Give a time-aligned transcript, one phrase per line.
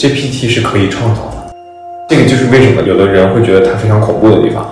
[0.00, 1.52] GPT 是可以创造的。
[2.08, 4.66] 这个就是为什么有的人会觉得它非常恐怖的地方。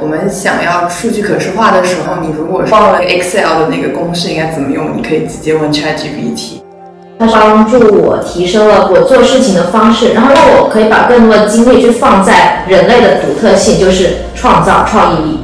[0.00, 6.60] 我们想要数据可视化的时候，你如果忘了 Excel 的那个公式应该怎么用，你可以直接问 ChatGPT。
[7.20, 15.39] 它帮助我提升了我做事情的方式，然后让我可以把更多的精力去放在人类的独特性，就是创造创意力。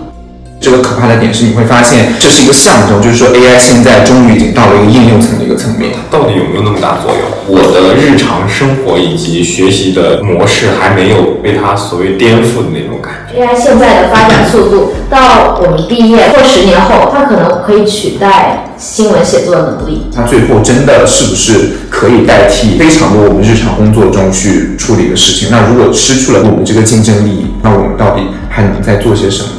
[0.67, 5.93] 这个可怕的点是，你会发现这是一个象征，就是说 AI 现在终于已经到了一个应用层的一个层面。
[6.11, 7.23] 到底有没有那么大作用？
[7.47, 13.47] 我的日常生活以及学习的模式还没有被它所谓颠覆的那种感觉。
[13.47, 20.11] AI 现在的发展速度，到我们毕业或十年后，它可能可以取代新闻写作的能力。
[20.13, 25.47] 它最后真的是不是可以代替非常多我们日常工作中去处理的事情？
[25.49, 29.51] 那如果失去了我们这个竞争力，那我们到底还能再做些什么？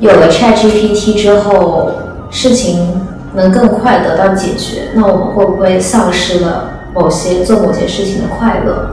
[0.00, 1.90] 有了 ChatGPT 之后，
[2.30, 2.88] 事情
[3.34, 8.88] 能更快得到解决，那我们会不会丧失了某些做某些事情的快乐？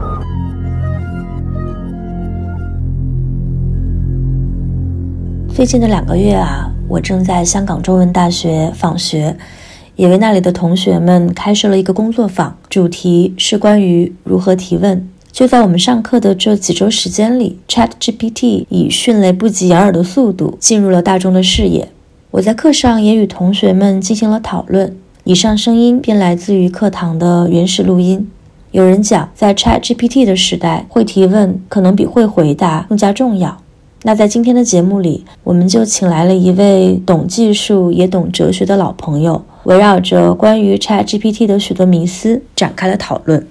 [5.48, 9.34] 最近的两个月啊，我正在香港中文大学访学，
[9.96, 15.08] 也为那里的同学们开设了一个工作坊，主题是关于如何提问。
[15.38, 21.88] 就在我们上课的这几周时间里，ChatGPT 以迅雷不及掩耳的速度进入了大众的视野。
[22.32, 24.96] 我在课上也与同学们进行了讨论。
[25.22, 28.28] 以上声音便来自于课堂的原始录音。
[28.72, 33.56] 有人讲，在 ChatGPT 的时代，会提问可能比会回答更加重要。
[34.02, 43.46] 那在今天的节目里，我们就请来了一位懂技术也懂哲学的老朋友，围绕着关于 ChatGPT 的许多迷思展开了讨论。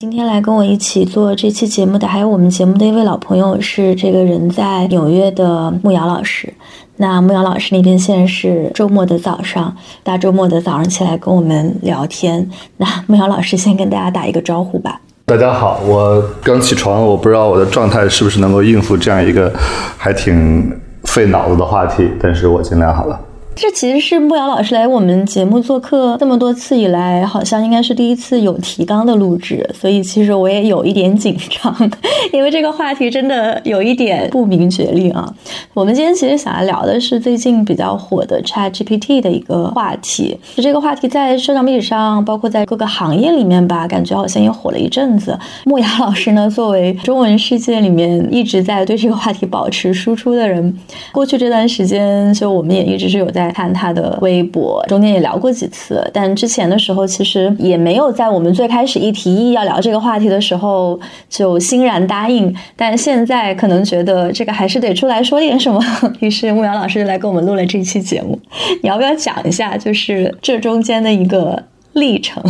[0.00, 6.52] 今天来跟我一起做这期节目的，还有我们节目的一位老朋友，是这个人在纽约的牧瑶老师。
[6.96, 12.50] 那牧瑶老师那边现在是周末的早上，大周末的早上起来跟我们聊天。
[12.78, 15.00] 那牧瑶老师先跟大家打一个招呼吧。
[15.26, 19.50] 大家好，我刚起床，我不知道我的状态是不是能够应付这样一个
[19.96, 23.18] 还挺费脑子的话题，但是我尽量好了。
[23.56, 31.74] 这其实是牧瑶老师来我们节目做客这么多次以来，好像应该是第一次有提纲的录制，所以其实我也有一点紧张，
[32.32, 35.32] 因为这个话题真的有一点不明觉厉啊。
[35.72, 45.38] 我们今天其实想要聊的是最近比较火的 Chat GPT 的一个话题，这个话题在社交媒体上，包括在各个行业里面吧，感觉好像也火了一阵子。
[45.64, 50.76] 牧瑶老师呢，作为中文世界里面一直在对这个话题保持输出的人，
[51.12, 53.43] 过去这段时间，就我们也一直是有在。
[53.46, 65.80] 在看他的微博，中间也聊过几次，但之前的时候其实也没有在我们最开始一提议要聊这个话题的时候就欣然答应，但现在可能觉得这个还是得出来说点什么，
[66.20, 68.38] 于是牧羊老师就来给我们录了这期节目。
[68.82, 71.62] 你要不要讲一下，就是这中间的一个
[71.92, 72.42] 历程？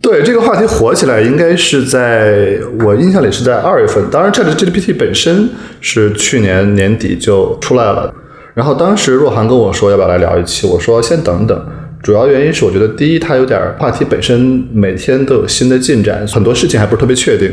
[0.00, 5.48] 对这个话题火起来，应该是在我印象里是在二月份，当然 ChatGPT 本身
[5.80, 8.14] 是去年年底就出来了。
[8.56, 11.66] 然后当时若涵跟我说要不要来聊一期，我说先等等。
[12.02, 17.52] 主要原因是我觉得第一，它有点话题本身每天都有新的进展，很多事情还不是特别确定。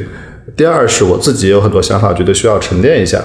[0.55, 3.21] 第二是我自己也有很多想法，觉得需要沉淀一下。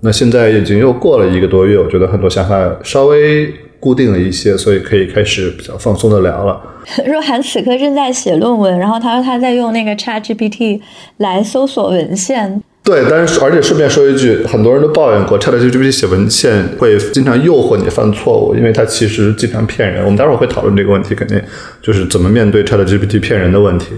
[0.00, 6.60] 那现在已经又过了一个多月，我觉得很多想法稍微固定了一些，所以可以开始比较放松的聊了。
[7.06, 10.78] 若涵此刻正在写论文，然后他说他在用那个 ChatGPT
[11.16, 12.62] 来搜索文献。
[12.84, 20.04] 对，但是而且顺便说一句，很多人都抱怨过，ChatGPT 写文献会经常诱惑你犯错误，因为它其实经常骗人。
[20.04, 21.40] 我们待会儿会讨论这个问题，肯定
[21.80, 23.94] 就是怎么面对 ChatGPT 骗人的问题。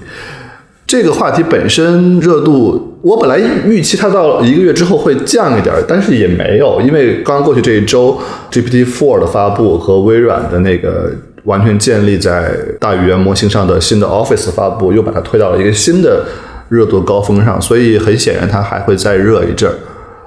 [0.86, 8.16] 这个话题本身热度，我本来预期它到一个月之后会降一点，但是也没有，因为刚过去这一周
[8.52, 11.10] ，GPT Four 的发布和微软的那个
[11.42, 16.24] 完全建立在大语言模型上的新的 Office 发布，又把它推到了一个新的。
[16.68, 19.74] 热度高峰上，所以很显然它还会再热一阵儿。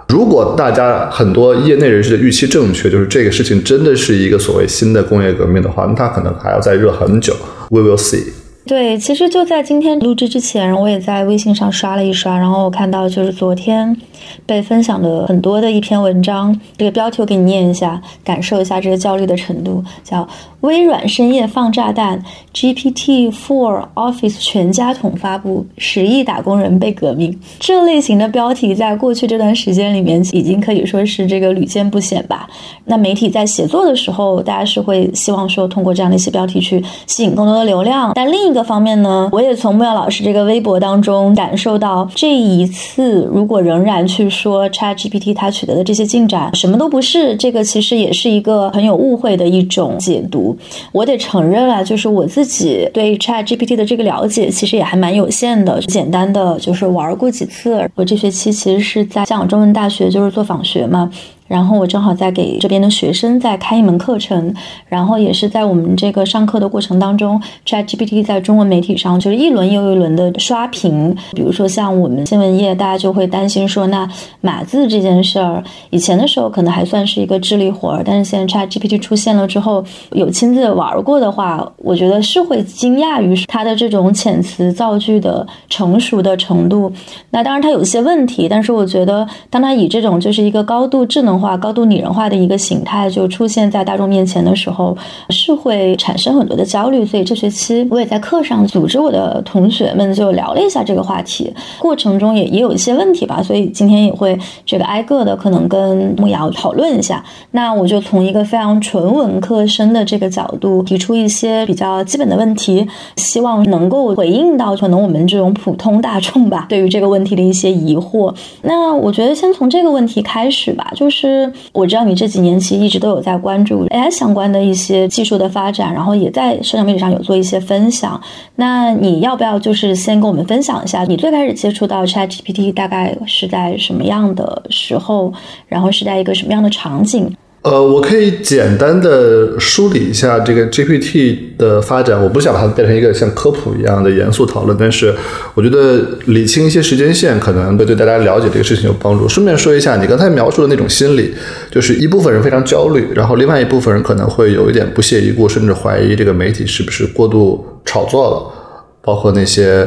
[0.08, 7.36] 如果大家很多业内人士的预期正确，就是这个事情真的是一个所谓新的工业革命的话，那它可能还要再热很久。
[7.70, 8.24] We will see。
[8.70, 13.98] 对，其实就在今天录制之前，我也在微信上刷了一刷，然后我看到就是昨天
[14.46, 20.30] 被分享的很多的一篇文章，这个标题我给你念一下，感受一下这个焦虑的程度，叫。
[20.62, 22.22] 微软深夜放炸弹
[22.54, 27.40] ，GPT Four Office 全家桶发布，十亿打工人被革命。
[27.62, 32.46] 这类型的标题在过去这段时间里面，已经可以说是这个屡见不鲜吧。
[32.84, 38.12] 那媒体在写作的时候，大家是会希望说通过这样的一些标题去吸引更多的流量。
[38.14, 50.58] 但另一个方面呢，我也从木曜老师这个微博当中感受到，这一次如果仍然去说 ChatGPT 它取得的这些进展什么都不是，这个其实也是一个很有误会的一种解读。
[50.92, 57.90] 我得承认啊，就是我自己对 ChatGPT 的这个了解其实也还蛮有限的，简单的就是玩过几次。
[57.96, 61.10] 我这学期其实是在香港中文大学就是做访学嘛。
[61.50, 64.54] 然后我正好在给这边的学生在开一门课程，
[64.88, 71.14] 然后也是在我们这个上课的过程当中，ChatGPT 在中文媒体上就是一轮又一轮的刷屏。
[71.32, 74.08] 比如说像我们新闻业，大家就会担心说，那
[74.42, 86.92] 码字这件事儿，以前的时候可能还算是一个智力活儿，但是现在 ChatGPT 出现了之后，有亲自玩过的话，我觉得是会惊讶于它的这种遣词造句的成熟的程度。
[87.32, 91.39] 那当然它有些问题，但是我觉得当它以这种就是一个高度智能。
[91.40, 94.98] 化高度拟人化的一个形态就出现在大众面前的时候，
[95.30, 97.06] 是会产生很多的焦虑。
[97.06, 103.42] 所以这学期我也在课上组织我的同学们就聊了一下这个话题，过程中也也有一些问题吧。
[103.42, 107.24] 所以今天也会这个挨个的可能跟木瑶讨论一下。
[107.52, 118.34] 那我就从一个非常纯文科生的这个角度提出一些比较基本的问题，希望能够回应到可能我们这种普通大众吧对于这个问题的一些疑惑。
[118.64, 121.29] 那我觉得先从这个问题开始吧，就是。
[121.30, 128.20] 是，我知道你这几年其实一直都有在关注 AI 相关的一些技术的发展，然后也在社交媒体上有做一些分享。
[128.56, 135.32] 那你要不要就是先跟我们分享一下，你最开始接触到 ChatGPT 大概是在什么样的时候，
[135.68, 137.32] 然后是在一个什么样的场景？
[137.62, 142.22] 呃，我可以简单的梳理一下这个 GPT 的发展。
[142.24, 145.14] 我不想把它变成一个像科普一样的严肃讨论，但是
[145.56, 149.28] 我觉得理清一些时间线可能会对大家了解这个事情有帮助。
[149.28, 151.34] 顺便说一下，你刚才描述的那种心理，
[151.70, 159.86] 就是一部分人非常焦虑，然后另外一部分人可能会有一点不屑一顾，甚至怀疑这个媒体是不是过度炒作了，包括那些。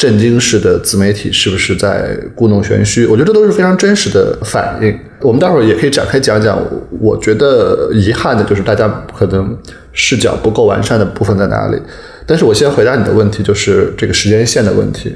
[0.00, 3.04] 震惊式的自媒体是不是在故弄玄虚？
[3.04, 4.98] 我觉得这都是非常真实的反应。
[5.20, 6.58] 我们待会儿也可以展开讲讲。
[6.98, 9.54] 我觉得遗憾的就是大家可能
[9.92, 11.76] 视角不够完善的部分在哪里。
[12.24, 15.14] 但是我先回答你的问题，就是这个时间线的问题。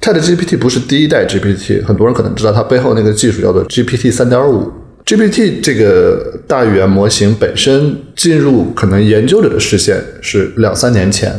[0.00, 4.70] ChatGPT 不是第一代 GPT，很多人可能知道它背后那个技术叫做 GPT 三点五。
[5.04, 11.32] GPT 这个大语言模型本身进入可能研究者的视线是两三年前。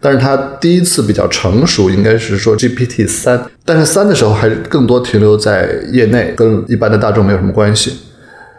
[0.00, 7.92] 但是它第一次比较成熟，应该是说 GPT 三，但是三的时候还更多停留在业内，跟一般的大众没有什么关系。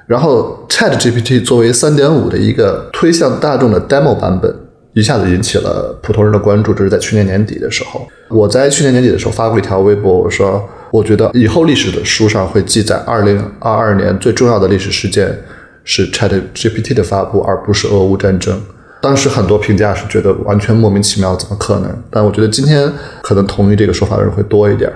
[0.06, 4.54] 然后 Chat GPT 作为三点五的一个推向大众的 demo 版本，
[4.94, 6.74] 一下子引起了普通人的关注。
[6.74, 15.36] 这是在去年年底的时候，我在去年年底的时候发过一条微博，我说我觉得以后历史的书上会记载，二零二二年最重要的历史事件
[15.86, 18.62] 是 Chat GPT 的发布，而不是俄乌战争。
[19.02, 22.04] 当时很多评价是觉得完全莫名其妙，怎么可能？
[22.12, 22.92] 但我觉得今天
[23.24, 24.92] 可能同意这个说法的人会多一点。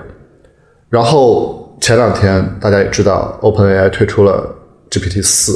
[0.88, 4.54] 然后前两天大家也知道，OpenAI 推出了
[4.88, 5.52] GPT 四，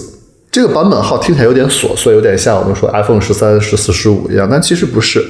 [0.50, 5.24] 这个版本号听起来有点琐碎，有点像我们说 iPhone 十三、十四、十五一样，但其实不是，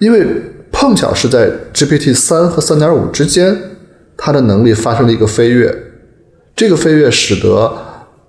[0.00, 0.26] 因为
[0.72, 3.56] 碰巧是在 GPT 三和三点五之间，
[4.16, 5.72] 它的能力发生了一个飞跃，
[6.56, 7.72] 这个飞跃使得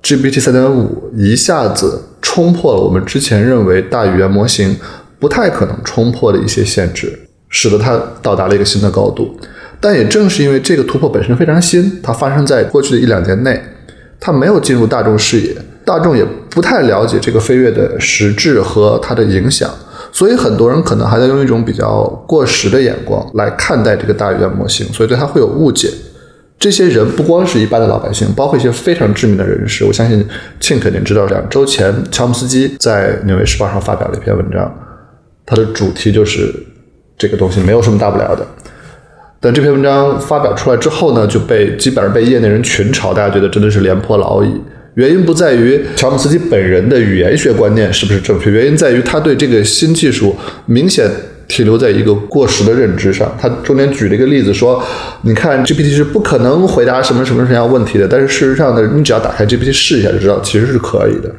[0.06, 2.00] GPT 三点五一下子。
[2.22, 4.76] 冲破了我们之前认为大语言模型
[5.20, 7.18] 不太可能冲破的一些限制，
[7.50, 9.36] 使得它到达了一个新的高度。
[9.80, 13.62] 但也正是因为这个突破本身非常新，它发生在过去的一两年内，
[14.20, 15.56] 它没有进入大众视野，
[15.86, 19.70] 大众也不太了解这个飞跃的实质和它的影响，
[20.12, 25.90] 所以很多人可能还在用一种比较过时的眼光来看待这个大语言模型，所以对它会有误解。
[26.58, 29.84] 这些人不光是一般的老百姓，包括一些非常知名的人士。
[29.84, 30.26] 我相信
[30.60, 34.74] 庆肯定知道，两周前乔姆斯基在《纽约时报》上发表了一篇文章，
[35.46, 36.52] 他的主题就是
[37.18, 38.48] 这个东西没有什么大不了的。
[39.40, 44.50] 但这篇文章发表出来之后呢，就被基本上被业内人群嘲，大家觉得真的是廉颇老矣。
[44.96, 50.36] 原因不在于乔姆斯基本人的语言学观念是不是正确，原因在于他对这个新技术
[50.66, 51.08] 明显。
[51.48, 53.36] 停留在一个过时的认知上。
[53.40, 54.84] 他中间举了一个例子说
[55.24, 61.34] ：“你看 GPT 是不可能回答什么什么什么样问题的，但是事实上呢，你只要打开 GPT 试一下就知道，其实是可以的。”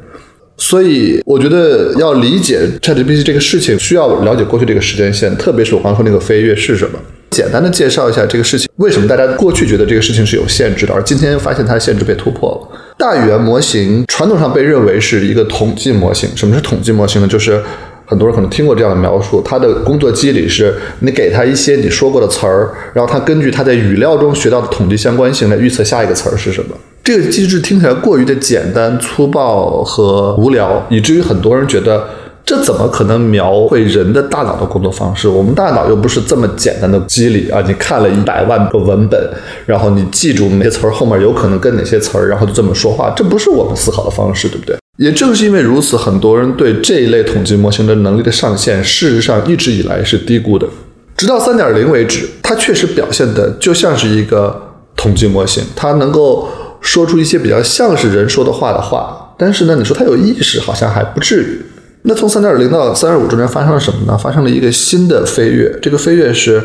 [0.59, 6.97] 所以我觉得要理解 ChatGPT 这个事情，需要了解过去这个时间线，特别是我刚说那个飞跃是什么。
[7.29, 12.79] 简单的介绍一下这个事情，为什么大家过去觉得这个事情是有限制的，而今天发现它的限制被突破了。
[12.97, 16.27] 大语言模型传统上被认为是一个统计模型。
[16.35, 17.27] 什么是统计模型呢？
[17.27, 17.61] 就是
[18.09, 26.75] 很多人可能听过这样的描述，他的工作机理是你给他一些你说过的词儿，然后他根据他在语料中学到的统计相关性来预测下一个词儿是什么。
[27.03, 32.07] 这个机制听起来过于的简单、粗暴和无聊，以至于很多人觉得
[32.45, 35.27] 这怎么可能描绘人的大脑的工作方式？
[35.27, 37.61] 我们大脑又不是这么简单的机理啊！
[37.67, 39.21] 你看了一百万个文本，
[39.65, 44.77] 然后你记住哪些词儿后面有可能跟哪些词儿，然后就这么说话，这不是我们思考的方式，对不对？
[44.97, 50.67] 也正是因为如此，很多人对这一类统计模型的能力的上限，事实上一直以来是低估的。
[51.15, 54.59] 直到三点零为止，它确实表现的就像是一个
[54.95, 56.49] 统计模型，它能够
[56.81, 59.35] 说出一些比较像是人说的话的话。
[59.37, 61.61] 但是呢，你说它有意识，好像还不至于。
[62.03, 64.17] 那从三点零到三点五中间发生了什么呢？
[64.17, 66.63] 发生了一个新的飞跃，这个飞跃是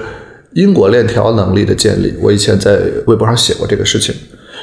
[0.54, 2.14] 因果链条能力的建立。
[2.22, 4.14] 我以前在微博上写过这个事情。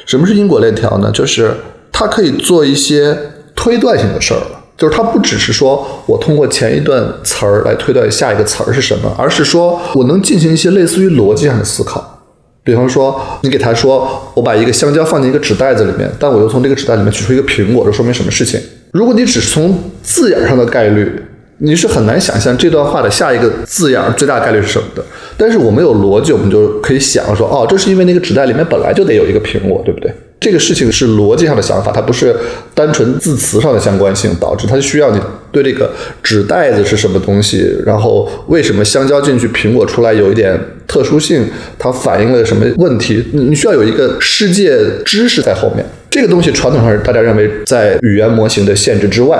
[0.07, 1.11] 什么是因果链条呢？
[1.11, 1.51] 就是
[1.91, 3.15] 它可以做一些。
[3.62, 12.22] 推断性的事儿了，就是它不只是说我通过前一段词儿来推断下一个词儿是什么，而是说我能进行一些类似于逻辑上的思考。
[12.63, 18.58] 比方说，你给他说，我把一个香蕉放进一个纸袋子里面，但我又从这个纸袋里面取出一个苹果，这说明什么事情？
[18.92, 21.22] 如果你只是从字眼上的概率，
[21.58, 25.04] 你是很难想象这段话的下一个字眼最大概率是什么的。
[25.36, 30.13] 但是我们有逻辑，我们就可以想说，哦，这是因为那个纸袋里面本来就得有一个苹果，对不对？
[30.39, 32.34] 这个事情是逻辑上的想法，它不是
[32.74, 35.19] 单纯字词上的相关性导致，它需要你
[35.51, 35.91] 对这个
[36.24, 41.46] 纸袋子是什么东西，然后为什么香蕉进去苹果出来有一点特殊性，
[41.77, 43.22] 它反映了什么问题？
[43.34, 45.86] 你你需要有一个世界知识在后面。
[46.10, 49.38] 这个东西传统上大家认为在语言模型的限制之外，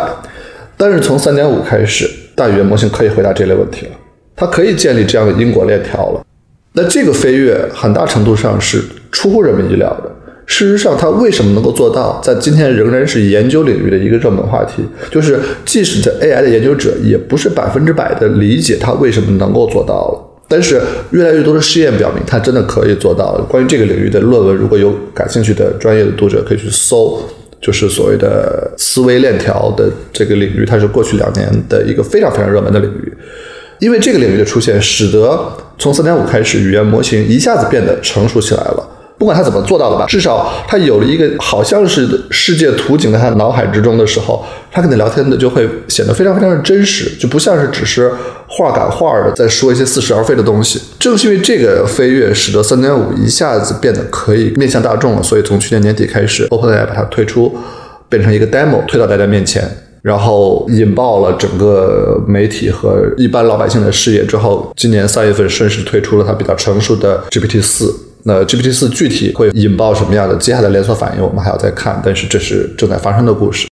[0.76, 3.92] 但是从三点五开始，大语言模型可以回答这类问题了，
[4.36, 6.22] 它可以建立这样的因果链条了。
[6.74, 10.12] 那这个飞跃很大程度上是出乎人们意料的。
[10.52, 14.84] 事实上，他为什么能够做到，在今天仍然是研究领域的一个热门话题？
[15.12, 20.44] 就是即使在 AI 的研究者，也不是百分之百的理解他为什么能够做到了。
[20.48, 23.38] 但是，越来越多的试验表明，他真的可以做到。
[23.48, 27.22] 关于这个领域的论文，如果有感兴趣的专业的读者，可以去搜，
[27.62, 33.14] 就是所谓的思维链条的这个领域，它是过去两年的一个非常非常热门的领域。
[33.78, 35.40] 因为这个领域的出现，使得
[35.78, 38.96] 从三点五开始，语言模型一下子变得成熟起来了。
[39.20, 48.10] 不管他怎么做到的吧，至少他有了一个好像是世界图景在他脑海之中的时候，他跟你聊天的就会显得非常非常的真实，就不像是只是
[48.48, 50.82] 话赶话的在说一些似是而非的东西。
[50.98, 55.22] 正是因为这个飞跃，使得三点五一下子变得可以面向大众了。
[55.22, 57.54] 所以从去年年底开始，OpenAI 把它推出，
[58.08, 59.70] 变成一个 demo 推到大家面前，
[60.02, 67.94] 然后引爆了整个媒体和一般老百姓的视野之后，今年三月份顺势推出了它比较成熟的 GPT 四。
[68.24, 72.02] 那 GPT 四具体会引爆什么样的接下来连锁反应，我们还要再看。
[72.04, 73.68] 但是这是正在发生的故事。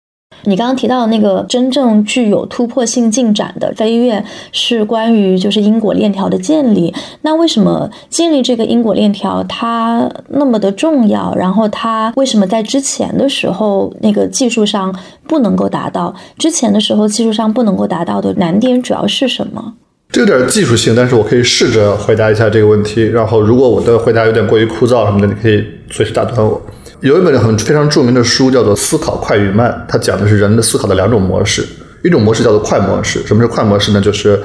[0.44, 6.92] 你刚刚提到那个真正具有突破性进展的飞跃，是关于就是因果链条的建立。
[7.20, 11.32] 那为什么建立这个因果链条它那么的重要？
[11.36, 14.92] 然后它为什么在之前的时候那个技术上
[15.28, 16.12] 不能够达到？
[16.36, 19.74] 之前的时候技术上不能够达到的难点主要是什么？
[20.12, 23.02] 这有点技术性，但是我可以试着回答一下这个问题。
[23.04, 26.60] 然后，如果我的回答有点过于枯燥什么的，你可以随时打断我。
[27.00, 31.66] 有一本很非常著名的书叫做《思考快与慢》，它讲的是人的思考的两种模式。
[32.04, 33.22] 一种模式叫做快模式。
[33.26, 34.00] 什么是快模式呢？
[34.02, 34.38] 就是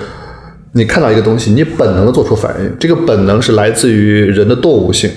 [0.71, 2.71] 你看到一个东西，你本能的做出反应。
[2.79, 5.11] 这个本能是来自于人的动物性。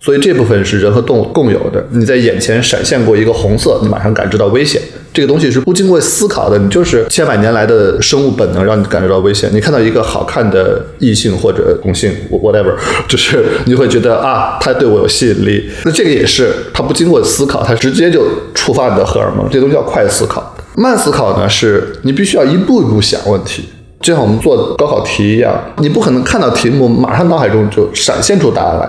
[0.00, 1.84] 所以这部分是人和动物共有的。
[1.90, 4.80] 你在眼前闪现过一个红色，你马上感知到危险。
[5.12, 9.50] 这个东西是不经过思考的，你就是千百年来的生物本能让你感觉到危险。
[9.52, 12.74] 你看到一个好看的异性或者同性，whatever，
[13.08, 15.68] 就是你会觉得啊，他对我有吸引力。
[15.84, 18.24] 那这个也是他不经过思考，他直接就
[18.54, 19.48] 触发你的荷尔蒙。
[19.50, 20.54] 这东西叫快思考。
[20.76, 23.64] 慢思考呢，是你必须要一步一步想问题，
[24.00, 28.88] 就像我们做高考题一样，你不可能看到题目马上脑海中就闪现出答案来。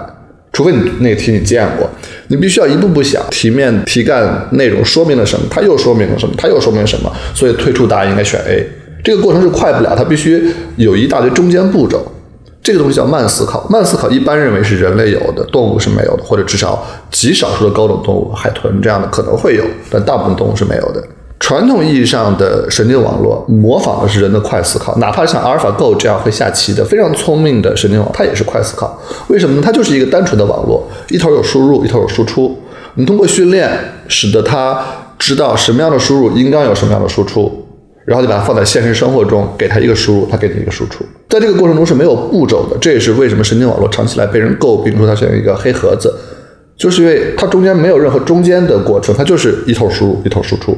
[0.52, 1.90] 除非你那个题你见过，
[2.28, 8.68] 你必须要一步步想题面题干内容说明了什么，它又说明了什么，它又说明什么，所以推出答案应该选 A。
[9.04, 12.06] 这个过程是快不了，它必须有一大堆中间步骤。
[12.62, 21.02] 这个东西叫慢思考，慢思考一般认为是人类有的，动物是没有的，或者至少极少数的高等动物，海豚这样的可能会有，但大部分动物是没有的。
[21.40, 29.02] 传统意义上的神经网络模仿的是人的快思考，哪怕像阿尔法 Go 这样会下棋的非常聪明的神经网，它也是快思考。
[29.30, 29.62] 为什么呢？
[29.64, 32.56] 它就是一个单纯的网络，一头有输入，一头有输出。
[32.96, 33.72] 你通过训练，
[34.08, 34.86] 使得它
[35.18, 37.66] 知道什么样的输入应当有什么样的输出，
[38.06, 41.06] 然后你把它放在现实生活中，给它一个输入，它给你一个输出。
[41.30, 46.14] 在这个过程中是没有步骤的，这也是为什么神经网络长期来被人诟病说它像一个黑盒子，
[46.76, 50.78] 就是因为它中间没有任何中间的过程，它就是一头输入，一头输出。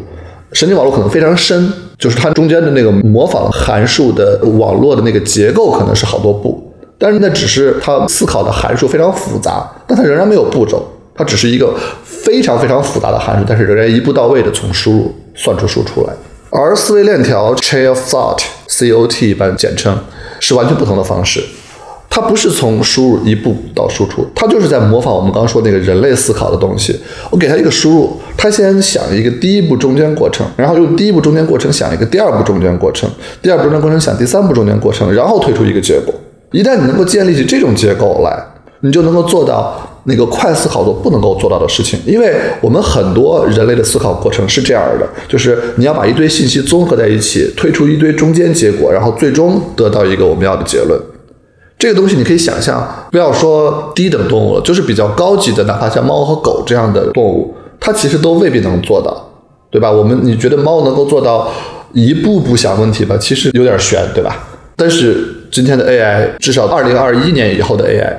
[0.54, 6.62] 神经网络可能非常深，就是它中间的那个模仿函数的网络的那个结构可能是好多步，
[6.98, 16.14] 但是那只是它思考的函数非常复杂，但它仍然没有步骤，它只是一个非常非常复杂的函数，但是仍然一步到位的从输入算出输出来。
[16.50, 19.98] 而思维链条 （chain of thought，COT 一般简称）
[20.42, 21.42] 是完全不同的方式。
[22.14, 26.94] 它不是从输入一步到输出，它就是在模仿我们刚刚说那个人类思考的东西。
[27.30, 33.10] 我给它一个输入，它先想一个第一步中间过程，然后用第一步中间过程想一个第二步中间过程，
[33.42, 36.14] 第二步中间过程想第三步中间过程，然后推出一个结果。
[36.52, 38.38] 一旦你能够建立起这种结构来，
[38.82, 41.98] 你就能够做到那个快思考做不能够做到的事情。
[42.06, 51.00] 因为我们很多人类的思考过程是这样的，就是你要把一堆信息综合在一起，推出一堆中间结果，然后最终得到一个我们要的结论。
[51.82, 59.28] 这个东西你可以想象，不要说低等动物了，就是比较高级的，哪怕像猫和狗这样的动物，它其实都未必能做到，
[59.72, 59.92] 对吧？
[59.92, 61.52] 我们你觉得猫能够做到
[61.94, 63.18] 一步步想问题吧？
[63.18, 64.48] 其实有点悬，对吧？
[64.76, 68.14] 但是今天的 AI，至少二零二一年以后的 AI，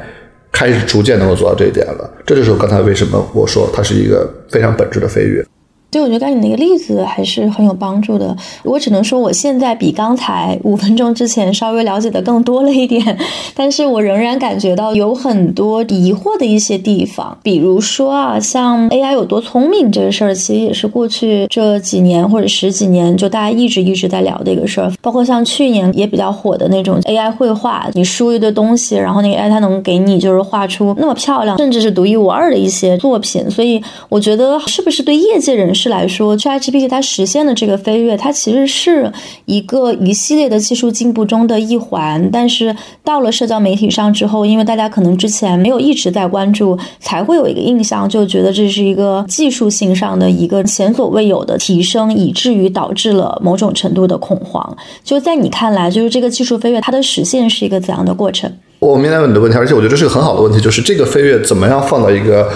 [0.51, 2.11] 开始逐渐能够做到这一点了。
[2.27, 5.47] 这就是刚才为什么我说它是一个非常本质的飞跃。
[5.93, 8.35] 对，我觉得刚才你那个例子还是很有帮助的。
[8.65, 13.19] 我只能说，我现在比刚才五分钟之前稍微了解的更多了一点，
[13.55, 17.37] 但是我仍然感觉到有很多疑惑的一些地方。
[17.43, 24.91] 比如说啊，像 AI 有多聪明这个事儿，其实也是过去这几年或者十几年就大家一直一直在聊的一个事儿。
[25.03, 33.51] 包括像去年也比较火的那种 AI 绘画，你输一堆东西，然后那个 AI 它能给你就是画出那么漂亮，甚至是独一无二的一些作品。
[33.51, 35.82] 所以我觉得，是不是对业界人士？
[35.83, 39.13] 是来说，ChatGPT 它实现的这个飞跃，它其实是
[39.47, 42.31] 一个一系列的技术进步中的一环。
[42.31, 54.77] 但是到了社交媒体上之后，因为大家可能之前没有一直在关注，才会有一个印象，就觉得这是一个技术性上的一个前所未有的提升，以至于导致了某种程度的恐慌。
[55.03, 58.49] 就在你看来，就是这个技术飞跃它的实现是一个怎样的过程？
[58.79, 62.49] 我明白你的问题，而且我觉得这是个很好的问题，就是这个飞跃怎么样放到一个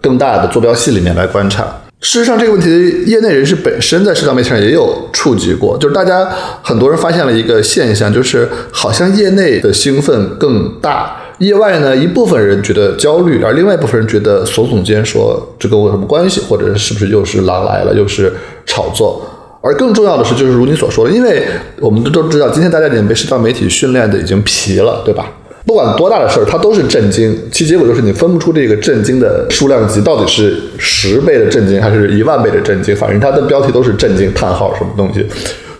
[0.00, 1.81] 更大的坐标系里面来观察。
[2.04, 6.28] 事实上，这个问题业内人士本身在社交媒体上也有触及过，就是大家
[6.60, 18.32] 很多人发现了一个现象，就是好像业内的兴奋更大，业外呢一部分人觉得焦虑，而另外一部分人觉得耸耸肩，说这跟我有什么关系，或者是不是又是狼来了，又是
[18.66, 19.24] 炒作。
[19.62, 21.46] 而更重要的是，就是如你所说的，因为
[21.78, 25.30] 我们都知道，今天大家已经被社交媒体训练的已经疲了，对吧？
[25.64, 35.24] 不管多大的事儿，它都是震惊，其结果就是你分不出这个震惊的数量级到底是十倍的震惊还是一万倍的震惊，反正它的标题都是震惊叹号什么东西，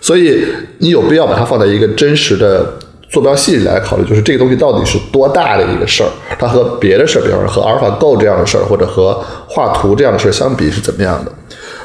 [0.01, 0.43] 所以
[0.79, 2.73] 你有必要把它放在一个真实的
[3.09, 11.31] 坐标系里来考虑，就是这个东西到底是多大的一个事儿，它和别的事儿，比方说和阿尔法 Go 这样的事儿，或者和画图这样的事儿相比是怎么样的？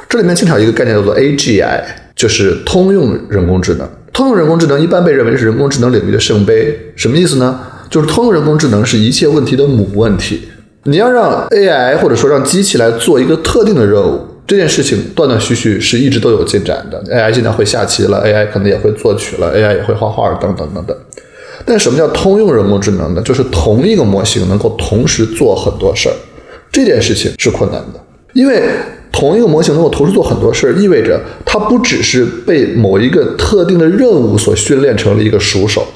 [0.08, 1.80] 这里面经常一个概念叫做 AGI，
[2.16, 3.86] 就是通用人工智能。
[4.10, 7.60] 通用人工智能一般被认为是人工智能领域的圣杯，什么意思呢？
[7.90, 10.48] 就是通用人工智能是一切问题的母问题。
[10.84, 17.02] 你要让 AI 或者说让机器来做一个特定的任务，这件事情断断续续是一直都有进展的。
[17.12, 20.96] AI 现在会下棋了，AI 可能也会作曲了，AI 也会画画等等等等。
[21.66, 23.22] 但什么叫通用人工智能呢？
[23.22, 26.14] 就是同一个模型能够同时做很多事儿，
[26.72, 28.00] 这件事情是困难的。
[28.32, 28.62] 因为
[29.12, 35.86] 同一个模型能够同时做很多事儿，意味着它不只是被某一个特定的任务所训练成了一个熟手。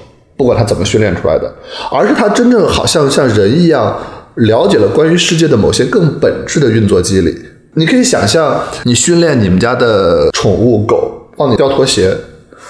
[0.43, 1.55] 不管他怎么训练出来的，
[1.93, 3.97] 而是他真正好像像人一样
[4.35, 7.33] 了解了关于世界的某些更本质的运作机理。
[7.75, 12.13] 你可以想象，你训练你们家的宠物狗帮你叼拖鞋，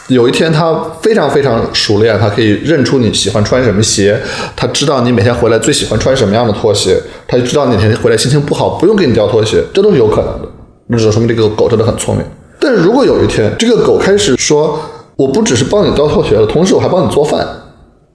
[0.09, 4.21] 有一天它非常非常熟练，它可以认出你喜欢穿什么鞋，
[4.55, 10.49] 它知道你每天回来最喜欢穿什么样的拖鞋，它就知道哪天回来心情不好不用给你叼拖鞋，这都是有可能的。
[10.89, 12.23] 那就说明这个狗真的很聪明。
[12.61, 14.79] 但是如果有一天这个狗开始说，
[15.17, 17.47] 我不只是帮你叼拖鞋了，同时我还帮你做饭。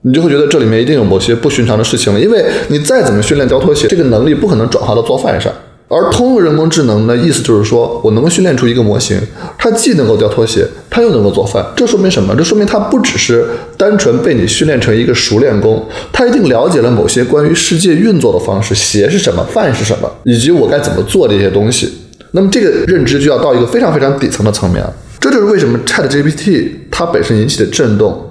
[0.02, 5.52] 你就会觉得这里面一定有某些不寻常的事情了，因为你再怎么训练叼拖鞋，这个能力不可能转化到做饭上。
[5.88, 9.18] 而通用人工智能的意思就是说，我能够训练出一个模型，
[9.56, 11.64] 它既能够叼拖鞋，它又能够做饭。
[11.74, 12.34] 这说明什么？
[12.36, 21.90] 这说明它不只是单纯被你训练成一个熟练工，它一定了解了某些关于世界运作的方式，鞋是什么，饭是什么，以及我该怎么做这些东西。
[22.32, 24.92] 那么这个认知就要到一个非常非常底层的层面了。
[25.18, 28.24] 这就是为什么 ChatGPT 它本身引起的震动。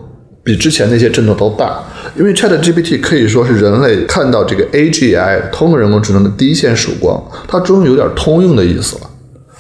[0.44, 1.78] 比之前那些震动都大，
[2.18, 9.02] 因为 Chat GPT 可以说是人类看到这个 AGI 通用人工智能的第一线曙光，它终于有点通用的意思了。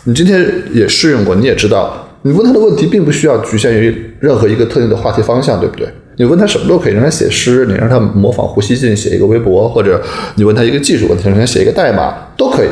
[0.05, 5.87] 你今天也试用过，你也知道，你问他的问题并不需要局限于任何一个特定的话题方向，对不对？
[6.17, 10.01] 你问他什么都可以，让他写诗，你让他模仿胡锡进写一个微博，或者
[10.35, 12.67] 你问他一个技术问题，让他写一个代码都可以。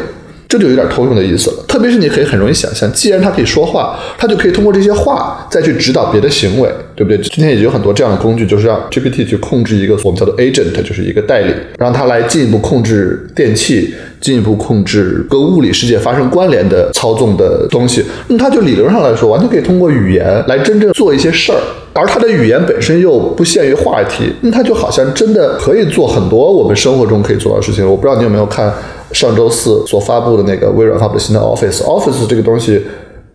[0.55, 1.57] 这就有点通用的意思了。
[1.67, 7.17] 特别是你可以很容易想象，既然它可以说话，它就可以通过这些话再去指导别的行为，对不对？
[7.23, 18.05] 今天也有很多这样的工具，就是让 GPT 去控制一个我们叫做 agent，就是一个代理，让它来进一步控制电器，进一步控制跟物理世界发生关联的操纵的东西。
[18.27, 21.59] 那它就理论上来说，完全可以通过语言来真正做一些事儿。
[21.93, 27.89] 而它的语言本身又不限于话题，那它就好像真的可以做很多我们生活中可以做到的事情。
[27.89, 28.73] 我不知道你有没有看
[29.15, 31.81] 上周四所发布的那个微软发布的新的 Office。
[31.83, 32.81] Office 这个东西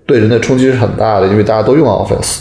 [0.04, 2.40] 对人的冲击是很大的，因为大家都用 Office。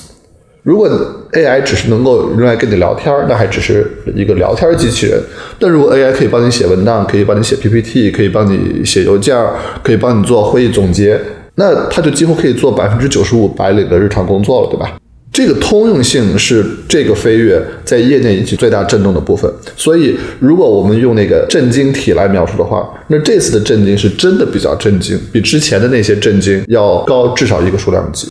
[0.64, 0.90] 如果
[1.32, 5.18] AI 只是能够用来跟你聊天，那还只是一个聊天机器人。
[5.58, 9.34] 但如果 AI 可以帮你写文档，可以帮你写 PPT，可以帮你写邮件，
[9.82, 11.18] 可以帮你做会议总结，
[11.56, 14.98] 那它就几乎可以做百分之九十五白领的日常工作了，对吧？
[15.32, 19.50] 这个通用性是这个飞跃在业内引起最大震动的部分。
[19.78, 28.28] 所以，如果我们用那个震惊体来描述的话，那这次的震惊是真的比较震惊，比之前的那些震惊要高至少一个数量级。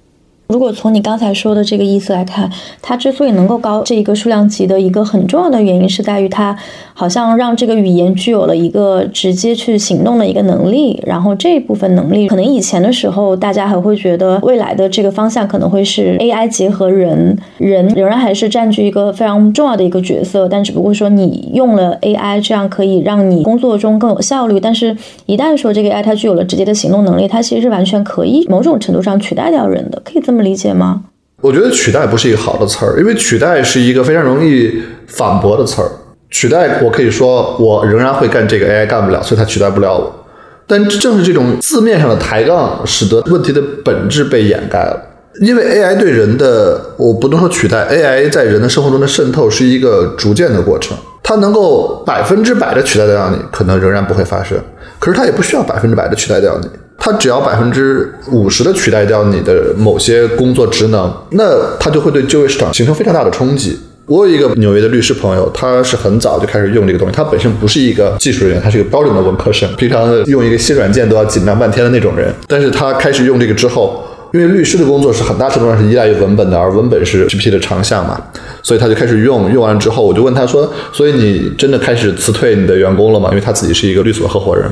[0.48, 6.56] 如果从你刚才说的这个意思来看，它之所以能够高这一个数量级的一个很重要的原因，是在于它
[6.94, 10.98] 好像让这个语言具有了一个直接去行动的一个能力。
[11.06, 20.48] 然后这一部分能力，可能以前的时候大家还会觉得未来的这个方向可能会是 AI 结合人，人仍然还是占据一个非常重要的一个角色。
[20.48, 24.58] 但只不过说你用了 AI，这样可以让你工作中更有效率。
[24.58, 30.37] 但是，一旦说这个 AI 它具有了直接的行动能力，它其实是完全可以某种程度上取代掉人的，可以这么。
[30.42, 31.02] 理解吗？
[31.40, 35.88] 我觉得取代不是一个好的词儿，因为取代是一个非常容易反驳的词儿。
[36.30, 40.26] 取代，我可以说我仍然会干这个 AI 干不了，所以它取代不了我。
[40.66, 45.00] 但正是这种字面上的抬杠，使得问题的本质被掩盖了。
[45.40, 50.96] 因为 AI 对人的，我不能说取代，AI 在人的生活中的渗透是一个逐渐的过程。
[51.22, 54.58] 它能够百分之百的取代掉你，可能仍然不会发生。
[54.98, 56.68] 可是它也不需要百分之百的取代掉你。
[56.98, 61.44] 它只要百分之五十的取代掉你的某些工作职能，那
[61.78, 63.78] 它就会对就业市场形成非常大的冲击。
[64.04, 67.14] 我有一个纽约的律师朋友，他是很早就开始用这个东西。
[67.14, 72.34] 他本身不是一个技术人员，他是一个标准的文科生，平常用一个新软件都要紧张半天的那种人。
[72.46, 78.18] 但是他开始用这个之后，因为律师的工作是很大程度上是依赖于文本的，而文本是 GPT 的长项嘛，
[78.62, 79.52] 所以他就开始用。
[79.52, 84.66] 用完之后，我就问他说：“所以你真的开始辞退你的员工了吗？”因为他自己是一个律所合伙人。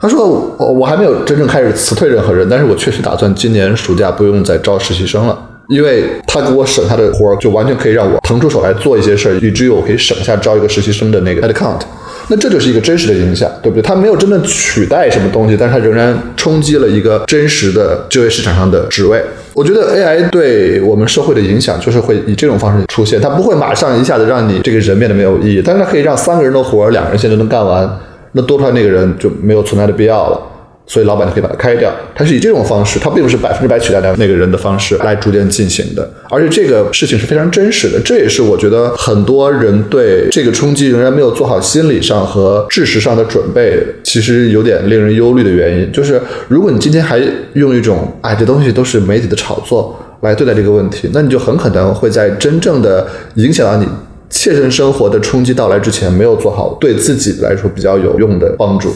[0.00, 11.80] 他说：“我我还没有真正开始辞退任何人，但是我确实打算今年暑假不用再招实习生了，因为他给我省下的活儿，就完全可以让我腾出手来做一些事儿，以至于我可以省下招一个实习生的那个 head count。
[12.28, 13.82] 那这就是一个真实的影响，对不对？
[13.82, 19.22] 他没有真正取代什么东西，但是他仍然冲击了一个真实的就业市场上的职位。
[19.52, 27.86] 我觉得 AI 对我们社会的影响就是会以这种方式出现，它不会马上一下子让你这个人变得没有意义，但是它可以让三个人的活儿，两个人现在都能干完。”
[28.32, 30.40] 那多出来那个人就没有存在的必要了，
[30.86, 31.92] 所以老板就可以把它开掉。
[32.14, 38.00] 他是以这种方式，他并不是百分之百取代掉那个人的方式来逐渐进行的，而且这个事情是非常真实的。
[38.04, 45.90] 这也是我觉得很多人对这个冲击仍然没有做好心理上和知识上的准备，其实有点令人忧虑的原因。
[45.92, 47.20] 就是如果你今天还
[47.54, 53.88] 用一种“哎，这东西都是媒体的炒作”来对待这个问题，那你就很可能会在真正的影响到你。
[54.30, 58.90] 切身生活的冲击到来之前，没有做好对自己来说比较有用的帮助。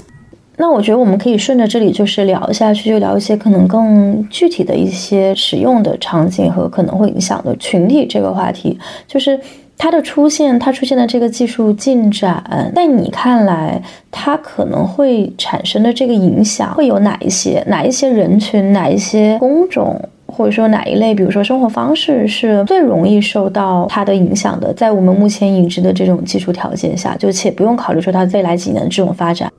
[0.57, 8.79] 那我觉得我们可以顺着这里就是聊一下去，就聊一些可能更具体的一些使用的场景和可能会影响的群体这个话题。
[9.09, 9.38] 就是
[9.77, 17.61] 它的出现，它出现的这个技术进展，在你看来，它可能会产生的这个影响会有哪一些？
[17.66, 18.73] 哪一些人群？
[18.73, 20.01] 哪一些工种？
[20.35, 24.73] 或者说哪一类，比如说生活方式是最容易受到它的影响的？
[24.75, 29.51] 在我们目前已知的这种技术条件下，就且不用考虑说它未来几年的这种发展。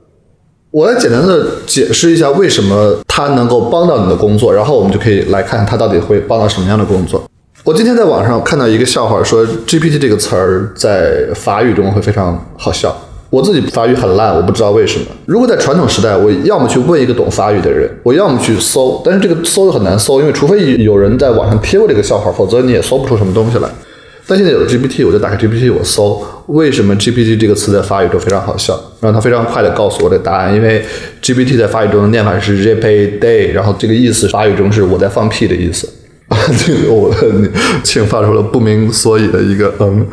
[0.70, 7.22] 我来简单的解释一下为什么它能够帮到你的工作，然后我们就可以来看它到底会帮到什么样的工作。
[7.64, 12.94] 我今天在网上看到一个笑话，说 GPT 这个词儿在法语中会非常好笑。
[13.30, 15.06] 我自己法语很烂，我不知道为什么。
[15.26, 23.68] 如果在传统时代，我要么去问一个懂法语的人，我要么去搜，但是这个搜又很难搜，因为除非有人在网上贴过这个笑话，否则你也搜不出什么东西来。
[24.28, 30.52] 但现在有了 GPT，我就打开 GPT，我搜为什么 GPT 这个词在法语中非常好笑，让它非常快的告诉我的答案。
[30.54, 30.84] 因为
[31.22, 35.88] GPT 在法语中的念法是 j p a day，然后这个意思法语中是我在放屁的意思。
[36.66, 37.10] 这个我
[37.82, 40.06] 请发出了不明所以的一个嗯，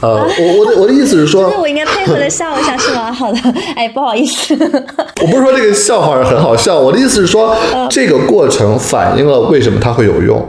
[0.00, 3.12] 呃，我我的我的意思是说， 我应该配合的笑一下是吗？
[3.12, 3.38] 好的，
[3.76, 4.54] 哎，不好意思，
[5.22, 7.56] 我不是说这个笑话很好笑，我的意思是说，
[7.90, 10.46] 这个过程反映了为什么它会有用，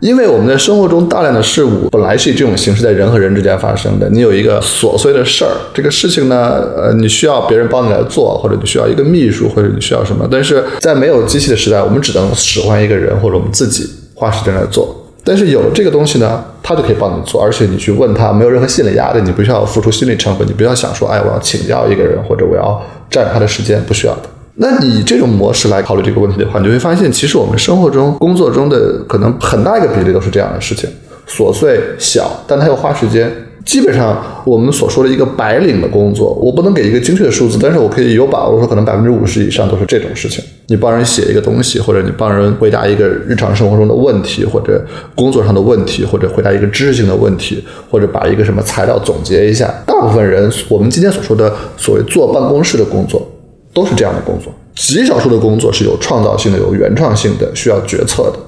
[0.00, 4.08] 因为我们在生活中大量的事物本来是以这种形式在人和人之间发生的。
[4.08, 10.26] 你有一个琐碎的事儿，这个事情呢，呃，你需要别人帮你来做，或者你需要一个秘书，或者你需要什么。
[10.30, 13.88] 但是在没有机器的时代，我们只能使唤一个人，或者我们自己
[14.20, 14.94] 花时间来做。
[15.24, 22.80] 但是有这个东西呢，他就可以帮你做，而且你去问他没有任何心理压力，你不需要付出心理成本，你不要想说，哎，我要请教一个人，或者我要
[23.10, 24.22] 占他的时间，不需要的。
[24.56, 30.90] 那你这种模式来考虑这个问题的话，你会发现，其实我们生活中、工作中的可能很大一个比例都是这样的事情，
[31.26, 33.30] 琐碎小，但它又花时间。
[33.64, 40.42] 基本上我们所说的一个白领的工作，我不能给一个精确的数字，但是我可以有把握说，可能百分之五十以上都是这种事情。
[40.66, 49.72] 你帮人写一个东西，或者你帮人回答一个日常生活中的问题，或者工作上的问题，或者回答一个知识性的问题，或者把一个什么材料总结一下。
[49.86, 53.28] 大部分人，我们今天所说的所谓坐办公室的工作，
[53.74, 54.52] 都是这样的工作。
[54.74, 58.38] 极少数的工作是有创造性的、有原创性的，需要决策的。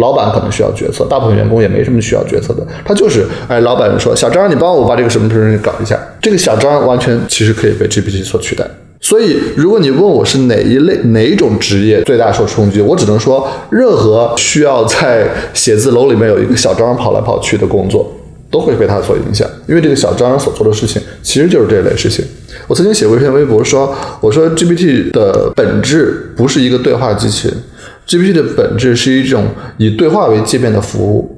[0.00, 2.66] 老板可能需要决策，大部分员工也没什么需要决策的。
[2.84, 5.98] 他就是，哎，老板说，小张，你帮我把这个什么什么搞一下。
[6.20, 8.64] 这个小张完全其实可以被 GPT 所取代。
[9.02, 18.10] 所以，如果你问我是哪一类、哪一种职业最大受冲击，我只能说，任何需要在写字楼里面有一个小张跑来跑去的工作，
[18.50, 19.48] 都会被他所影响。
[19.66, 22.24] 因为这个小张所做的事情，其实就是这类事情。
[22.66, 27.56] 我曾经写过一篇微博说，我说 GPT 的本质不是一个对话机器人。
[28.10, 29.44] GPT 的本质是一种
[29.76, 31.30] 以对话为界面的服务。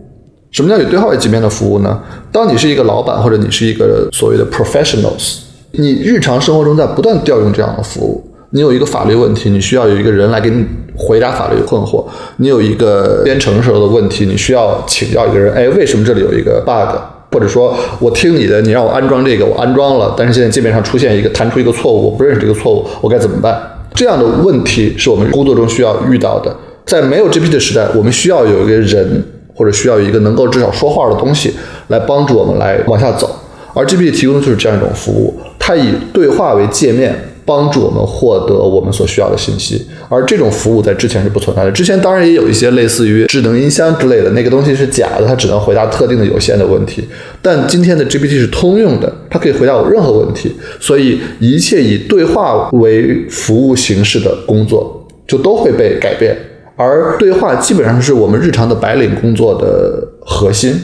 [0.51, 2.01] 什么叫以对话为界面的服务呢？
[2.33, 5.41] 当你是一个老板，或者你是一个所谓的 professionals，
[5.73, 8.27] 你日常生活中在不断调用这样的服务。
[8.53, 10.65] 你有一个法律问题，你需要有一个人来给你
[10.97, 12.07] 回答法律困惑；
[12.39, 15.53] 你有一个编程时候的问题，你需要请教一个人。
[15.53, 16.97] 哎，为什么这里有一个 bug？
[17.33, 23.61] 或者说我听你的，你让我安装这个，我安装了，但是现在界面上出现一个弹出一个错误，我不认识这个错误，我该怎么办？
[23.95, 26.55] 这样的问题是我们工作中需要遇到的。
[26.85, 29.25] 在没有 GPT 的时代，我们需要有一个人，
[29.55, 31.53] 或者需要一个能够至少说话的东西
[31.89, 33.35] 来帮助我们来往下走。
[33.75, 37.29] 而 GPT 提供的就是这样一种服务，它以对话为界面。
[37.45, 41.73] 帮助我们获得我们所需要的信息，而这种服务在之前是不存在的。
[41.73, 47.03] 之前当然也有一些类似于智能音箱之类的，那个东西是假的，它只能回答特定的有限的问题。
[47.41, 56.37] 但今天的 GPT 是通用的，它可以回答我任何问题，所以一切以对话为服务形式的工作就都会被改变。
[56.77, 60.75] 而对话基本上是我们日常的白领工作的核心，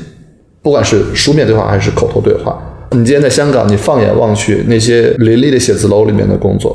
[0.62, 2.58] 不管是书面对话还是口头对话。
[2.92, 6.74] 你今天在香港，你放眼望去，那些林立的写字楼里面的工作，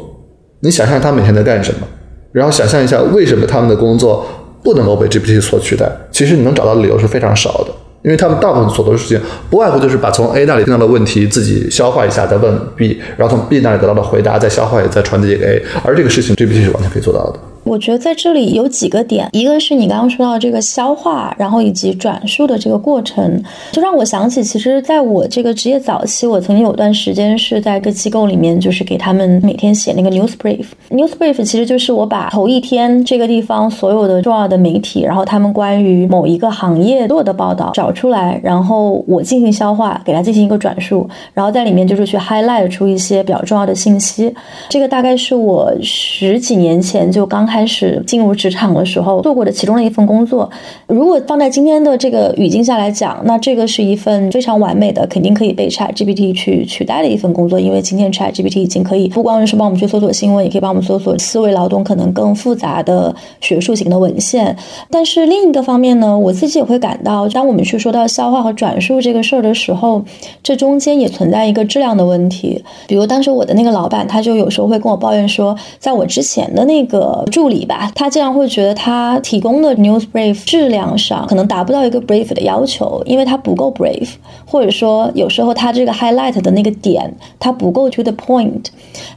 [0.60, 1.88] 你想象他每天在干什么？
[2.34, 4.28] 然后想象一下，为什么他们的工作
[4.62, 5.90] 不能够被 GPT 所取代？
[6.12, 7.68] 其实你能找到的理由是非常少的，
[8.02, 17.40] 因为他们大部分所做的事情，不外乎就是把从 A 那里听到的问题自己消化一下，再问 B，然后从 B 那里得到的回答再消化，再传递给 A，而这个事情 GPT 是完全可以做到的。
[17.64, 30.66] 我觉得在这里有几个点，一个是你刚刚说到这个消化，然后以及转述的这个过程，就让我想起，其实在我这个职业早期，我曾经有段时间是在一个机构里面，就是给他们每天写那个 news brief。
[30.90, 44.34] news brief 其实就是我把头一天这个地方所有的重要的媒体，然后他们关于某一个行业所有的报道找出来，然后我进行消化，给他进行一个转述，然后在里面就是去 highlight 出一些比较重要的信息。
[44.68, 47.53] 这个大概是我十几年前就刚。
[47.54, 50.50] 开始进入职场的时候做过的其中的一份工作，
[50.88, 64.58] 如果放在今天的这个语境下来讲，那这个是一份非常完美的，肯定可以被 Chat GPT 去取代的一份工作，因为今天 Chat GPT 已经可以不光是帮我们去搜索新闻，也可以帮我们搜索思维劳动可能更复杂的学术型的文献。
[64.90, 70.04] 但是另一个方面呢，我自己也会感到，当我们去说到消化和转述这个事儿的时候，
[70.42, 72.64] 这中间也存在一个质量的问题。
[72.88, 84.12] 比如当时我的那个老板，他就有时候会跟我抱怨说，在我之前的那个助助理吧，他竟然会觉得他提供的 news brief 质量上可能达不到一个 brief 的要求，因为他不够 brief，
[84.46, 88.68] 或者说有时候他这个 highlight 的那个点他不够 to the point。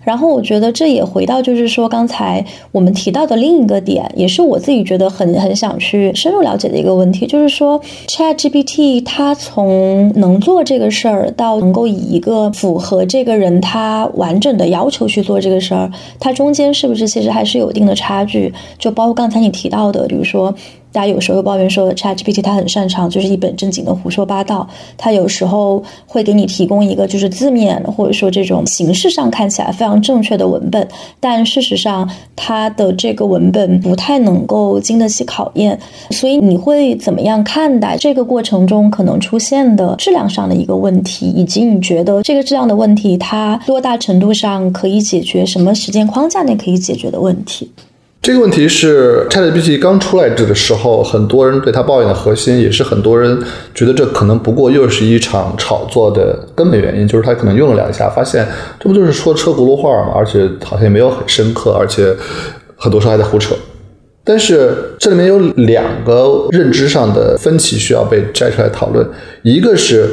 [0.03, 18.16] 然后我觉得这也回到就是说刚才我们提到的另一个点，也是我自己觉得很很想去深入了解的一个问题，就是说 Chat GPT 它从能做这个事儿到能够以一个符合这个人他完整的要求去做这个事儿，它中间是不是其实还是有一定的差？
[18.17, 20.55] 差距就包括刚才你提到的，比如说。
[20.93, 24.67] 大家有时候抱怨说，ChatGPT 它很擅长就是一本正经的胡说八道。
[24.97, 30.89] 它有时候会给你提供一个就是字面或者说这种形式上看起来非常正确的文本，
[31.21, 35.79] 但事实上它的这个文本不太能够经得起考验。
[36.13, 47.71] 所以你会怎么样看待这个过程中可能出现的质量上的一个问题，以及你觉得这个质量的问题它多大程度上可以解决什么时间框架内可以解决的问题？
[48.27, 53.41] 这个问题是 ChatGPT 刚出来的时候，很多人对它抱怨的核心，也是很多人
[53.73, 58.45] 觉得这可能不过又是一场炒作的根本原因，就是他可能用了两下，发现
[58.81, 60.13] 这不就是说车轱辘话吗？
[60.17, 62.13] 而且好像也没有很深刻，而且
[62.75, 63.55] 很多时候还在胡扯。
[64.25, 69.09] 但是这里面有两个认知上的分歧需要被摘出来讨论，
[69.45, 70.11] 一个是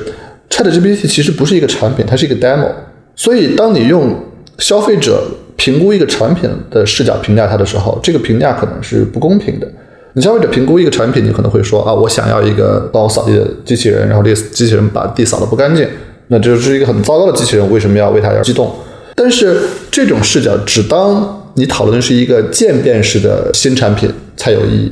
[0.52, 2.69] ChatGPT 其实不是一个产品，它是一个 demo，
[3.15, 4.15] 所以当你用
[4.60, 5.23] 消费者
[5.63, 9.67] 评估一个产品的视角评价它的时候，这个评价可能是不公平的。
[10.12, 15.88] 你消费者评估一个产品，你可能会说啊，我想要一个帮我扫地的机器人，然后这机器人把地扫得不干净，
[16.28, 18.69] 那这就是一个很糟糕的机器人，为什么要为它而激动？
[19.15, 19.58] 但是
[19.89, 24.91] 这种视角只当你讨论的是一个渐变式的新产品才有意义。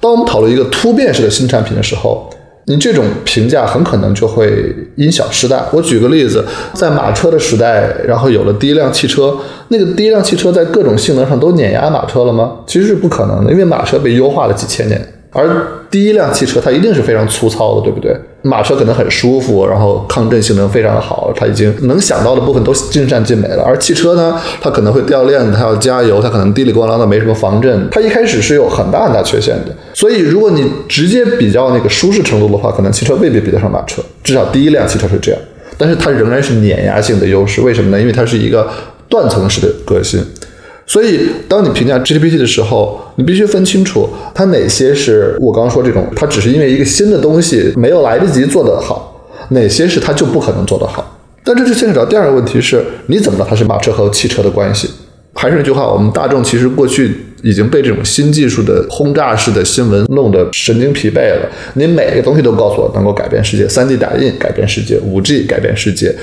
[0.00, 2.30] 当我们讨论一个突变式的新产品的时候，
[2.66, 5.66] 你这种评价很可能就会因小失大。
[5.72, 9.36] 我举个例子，在马车的时代，然后有了第一辆汽车，
[9.68, 12.52] 那个第一辆汽车在各种性能上都碾压马车了吗？
[12.66, 15.13] 其实是不可能的，因为马车被优化了几千年。
[15.34, 18.16] 而第一辆汽车它一定是非常粗糙的，对不对？
[18.42, 23.62] 马车可能很舒服，然后抗震性能非常好，它已经能想到的部分都尽善尽美了。
[23.62, 29.74] 而汽车呢，它可能会掉链子，它要加油，它可能滴里咣啷的没什么防震，它一开始是有很大很大缺陷的。
[29.94, 35.40] 所以，如果你直接比较那个舒适程度的话，可能汽车未必比得上马车，至少第一辆汽车是这样。
[35.76, 37.98] 但是它仍然是碾压性的优势，为什么呢？
[38.00, 38.68] 因为它是一个
[39.08, 40.24] 断层式的革新。
[40.86, 51.18] 所以，当你评价 GPT 的时候，你必须分清楚它哪些是我刚刚说这种，它只是因为一个新的东西没有来得及做得好，哪些是它就不可能做得好。
[51.42, 54.90] 但这就牵扯到第二个问题是，你怎么知道它是马车和汽车的关系？
[55.34, 57.10] 还是那句话，我们大众其实过去
[57.42, 61.48] 已经被这种新技术的轰炸式的新闻弄得神经疲惫了。
[61.74, 66.14] 你每个东西都告诉我能够改变世界三 D 打印改变世界五 G 改变世界，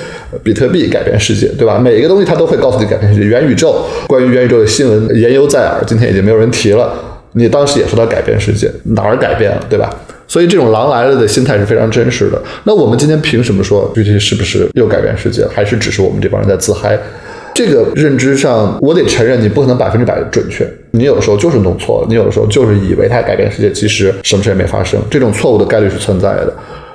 [0.43, 1.77] 比特币改变世界，对吧？
[1.77, 3.25] 每一个东西它都会告诉你改变世界。
[3.27, 6.93] 元宇宙，关于元宇宙的新闻言犹在耳，今天已经没有人提了。
[7.33, 9.89] 你当时也说它改变世界，哪儿改变了，对吧？
[10.27, 12.41] 所以这种狼来了的心态是非常真实的。
[12.63, 16.97] 那我们今天凭什么说具体是不是又改变世界，还是只是我们这帮人在自嗨？
[17.53, 20.67] 这个认知上，我得承认，你不可能百分之百准确。
[20.91, 24.99] 你有时候就是弄错了，你有时候就是以为它改变世界，其实什么事也没发生。
[25.09, 26.53] 这种错误的概率是存在的。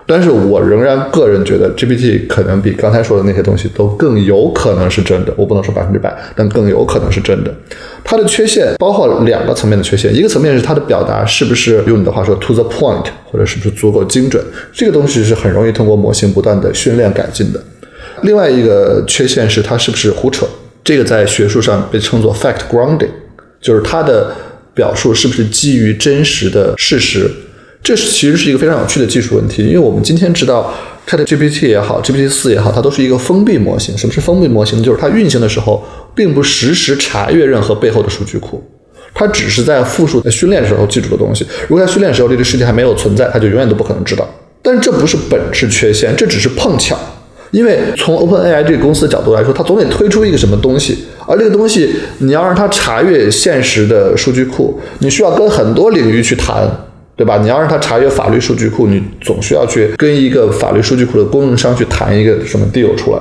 [0.08, 5.34] 但是我仍然个人觉得，GPT 可能比刚才说的那些东西都更有可能是真的。
[5.36, 7.52] 我不能说百分之百，但更有可能是真的。
[8.04, 14.40] 它的缺陷包括两个层面的缺陷，一个层面是它的表达是不是用你的话说 to the point，或者是不是足够精准。
[14.72, 17.60] 这个东西是很容易通过模型不断的训练改进的。
[18.26, 20.44] 另外一个缺陷是它是不是胡扯？
[20.82, 23.08] 这个在学术上被称作 fact grounding，
[23.60, 24.34] 就是它的
[24.74, 27.30] 表述是不是基于真实的事实？
[27.82, 30.74] 这其实是一个非常有趣的技术问题，因为我们今天知道
[31.06, 33.96] ChatGPT 也好，GPT 四也好，它都是一个封闭模型。
[33.96, 34.82] 什么是封闭模型？
[34.82, 38.60] 就是它运行的时候并不实时查阅任何背后的数据库，
[39.14, 41.46] 它只是在复述在训练的时候记住的东西。
[41.68, 44.28] 如果在训练时候这个世界还没有存在，它就永远都不可能知道。
[44.62, 46.98] 但这不是本质缺陷，这只是碰巧。
[47.52, 56.68] 因为从 OpenAI 这个公司的角度来说，它总得推出一个什么东西，而这个东西你要让它查阅现实的数据库，你需要跟很多领域去谈，
[57.16, 57.38] 对吧？
[57.38, 63.18] 你要让它查阅法律数据库，你总需要去跟一个法律数据库的供应商去谈一个什么 deal 出来，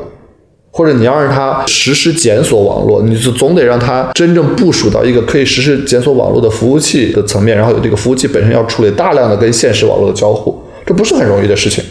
[0.71, 11.83] 或者你要让它实时检索网络，你就总得让它真正部署到一个可以实时检索网络的服务器的层面，然后有这个服务器本身要处理大量的跟现实网络的交互，这不是很容易的事情。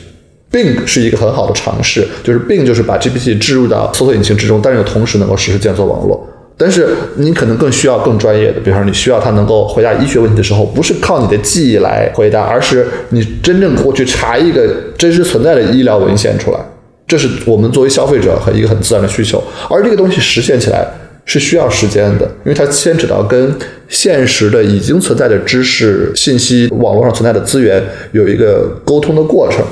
[0.54, 6.24] 并是一个很好的尝试，就是并就是把 GPT 置入到搜索引擎之中，但是同时能够实时检索网络。
[6.56, 16.60] 但是你可能更需要更专业的，比方说你需要它能够回答医学问题的时候，不是靠你的记忆来回答，而是你真正过去查一个真实存在的医疗文献出来。
[17.08, 20.86] 这是我们作为消费者和一个很自然的需求，而这个东西实现起来
[21.24, 23.52] 是需要时间的，因为它牵扯到跟
[23.88, 29.64] 现实的已经存在的知识、信息网络上存在的资源有一个沟通的过程。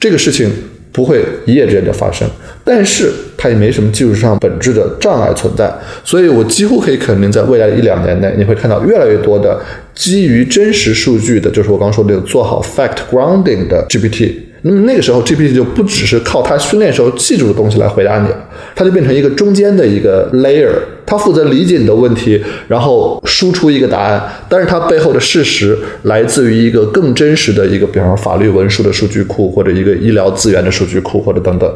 [0.00, 0.50] 这个事情
[0.92, 2.28] 不会一夜之间就发生，
[2.64, 5.72] 但是它也没什么技术上本质的障碍存在，
[6.04, 9.60] 所以我几乎可以肯定，在未来的一两年内，你会看到越来越多的
[9.94, 14.47] 基于真实数据的，就是我刚说的做好 fact grounding 的 GPT。
[14.62, 18.36] 那么那个时候，GPT 就不只是靠它训练时候记住的东西来回答你了，
[18.74, 20.68] 它就变成一个中间的一个 layer，
[21.06, 24.20] 它负责理解你的问题，然后输出一个答案。
[24.48, 31.72] 但是它背后的事实来自于一个更真实的一个，比方说法律文书的数据库，或者一个医疗资源的数据库，或者等等。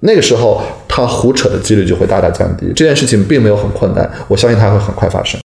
[0.00, 2.66] 那个时候，它胡扯的几率就会大大降低。
[2.76, 5.40] 这件事情并没有很困难，我相信它会很快发生。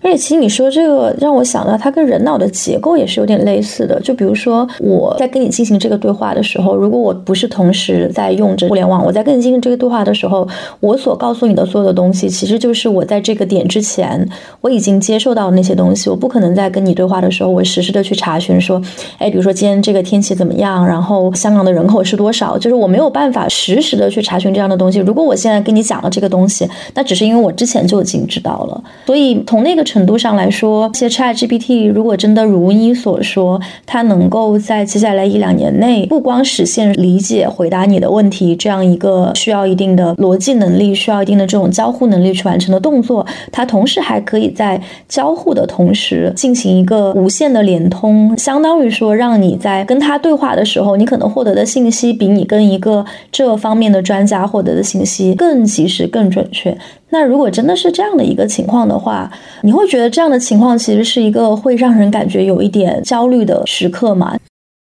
[0.00, 4.00] 而且其实你说这个让我想到，它跟人脑的结构也是有点类似的。
[4.00, 10.46] 就比如说我在跟你进行这个对话的时候，如果我不是同时在用着互联网，我在跟你进行这个对话的时候，
[10.78, 14.24] 我所告诉你的所有的东西，其实就是我在这个点之前
[14.60, 16.08] 我已经接受到的那些东西。
[16.08, 18.80] 我不可能在跟你对话的时候，我实时的去查询说，
[19.18, 25.00] 哎，比如说今天这个天气怎么样，然后香港的人口是多少，就是我没有办法实时的去查询这样的东西。
[25.00, 28.84] 如果我现在跟你讲了这个东西，那只是因为我之前就已经知道了。
[29.04, 29.84] 所以从那个。
[29.88, 56.76] 程度上来说，其实 ChatGPT 如果真的如你所说，它能够在接下来一两年内，不光实现理解、回答你的问题这样一个需要一定的逻辑能力、需要一定的这种交互能力去完成的动作，它同时还可以在交互的同时进行一个无限的连通，相当于说让你在跟他对话的时候，你可能获得的信息比你跟一个这方面的专家获得的信息更及时、更准确。
[57.10, 59.30] 那如果真的是这样的一个情况的话，
[59.62, 64.36] 你会觉得这样的情况其实是一个会让人感觉有一点焦虑的时刻吗？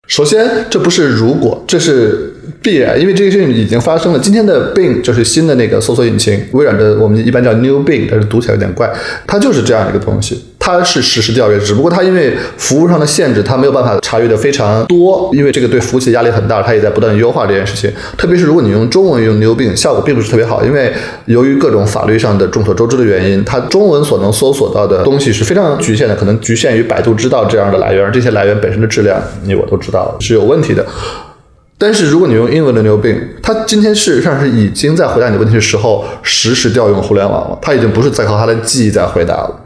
[0.07, 4.19] 首先，这不是如果，这是必然，因为这个事情已经发生了。
[4.19, 8.91] 今天的 Bing 就是新的那个搜索引擎，微软的我们一般叫 New Bing，但是读起来有点怪，
[9.27, 10.45] 它就是这样一个东西。
[10.65, 17.93] 它是实时调阅，只不过它因为服务上的限制，它没有办法查阅的非常多，因为这个对服务器的压力很大，它也在不断优化这件事情。
[18.17, 20.91] 特别是如果你用中文用 New Bing，效果并不是特别好，因为
[21.27, 30.87] 由于各种法律上的众所周知的原因，它中文所能搜索到的东西是非常局限的，可能局限于百度知道这样的来源，而这些来源本身的质量你我都知道是有问题的。
[31.77, 39.61] 但是如果你用英文的 New Bing，它今天事实上是已经在回答你问题的时候实时调用互联网了，它已经不是在靠它的记忆在回答了。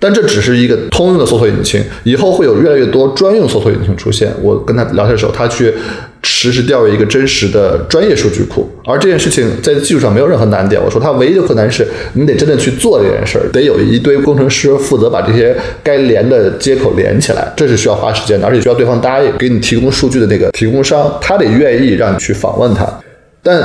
[0.00, 4.32] 但这只是一个通用的搜索引擎，以后会有越来越多专用搜索引擎出现。
[4.40, 5.74] 我跟他聊天的时候，他去
[6.22, 10.80] 实时调阅一个真实的专业数据库，而这件事情在技术上没有任何难点。
[10.80, 22.86] 我说他唯一的困难是你得真的去做这件事儿，得有一堆工程师负责把这些该连的接口连起来，这是需要花时间的，而且需要对方答应给你提供数据的那个提供商，他得愿意让你去访问他。
[23.42, 23.60] 但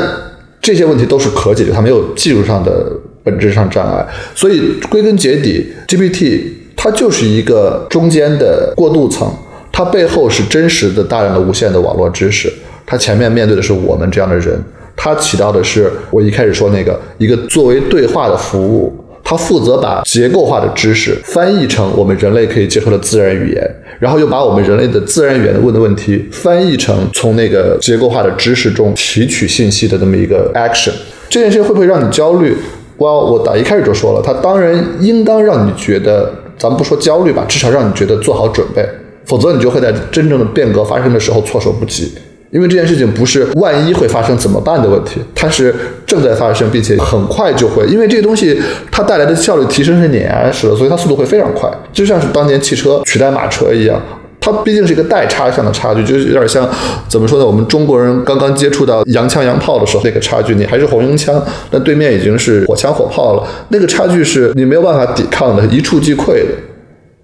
[0.59, 2.91] 这些问题都是可解决，他没有技术上的。
[3.23, 4.05] 本质上障碍，
[4.35, 6.41] 所以归根结底，GPT
[6.75, 9.31] 它就是一个中间的过渡层，
[9.71, 12.51] 它背后是真实的大量的无限的网络知识，
[12.85, 14.61] 它前面面对的是我们这样的人，
[14.95, 18.93] 它起到的是我一开始说那个一个作为对话的服务，
[19.23, 30.91] 它负责把结构化的知识翻译成我们人类可以接受的自然语言，然后又把我们人类的自然语言问的问题翻译成从那个结构化的知识中提取信息的这么一个 action，
[31.29, 32.53] 这件事会不会让你焦虑？
[32.97, 38.87] 我我打一开始就说了，他当然应当让你觉得，咱不说焦虑吧，至少让你觉得做好准备，
[39.25, 42.13] 否则你就会在真正的变革发生的时候措手不及。
[42.51, 45.73] 因为这件事情不是万一会发生怎么办的问题，它是
[46.05, 47.83] 正在发生，并且很快就会。
[47.87, 53.99] 因为这个东西它带来的效率提升是碾压式的，所以它速度会非常快，就像是当年汽车取代马车一样。
[54.43, 56.69] 它毕竟是一个代差上的差距，就是有点像
[57.07, 57.45] 怎么说呢？
[57.45, 61.41] 我们中国人刚刚接触到洋枪洋炮的时候，那个差距，你还是红缨枪，
[61.71, 66.49] 但对面已经是火枪火炮了，那个差距是你没有办法抵抗的，一触即溃的。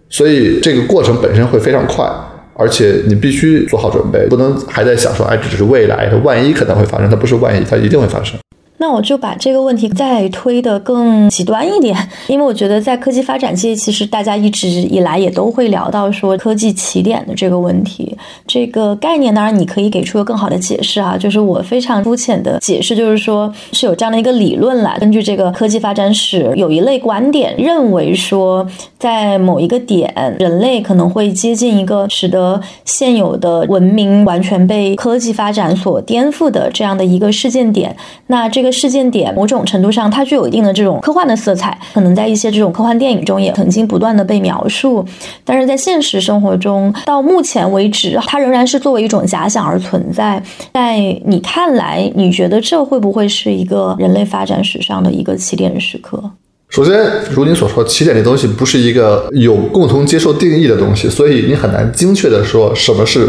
[0.09, 2.09] 所以这个过程本身会非常快，
[2.55, 8.39] 而且你必须做好准备，不能还在想说，哎，这只是未来的，万一可能会发生，它不是万一，它一定会发生。
[8.81, 11.95] 那我就把这个问题再推得更极端一点，
[12.27, 18.17] 因为我觉得在科技发展界，其实大家一直以来也都会聊到说科技起点的这个问题。
[18.47, 28.65] 这个概念当然你可以给出个更好的解释啊，就是我非常肤浅的解释，就是说是有这样的一个理论来根据这个科技发展史，有一类观点认为说，
[28.97, 37.93] 在某一个点，人类可能会接近一个使得现有的文明完全被科技发展所颠覆的这样的一个事件点。
[38.27, 38.68] 那这个。
[38.71, 45.05] 事件点某种程度上，它具有一定的这种科幻的色彩，可能在一些这种科幻电影中也曾经不断的被描述。
[45.43, 50.41] 但是在现实生活中，到目前为止，它仍然是作为一种假想而存在。
[50.73, 56.21] 在你看来，你觉得这会不会是一个人类发展史上的一个起点时刻？
[56.69, 56.93] 首先，
[57.31, 63.27] 如你所说，起点这东西不是一个有共同接受定义的东西，所以你很难精确的说什么是。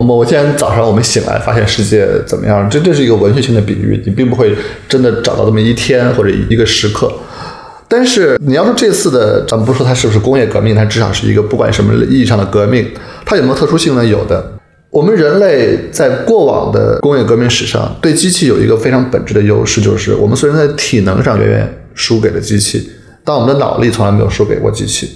[0.00, 2.68] 我我今天早上，我们醒来发现世界怎么样？
[2.70, 4.56] 这这是一个文学性的比喻，你并不会
[4.88, 7.12] 真的找到这么一天或者一个时刻。
[7.86, 12.90] 但是你要说这次的，咱们不说它是不是工业革命，它至少是一个不管什么意义上的革命，
[13.26, 14.02] 它有没有特殊性呢？
[14.02, 14.54] 有的。
[14.88, 22.90] 我们人类在过往的工业革命史上，对机器有一个非常本质的优势，就是我们虽然在体能上远远输给了机器，
[23.22, 25.10] 但我们的脑力从来没有输给过机器。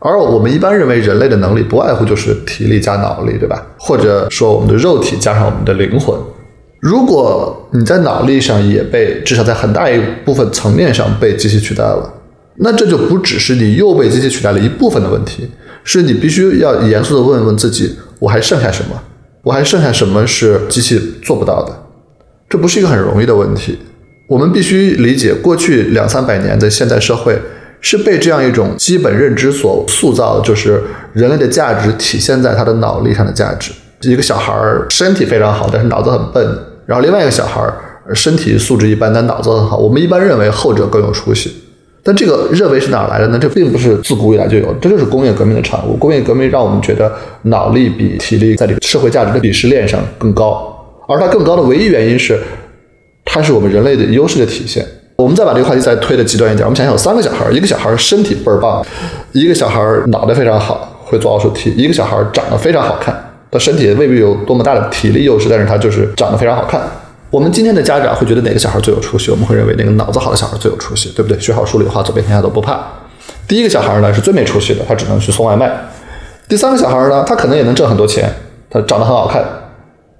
[0.00, 3.66] 而我们一般认为，人类的能力不外乎就是体力加脑力，对吧？
[3.78, 6.16] 或者说，我们的肉体加上我们的灵魂。
[6.80, 12.14] 如果你在脑力上也被至少在很大一部分层面上被机器取代了，
[12.58, 15.48] 那这就不只是你又被机器取代了一部分的问题，
[15.82, 18.90] 是你必须要严肃的问问自己，我还剩下什么？
[19.42, 21.72] 我还剩下什么是机器做不到的？
[22.48, 23.78] 这不是一个很容易的问题。
[24.28, 27.36] 我们必须理解，过去两三百年的现代社会
[27.80, 33.72] 是被这样一种基本认知所塑造，就是人类的价值体现在他的脑力上的价值。
[34.02, 36.44] 一个小孩儿身体非常好，但是脑子很笨；
[36.86, 37.74] 然后另外一个小孩儿
[38.14, 39.76] 身体素质一般，但脑子很好。
[39.76, 41.52] 我们一般认为后者更有出息，
[42.02, 43.38] 但这个认为是哪来的呢？
[43.40, 45.96] 这并不是自古以来就有，这就是工业革命的产物。
[45.96, 47.12] 工业革命让我们觉得
[47.42, 52.40] 脑力比体力在这个社会价值的鄙视链上更高，而它更高的唯一原因是，
[53.24, 54.86] 它是我们人类的优势的体现。
[55.18, 58.86] 我们再把这个话题再推的极端一点，我们想想有三个小孩，一个小孩身体倍儿棒，
[59.32, 63.12] 一个小孩脑袋非常好，会做奥数题，一个小孩长得非常好看。
[63.50, 66.80] 他身体未必有多么大的体力优势，但是他就是长得非常好看。
[67.30, 69.32] 我们今天的家长会觉得哪个小孩最有出息？
[69.32, 71.36] 我们会认为那个脑子好的小孩最有出息，对不对？
[71.40, 72.78] 学好数理化，走遍天下都不怕。
[73.48, 75.68] 第一个小孩呢是最没出息的，他只能去送外卖。
[76.46, 78.32] 第三个小孩呢，他可能也能挣很多钱，
[78.70, 79.44] 他长得很好看。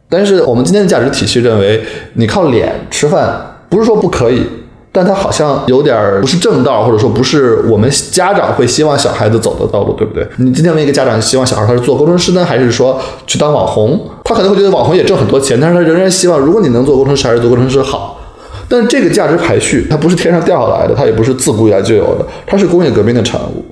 [0.09, 1.85] 但是我们今天的价值体系认为，
[2.15, 4.45] 你靠脸吃饭不是说不可以。
[4.91, 10.27] 但他好像有点不是正道，或者说不是我们家长会希望小孩子走的道路，对不对？
[10.39, 14.01] 你今天问一个家长，希望小孩他是做工程师呢，还是说去当网红？
[14.25, 18.19] 他可能会觉得网红也挣很多钱，但是他仍然希望，如果你能做工程师，还是做工程师好。
[18.69, 23.65] 但这个价值排序，它不是天上掉下来的，它也不是自古以来就有的，它是工业革命的产物。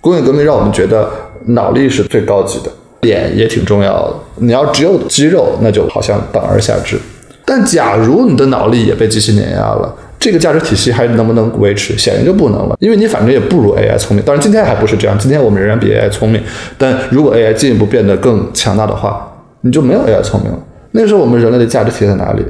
[0.00, 1.08] 工业革命让我们觉得
[1.46, 2.70] 脑力是最高级的，
[3.02, 4.14] 脸也挺重要的。
[4.36, 6.98] 你要只有肌肉，那就好像等而下之。
[7.44, 9.94] 但假如你的脑力也被机器碾压了。
[10.22, 11.98] 这个价值体系还能不能维持？
[11.98, 14.24] 显然就不能了，因为你反正也不如 AI 聪明。
[14.24, 16.40] 当然，今天还不是这样，今天我们仍然比 AI 聪明。
[16.78, 19.28] 但如果 AI 进一步变得更强大的话，
[19.62, 20.58] 你就没有 AI 聪明了。
[20.92, 22.44] 那时候，我们人类的价值体现在哪里？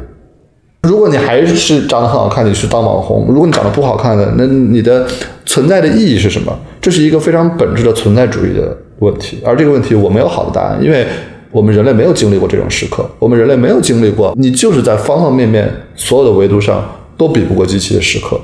[0.82, 5.06] 如果你还是长得很好看，你去当网红；如果你长得不好看的，那你的
[5.46, 6.54] 存在的意义是什么？
[6.78, 9.40] 这是一个非常本质的存在主义的问题。
[9.42, 11.06] 而这个问题，我没有好的答案，因为
[11.50, 16.84] 我们人类没有经历过这种时刻，我们人类没有经历过，你就是在方方面面所有的维度上。
[17.16, 18.40] 都比不过机器的时刻，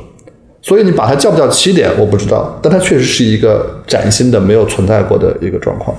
[0.62, 5.96] 所以你把它叫不叫起点，我不知道，但它确实是一个崭新的、没有存在过的一个状况。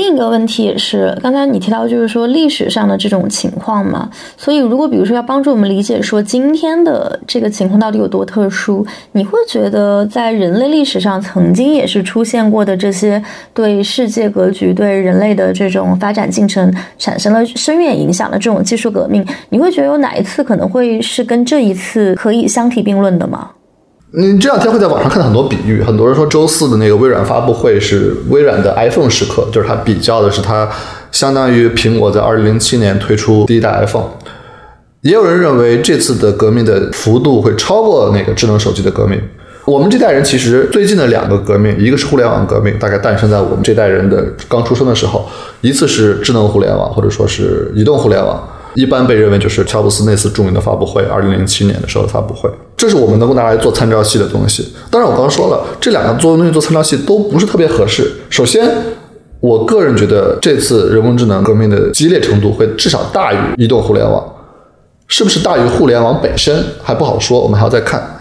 [0.00, 13.22] 另一个问题也是，刚才你提到就是说历史上的这种情况嘛，所以如果比如说要帮助我们理解说今天的这个情况到底有多特殊，你会觉得在人类历史上曾经也是出现过的这些
[13.52, 23.50] 对世界格局、对人类的这种发展进程产生了深远影响的这种技术革命，你会觉得有哪一次可能会是跟这一次可以相提并论的吗？
[24.12, 30.68] 你这两天会在网上看到很多比喻，很多人说周四的那个微软发布会是微软的 iPhone 时刻，就是它比较的是它
[31.12, 34.08] 相当于苹果在二零零七年推出第一代 iPhone。
[35.02, 39.20] 也有人认为这次的革命的幅度会超过那个智能手机的革命。
[39.64, 45.20] 我们这代人其实最近的两个革命，一个是互联网革命，大概诞生在我们这代人的刚出生的时候；
[45.60, 48.42] 一次是智能互联网，或者说是移动互联网。
[48.74, 54.72] 一般被认为就是乔布斯那次著名的发布会，二零零七年的时候的发布会，这是我们能够拿来做参照系的东西。
[54.90, 58.10] 当然，我刚刚说了，这两个做东西做参照系都不是特别合适。
[58.28, 58.68] 首先，
[59.40, 64.24] 我个人觉得这次人工智能革命的激烈程度会至少大于移动互联网，
[65.08, 68.19] 是不是大于互联网本身还不好说，我们还要再看。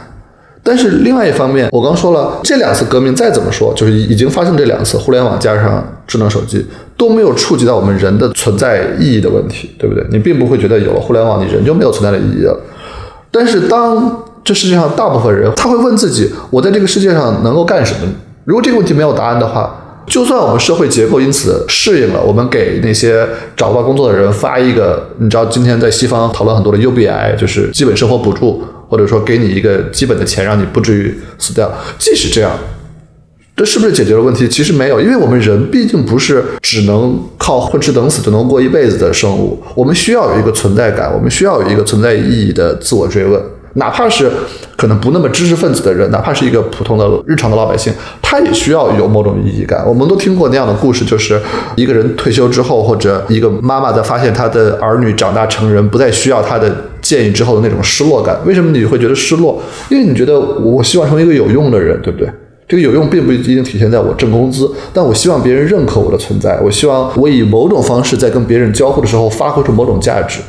[0.61, 6.65] 但是另外一方面，我刚说了，这两次革命再怎么说，就是已经发生这两次，互联网加上智能手机
[6.97, 10.05] 都没有触及到我们人的存在意义的问题，对不对？
[10.11, 12.59] 你并不会觉得有了互联网，你人就没有存在的意义了。
[13.31, 17.99] 但是当这世界上大部分人他会问自己，我在这个世界上能够干什么？
[18.43, 28.61] 如果这个问题没有答案的话，就算我们社会结构因此适应了，我们给那些找不到工作的人发一个，你知道今天在西方讨论很多的 UBI，就是基本生活补助。
[28.89, 31.71] 或者说给你一个基本的钱，让你不至于死掉。
[31.97, 32.51] 即使这样，
[33.55, 34.47] 这是不是解决了问题？
[34.47, 39.61] 其实没有，因为我们人毕竟不是只能靠混吃等死就能过一辈子的生物。
[39.75, 43.39] 我们需要有一个存在感，我们需要有一个存在意义的自我追问。
[43.73, 44.29] 哪怕是
[44.75, 49.85] 可能不那么知识分子的人，哪怕是一个普通的日常的老百姓，他也需要有某种意义感。
[49.85, 51.39] 我们都听过那样的故事，就是
[51.75, 56.73] 一个人退休之后，或者一个妈妈在发现她的儿女长大成人，不再需要他的。
[57.09, 59.59] 建议之后的那种失落感，为什么你会觉得失落？
[59.89, 62.29] 因为你觉得我希望成为一个有用的人，对不对？
[62.67, 70.39] 这个有用并不一定体现在我挣工资，但我希望别人认可我的存在，我希望我以某种方式在跟别人交互的时候发挥出某种价值。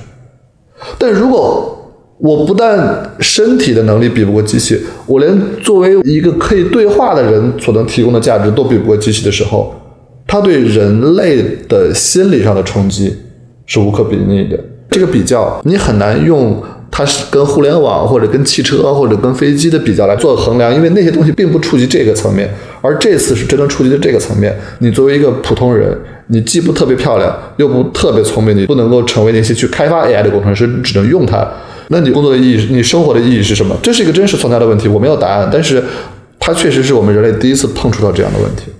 [0.99, 1.79] 但如果
[2.19, 9.73] 我不但身体的能力比不过机器，我连作为一个可以对话的人所能提供的价值都比不过机器的时候，
[10.27, 13.17] 它对人类的心理上的冲击
[13.65, 14.61] 是无可比拟的。
[14.91, 22.49] 这个比较，你很难用它是跟互联网或者跟汽车或者跟飞机的比较来做衡量，因为那些东西并不触及这个层面，
[22.81, 24.55] 而这次是真正触及的这个层面。
[24.81, 31.49] 你作为一个普通人，你既不特别漂亮，又不特别聪明，你不能够成为那些去开发 AI 的工程师，只能用它。
[31.89, 33.77] 那你工作的意义，你生活的意义是什么？
[33.83, 35.83] 这是一个真实存在的问题，我没有答案，但是
[36.39, 38.73] 它确实是我们人类第一次碰触到这样的问题。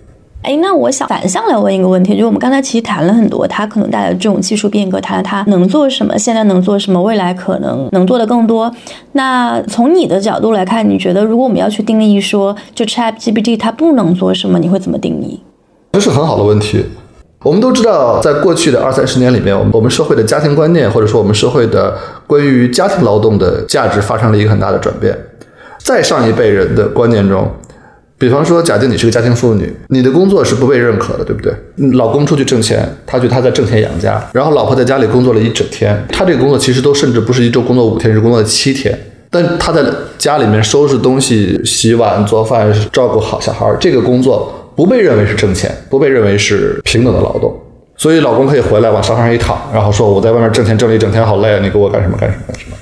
[0.43, 6.19] 哎，那我想反向来问一个问题，就是我们刚才其实谈了很多，它可能带来这种技术变革，它它能做什么？
[6.19, 7.03] 现在能做什么？
[7.03, 8.73] 未来可能能做的更多。
[9.13, 15.39] 那从你的角度来看，你觉得如果我们要去定义说，就 ChatGPT 它不能做什么，你会怎么定义？
[15.93, 16.87] 这是很好的问题。
[17.45, 21.95] 我们都知道，在过去的二三十年里面，我们我们社会的家庭观念，或者说我们社会的
[22.27, 25.15] 关于家庭劳动的价值，发生了一个很大的转变。
[25.79, 27.47] 在上一辈人的观念中。
[28.21, 31.51] 比方说，假定你是个家庭妇女，你的工作是不被认可的，对不对？
[31.93, 38.95] 老公出去挣钱，他觉得他在挣钱养家，然后老婆在家里工作了一整天，他这个工作其实都甚至不是一周工作五天，是工作七天，
[39.31, 39.83] 但他在
[40.19, 47.59] 家里面收拾东西、洗碗、做饭、照顾好小孩，这个工作不被认为是挣钱，不被认为是平等的劳动，
[47.97, 52.77] 所以老公可以回来往沙发上一躺，然后说我在外面挣钱挣了一整天，好累啊，你给我干什么干什么干什么。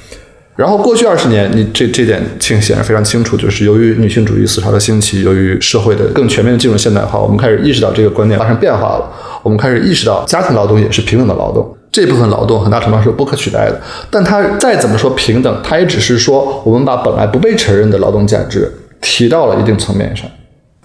[0.59, 9.09] 然后过去二十年，你这这点清显然非常清楚，就是由于女性主义思潮的兴起，由于社会的更全面的进入现代化，我们开始意识到这个观念发生变化了。
[9.45, 13.81] 我们开始意识到家庭劳动也是平等的劳动，这部分劳动很大程度上是不可取代的。
[14.11, 18.69] 但它再怎么说平等，它也只是说我们把本来不被承认的劳动价值
[19.01, 20.29] 提到了一定层面上。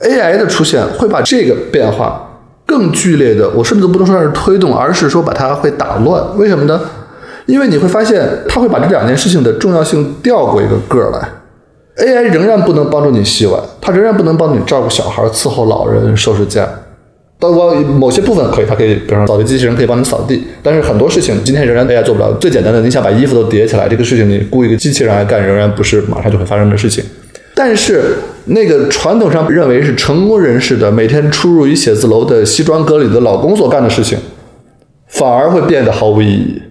[0.01, 2.29] AI 的出现会把这个变化
[2.67, 6.23] 更剧烈的，我甚至都不能说是推动，而是说把它会打乱。
[6.37, 6.79] 为什么呢？
[7.45, 11.29] 因为你会发现，它会把这两件事情的重要性调过一个个儿来。
[11.97, 16.67] AI 仍然不能帮助你洗碗，它仍然不能帮你照顾小孩、伺候老人、收拾家。
[17.39, 22.31] 包括某些部分可以，它可以，比方说扫地机器人可以帮你扫地，但是很多事情今天仍然 AI 做不了。
[22.39, 27.03] 最简单的，你想把衣服都叠起来，这个事情你雇一个机器人来干，仍然不是马上就会发生的事情。
[27.53, 28.15] 但是
[28.45, 34.17] 那个传统上认为是成功人士的，每天出入于写字楼的西装革履的老公所干的事情，
[35.09, 36.61] 反而会变得毫无意义。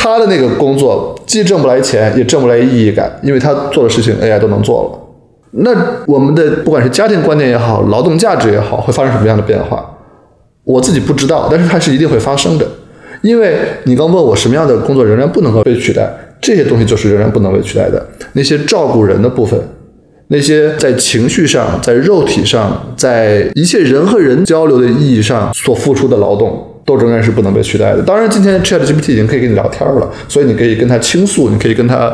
[0.00, 4.98] 他的那个工作既挣不来钱，也挣不来意义感，因为他做的事情 AI 都能做了。
[5.50, 5.72] 那
[6.06, 9.84] 我们的不管是家庭观念也好，劳动价值也好，会发生什么样的变化？
[10.62, 12.64] 我自己不知道，但是它是一定会发生的。
[13.22, 16.08] 因为你刚问我什么样的工作仍然不能够被取代，
[16.40, 18.00] 这些东西就是仍然不能被取代的。
[18.34, 19.60] 那些照顾人的部分，
[20.28, 26.64] 那些在情绪上、在肉体上、在一切人和人交流的意义上所付出的劳动。
[26.88, 28.02] 都仍然是不能被取代的。
[28.02, 32.10] 当然，今天 Chat GPT 已经可以跟你聊天了，所以你可以跟他倾诉，你可以跟他，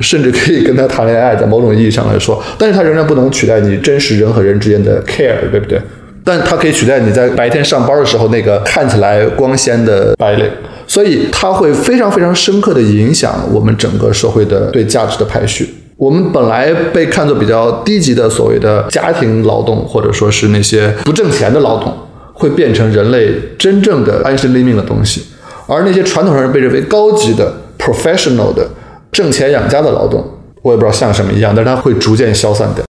[0.00, 1.36] 甚至可以跟他谈恋爱。
[1.36, 5.78] 在某种意义上来说，但是它仍然不能取代你真实人和人之间的 care，对不对？
[6.24, 10.48] 但它可以取代你在白天上班的时候那个看起来光鲜的白领。
[10.86, 15.68] 所以它会非常非常深刻的影响我们整个社会的对价值的排序。
[15.96, 21.92] 我们本来被看作比较低级的所谓的家庭劳动，或者说是那些不挣钱的劳动。
[22.34, 25.24] 会变成人类真正的安身立命的东西，
[25.66, 28.68] 而那些传统上被认为高级的 professional 的
[29.10, 30.22] 挣钱养家的劳动，
[30.60, 32.84] 我也不知道像什么一样，但是它会逐渐消散掉。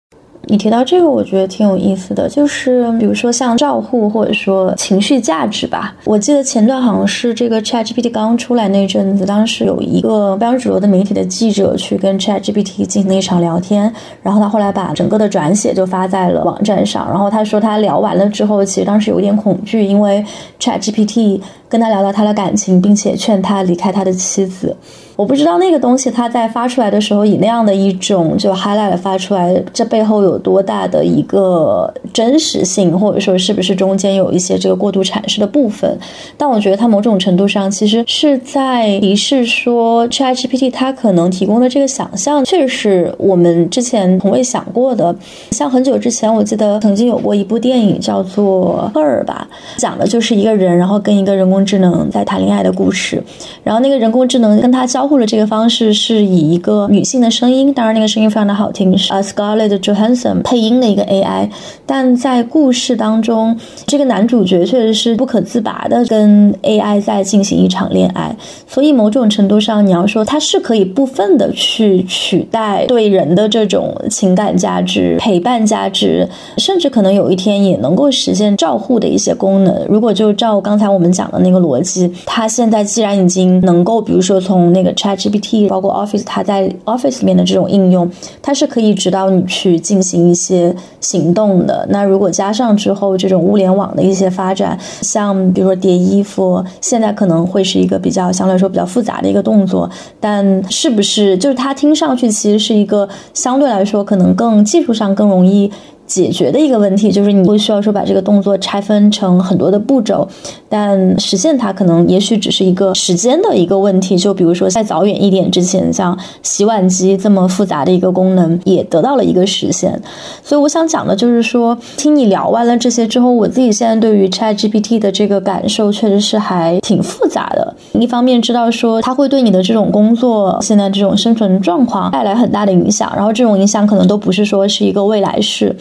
[0.45, 5.95] 你提到这个，我觉得挺有意思的，就是比如说像照护或者说情绪价值吧。
[6.03, 13.91] 我记得前段好像是这个 ChatGPT 刚出来那阵子，当时有一个非常主流的媒体的记者去跟 ChatGPT 进行了一场聊天，
[14.21, 20.23] 然后他后来把整个的转写就发在了网站上，然后他说他聊完了之后，其实当时有一点恐惧，因为
[20.59, 21.39] ChatGPT
[21.69, 24.75] 跟他聊到他的感情，并且劝他离开他的妻子。
[25.15, 35.95] 我不知道那个东西它在发出来的时候以那样的一种就 highlight 发出来，这背后有多大的一个真实性，或者说是不是中间有一些这个过度阐释的部分？
[36.35, 45.15] 但我觉得它某种程度上其实是在提示说，ChatGPT 它可能提供的这个想象，确实是我们之前从未想过的。
[45.51, 49.47] 像很久之前，我记得曾经有过一部电影叫做《赫尔》吧，
[49.77, 53.21] 讲的就是一个人然后跟一个人工智能在谈恋爱的故事，
[53.63, 55.02] 然后那个人工智能跟他交。
[55.03, 61.49] 交互的这个方式是以一个女性的声音，当然那个声音非常的好听，是 Scarlett Johansson 配音的一个 AI。
[61.85, 63.53] 但在故事当中，
[63.85, 68.33] 这个男主角确实是不可自拔的跟 AI 在进行一场恋爱。
[68.65, 76.25] 所以某种程度上，你要说它是可以部分的去取代对人的这种情感价值、陪伴价值，
[76.59, 79.85] 甚至可能有一天也能够实现照护的一些功能。
[79.89, 88.09] 如果就照刚才我们讲的那个逻辑，它现在既然已经能够，比如说从那个 ChatGPT，包括 Office，它在 Office 里面的这种应用，
[88.41, 91.85] 它是可以指导你去进行一些行动的。
[91.89, 99.89] 那如果加上之后这种物联网的一些发展，像比如说叠衣服，现在可能会是一个比较相对来说比较复杂的一个动作，
[100.19, 105.71] 但是不是就是它听上去其实是一个相对来说可能更技术上更容易。
[106.05, 110.27] 解决的一个问题就是你会需要说把这个动作拆分成很多的步骤，
[110.69, 114.17] 但实现它可能也许只是一个时间的一个问题。
[114.17, 119.99] 就比如说在早远一点之前，像洗碗机这么复杂的一个功能也得到了一个实现。
[120.43, 127.75] 所以我想讲的就是说，听你聊完了这些之后，我自己现在对于 Chat GPT 的这个感受确实是还挺复杂的。
[127.93, 135.75] 一方面知道说它会对你的这种工作现在这种生存状况带来很大的影响，然后这种影响可能都不是说是一个未来式。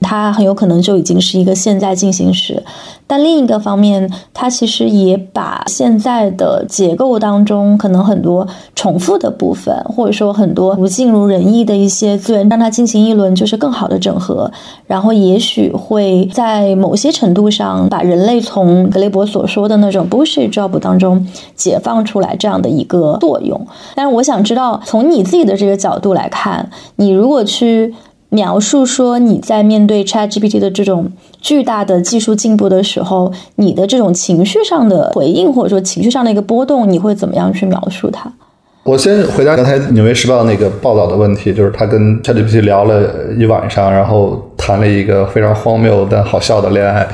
[0.00, 2.62] 它很有可能就已经是一个现在进行时，
[3.06, 14.50] 但另一个方面，它其实也把现在的结构当中可能很多重复的部分，或者说很多不尽如人意的一些资源，让它进行一轮就是更好的整合，
[14.86, 23.66] 然后也许会在某些程度上把人类从格雷伯所说的那种 bullshit job 当中解放出来这样的一个作用。
[23.94, 27.94] 但是我想知道，从你自己的这个角度来看，你如果去。
[28.28, 31.10] 描述说你在面对 ChatGPT 的这种
[31.40, 38.30] 巨大的技术进步的时候，你的这种情绪上的回应，或者说情绪上的一个波动，你会怎么样去描述它？
[38.82, 43.02] 我先回答刚才《纽约时报》那个报道的问题，就是他跟 ChatGPT 聊了
[43.36, 47.06] 一晚上，然后谈了一个非常荒谬但好笑的恋爱。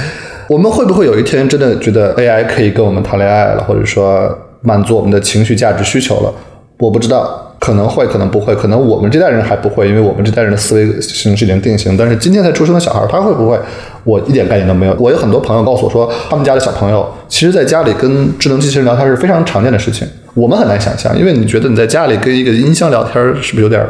[0.48, 4.28] 我们会不会有一天真的觉得 AI 可以跟我们谈恋爱了，或者说
[4.60, 6.32] 满足我们的情绪价值需求了？
[6.78, 7.51] 我不知道。
[7.62, 11.96] 可能会，可能不会，可能我们这代人还不会，因为我们这代人的思维形式已经定型。
[11.96, 13.56] 但是今天才出生的小孩，他会不会？
[14.02, 14.96] 我一点概念都没有。
[14.98, 20.04] 我有很多朋友告诉我说，他们家的小朋友，其实在家里跟智能机器人聊天是非常常见的事情。
[20.34, 23.80] 我们很难想象，因为你觉得你在家里跟一个音箱聊天，是不是有点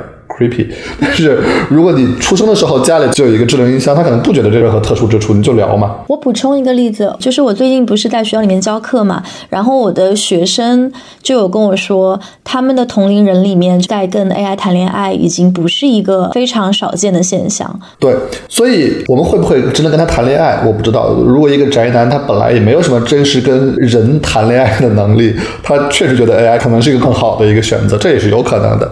[0.48, 0.66] ？creepy，
[1.00, 1.38] 但是
[1.68, 5.96] 如果你出生的时候家里就有一个智能音箱，他可能不觉得这任何特殊之处，你就聊嘛。
[6.08, 10.90] 我补充一个例子，就是我最近不是在学校里面教课嘛，然后我的学生
[11.22, 17.80] 就有跟我说，他们的同龄人里面在跟 AI 谈恋爱，已经不是一个非常少见的现象。
[17.98, 18.14] 对，
[18.48, 20.62] 所以我们会不会真的跟他谈恋爱？
[20.66, 21.10] 我不知道。
[21.10, 28.90] 如果一个宅男他本来也没有什么真实跟人谈恋爱的能力，他确实觉得 AI 可能是一个更好的一个选择，这也是有可能的。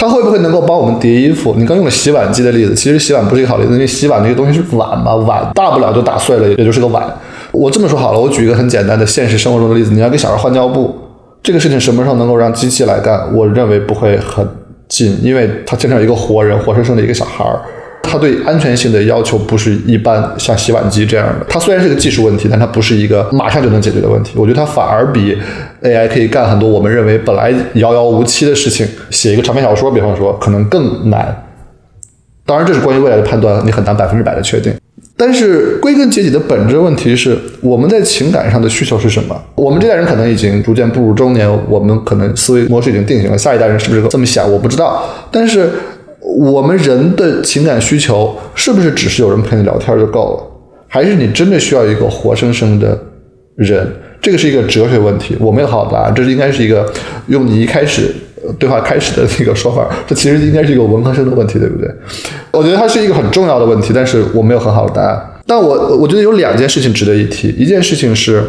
[0.00, 1.54] 它会不会能够帮我们叠衣服？
[1.58, 7.06] 你刚用了洗碗机的例子，其实洗碗不是一个好例子，因为洗碗那个东西是碗嘛，碗大不了就打碎了，也就是个碗。
[7.52, 10.96] 我这么说好了，我举一个很简单的现实生活中的例子，你要给小孩换尿布，
[11.42, 13.30] 这个事情什么时候能够让机器来干？
[13.36, 14.48] 我认为不会很
[14.88, 17.60] 近，因为它牵扯一个活人，活生生的一个小孩儿。
[18.02, 21.44] 它对安全性的要求不是一般像洗碗机这样的。
[21.46, 24.32] 它虽然是个技术问题，但它不是一个马上就能解决的问题。
[24.36, 25.36] 我觉得它反而比
[25.82, 28.86] AI 可以干很多我们认为本来遥遥无期的事情。
[29.10, 31.44] 写一个长篇小说，比方说，可能更难。
[32.44, 34.72] 当然，这是关于未来的判断，你很难百分之百的确定。
[35.16, 39.40] 但是归根结底的本质问题是，我们在情感上的需求是什么？
[39.54, 43.36] 我们这代人可能已经逐渐步入中年，我们可能思维模式已经定型了。
[43.36, 44.50] 下一代人是不是这么想？
[44.50, 45.04] 我不知道。
[45.30, 45.70] 但是。
[46.38, 50.84] 我们人的情感需求是不是只是有人陪你聊天就够了？
[50.86, 52.96] 还是你真的需要一个活生生的
[53.56, 53.90] 人？
[54.20, 56.12] 这个是一个哲学问题，我没有好答案。
[56.14, 56.90] 这是应该是一个
[57.28, 58.14] 用你一开始
[58.58, 61.88] 对话开始的那个说法， 这其实应该是一个文科生的问题，对不对？
[62.52, 65.20] 我觉得它是一个很重要的问题，但是我没有很好的答案。
[65.46, 68.44] 但我我觉得有两件事情值得一提，一件事情是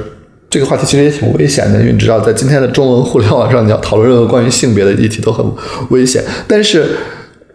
[0.50, 5.46] 这个话题其实也挺危险的，因为你知道，在今天的中文互联网上，你要讨论任何关于性别的议题都很
[5.90, 6.86] 危险，但是。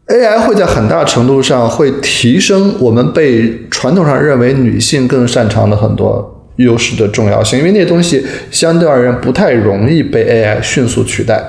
[0.08, 11.42] AI 会在很大程度上会提升我们被传统上认为女性更擅长的很多优势的重要性，因为那些东西相对而言不太容易被 AI 迅速取代。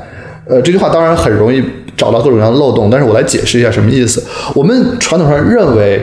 [0.45, 1.61] 呃，这句话当然很容易
[1.95, 4.23] 找到各种各样的漏洞，但是我来解释一下什么意思。
[4.55, 6.01] 我们传统上认为，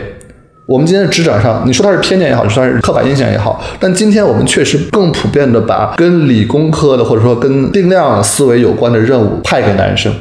[0.67, 10.13] 我们今天的职场上，你说它是偏见也好，说它是刻板印象也好，但今天我们确实更普遍的把跟理工科的或者说跟定量思维有关的任务派给男生。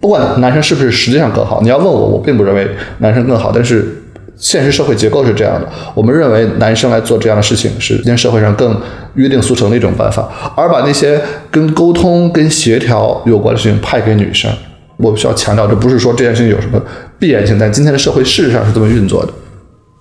[0.00, 2.68] 不管男生是不是实际上更好，你要问我，我并不认为
[2.98, 3.52] 男生更好。
[3.54, 4.01] 但是
[4.42, 8.76] 现实社会结构是这样的，我们认为男生来做这样的事情是今天社会上更
[9.14, 14.50] 约定俗成的一种办法，而把那些跟沟通、跟协调有关的事情派给女生。
[14.96, 16.82] 我需要强调，这不是说这件事情有什么
[17.20, 19.32] 必然性，但今天的社会事实上是这么运作的。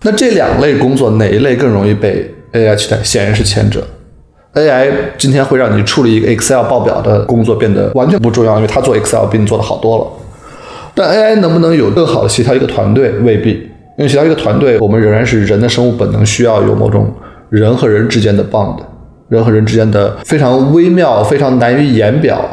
[0.01, 2.97] 那这两类工作哪一类更容易被 AI 取代？
[3.03, 3.83] 显然是前者。
[4.55, 4.89] AI
[5.19, 10.07] 今天会让你处理一个 Excel 报表的工作变得完全不重要，因为它做 Excel 比你做的好多了。
[10.93, 13.70] 但 AI 能不能有更好的协调一个团队，未必。
[14.01, 17.13] 因为其他一个团队，我们仍然是人的生物本能，需要有某种
[17.51, 18.75] 人和人之间的 bond，
[19.29, 22.43] 人和人之间的非常微妙、非常难于言表，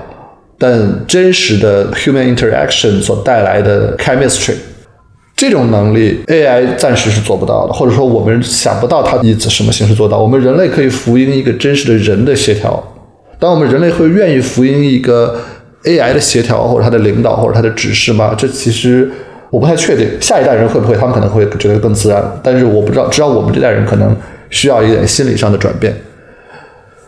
[0.59, 4.53] 但真实的 human interaction 所带来的 chemistry。
[5.35, 10.19] 这种能力，AI 暂时是做不到的，或者说我们想不到它以什么形式做到。
[10.19, 12.93] 我们人类可以福音一个真实的人的协调，
[13.39, 15.41] 当我们人类会愿意福音一个
[15.85, 18.35] AI 的协调，或者它的领导，或者它的指示吗？
[18.37, 19.11] 这其实
[19.51, 20.09] 我不太确定。
[20.21, 20.95] 下一代人会不会？
[20.97, 23.09] 他们可能会觉得更自然，但是我不知道。
[23.09, 24.17] 至少我们这代人可能
[24.51, 25.95] 需要一点心理上的转变。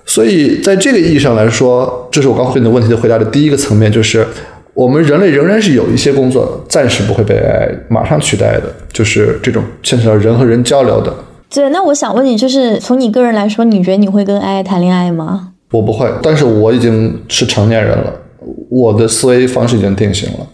[0.05, 4.27] 所以在这个意义上来说，这是我刚回你的问题的回答的第一个层面，就是。
[4.73, 11.13] 我们人类仍然是有一些工作暂时不会被 AI 马上取代的，就是这种牵扯到人和人交流的。
[11.53, 15.49] 对，那我想问你，就是从你个人来说，你觉得你会跟 AI 谈恋爱吗？
[15.73, 18.13] 我不会，但是我已经是成年人了，
[18.71, 20.47] 我的思维方式已经定型了。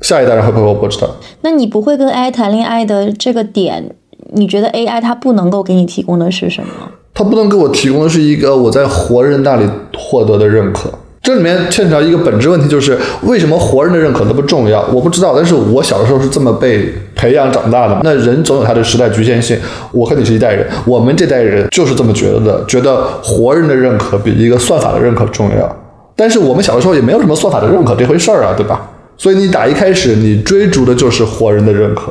[0.00, 1.08] 下一代人会不会我不知道。
[1.42, 3.94] 那你不会跟 AI 谈恋爱的这个点，
[4.32, 6.68] 你觉得 AI 它不能够给你提供的是什么？
[7.12, 10.90] 它不能给我提供的是一个我在活人那里获得的认可。
[11.22, 14.82] 这里面牵扯到一个本质问题，就是为什么活人的认可那么重要？
[14.90, 18.00] 我不知道，但是我小的时候是这么被培养长大的。
[18.02, 19.58] 那人总有他的时代局限性，
[19.92, 25.76] 我和你是一代人，我们这代人就是这么觉得的，觉得活人的认可比一个算法的认可重要。
[26.16, 28.88] 但是我们小的时候也没有什么算法的认可这回事儿啊，对吧？
[29.20, 32.10] 所以你打一开始你追逐的就是活人的认可。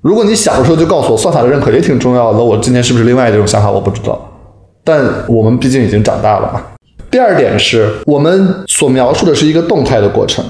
[0.00, 3.70] 如果你小的时候就告诉我算法的认可也挺重要的，我今天是不是另外一种想法？
[3.70, 4.18] 我不知道。
[4.82, 6.62] 但我们毕竟已经长大了嘛。
[7.10, 10.42] 第二点是我们所描述的是一个动态的过程，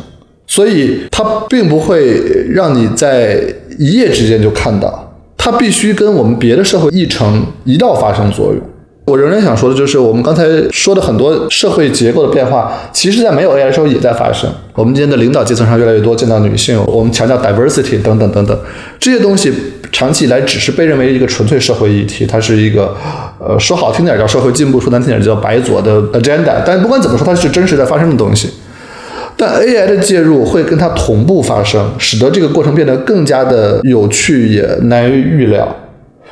[0.46, 3.42] 所以它并不会让你在
[3.76, 8.62] 一夜之间就看到，它必须跟我们别的社会议程一道发生作用。
[9.06, 14.50] 我仍然想说的就是，我们刚才说的很多社会结构的变化，其实在没有 AI 的时候也在发生。
[14.74, 18.58] 我们今天的领导阶层上越来越多见到女性，我们强调 diversity 等等等等，
[18.98, 19.52] 这些东西
[19.92, 22.96] 长期以来只是被认为一个纯粹社会议题，它是一个
[23.38, 26.54] 呃说好听点叫社会进步，说难听点叫白左的 agenda。
[26.66, 28.50] 但不管怎么说，它是真实在发生的东西。
[29.36, 35.76] 但 AI 的介入会跟它同步发生，使得这个过程变得更加的有趣，也难于预料，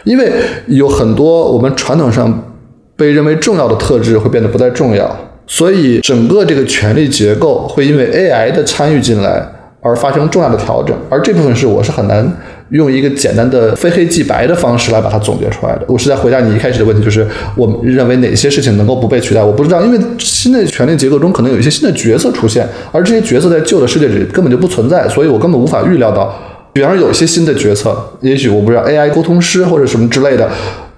[0.02, 0.32] 因为
[0.66, 2.50] 有很多我们传统上。
[2.96, 5.16] 被认为重要的特质会变得不再重要，
[5.46, 9.46] 所以整个这个权力结构会因为 AI 的参与进来
[9.80, 12.26] 而发生重要的调整，而这部分是我是很难
[12.70, 15.82] 用一个简单的非黑即白的方式来把它总结出来的。
[15.86, 17.26] 我是在回答你一开始的问题，就是
[17.56, 26.34] 我们认为哪些事情能够不被取代，我不知道，因为新的权力结构中可能有一些新的角色出现，而这些角色在旧的世界里根本就不存在，所以我根本无法预料到。
[26.72, 30.48] 比方说有一些新的角色，也许我不知道 AI 沟通师或者什么之类的。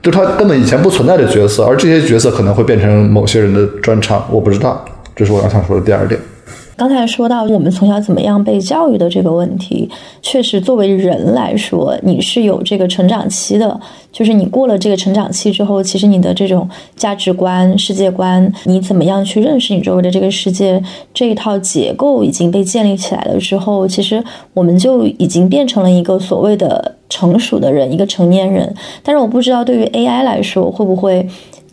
[0.06, 4.84] 就他根本以前不存在的角色，而这些角色可能会变成某些人的专长，我不知道。
[5.16, 6.20] 这是我要想说的第二点。
[6.76, 9.88] 刚才说到我们从小怎么样被教育的这个问题，
[10.20, 13.80] 确实作为人来说，你是有这个成长期的。
[14.12, 20.82] 就是你过了这个成长期之后，其实你的这种价值观、世界观，你怎么样去认识你周围的这个世界，
[21.14, 24.22] 这一套结构已经被建立起来了之后，其实
[24.52, 28.74] 我们就已经变成了一个所谓的成熟的人，一个成年人。
[29.02, 31.26] 但是我不知道对于 AI 来说会不会，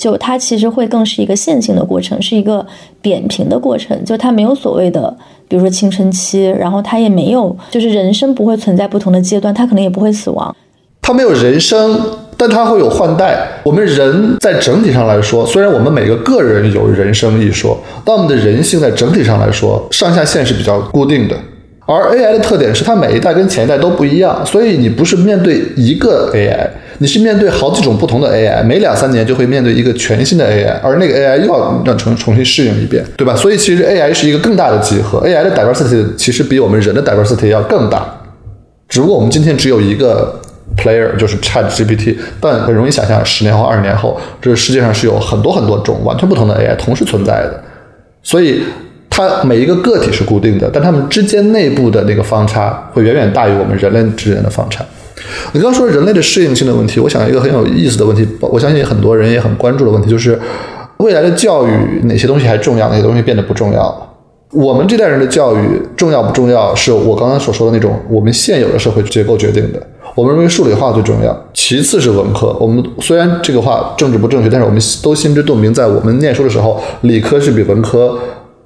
[0.03, 2.65] 就它其实会更是一个线性的过程，是一个
[3.01, 5.15] 扁平的过程，就它没有所谓的，
[5.47, 10.53] 比如说青春期，然后它也没有，就是人生不会存在不同的阶段，它可能也不会死亡，
[11.01, 12.01] 它没有人生。
[12.35, 13.47] 但它会有换代。
[13.63, 21.37] 我们人在整体上来说，虽然我们每个个人有人生一说，但我们的人性在整体上来说，上下限是比较固定的。
[21.85, 26.67] 而 AI 的特点是它每一代跟前一代都不一样，所以你不是面对一个 AI，
[26.99, 33.35] 你是面对好几种不同的 AI，每两三年就会面对一个全新的 AI，而那个 AI 又要让重重新适应一遍，对吧？
[33.35, 38.05] 所以其实 AI 是一个更大的集合，AI 的 diversity 其实比我们人的 diversity 要更大，
[38.87, 40.39] 只不过我们今天只有一个。
[40.75, 47.63] Player 就是 Chat GPT，但很容易想象，十年后、二十年后，这个世界上是有很多很多种完全不同的 AI 同时存在的。
[48.23, 48.63] 所以，
[49.15, 54.83] 它每一个个体是固定的，但它们之间内部的那个方差会远远大于我们人类之间的方差。
[55.51, 60.39] 你刚说人类的适应性的问题，我想一个很有意思的问题，我相信很多人也很关注的问题，就是
[60.97, 64.15] 未来的教育哪些东西还重要，哪些东西变得不重要？
[64.51, 65.59] 我们这代人的教育
[65.95, 69.79] 重要不重要，是我刚刚所说的那种我们现有的社会结构决定的。
[70.15, 72.55] 我们认为数理化最重要，其次是文科。
[72.59, 78.15] 我们虽然这个话政治不正确，但是我们都心知肚明，在我们念书的时候，理科是比文科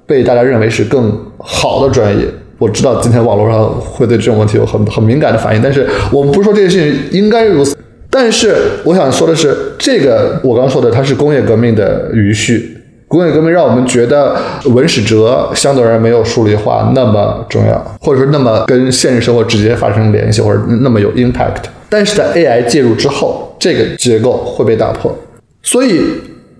[0.08, 2.24] 被大家认为是更好的专业。
[2.58, 7.76] 我知道今天网络上会对这种问题有很很敏感的反应，但是我们不是说这件事情应该如此。
[8.10, 12.74] 但是我想说的是，这个我刚刚说的，它是工业革命的余绪。
[13.06, 14.36] 工业革命让我们觉得
[14.66, 21.62] 文史哲相对而言没有数理化那么重要，或者说那么跟现实生活直接发生联系，或者那么有 impact。
[21.88, 25.16] 但是在 AI 介入之后，这个结构会被打破。
[25.62, 26.00] 所以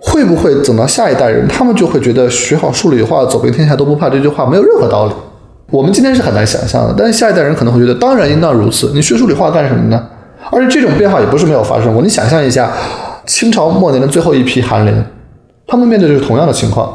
[0.01, 5.13] 会不会等到下一代人，他们就会觉得学好数理化，走遍天下都不怕这句话没有任何道理？
[5.71, 8.93] 我们今天是很难想象的，但是下一代人可能会觉得，当然应当如此。
[8.95, 10.03] 你学数理化干什么呢？
[10.51, 12.03] 而且这种变化也不是没有发生过。
[12.03, 12.73] 你想象一下，
[13.27, 15.05] 清朝末年的最后一批翰林，
[15.67, 16.91] 他们面对的是同样的情况。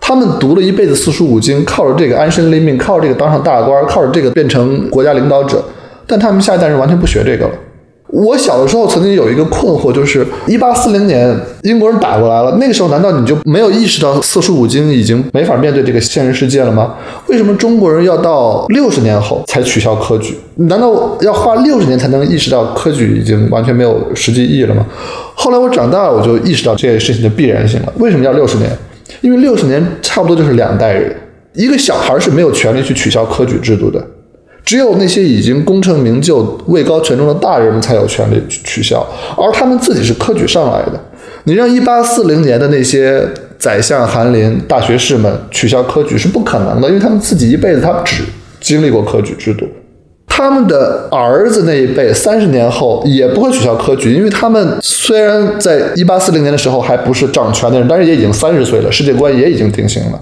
[0.00, 5.64] 他们读了一辈子四书五经，靠着这个安身立命，靠着这个当上大官，靠着这个变成国家领导者，
[6.06, 7.54] 但他们下一代人完全不学这个了。
[8.12, 16.94] 我小的时候曾经有一个困惑，就是一八四零年英国人打过来了，那个时候难道你就没有意识到四书五经已经没法面对这个现实世界了吗？
[17.28, 20.36] 为什么中国人要到六十年后才取消科举？
[20.56, 24.84] 难道要花六十年才能意识到科举已经完全没有实际意义了吗？
[25.34, 27.92] 后来我长大了，我就意识到这件事情的必然性了。
[27.96, 28.70] 为什么要六十年？
[29.22, 31.16] 因为六十年差不多就是两代人，
[31.54, 34.04] 一个小孩是没有权利去取消科举制度的。
[34.64, 39.04] 只有那些已经功成名就、位高权重的大人们才有权利去取消，
[39.36, 41.00] 而他们自己是科举上来的。
[41.44, 43.26] 你让一八四零年的那些
[43.58, 48.22] 宰相、翰林、大学士们取消科举是不可能的，因为他们自己一辈子他只
[48.60, 49.66] 经历过科举制度。
[50.28, 60.20] 他们的儿子那一辈三十年后也不会取消科举，因为他们虽然在一八四零年的时候还不是掌权的人，但是也已经三十岁了，世界观也已经定型了。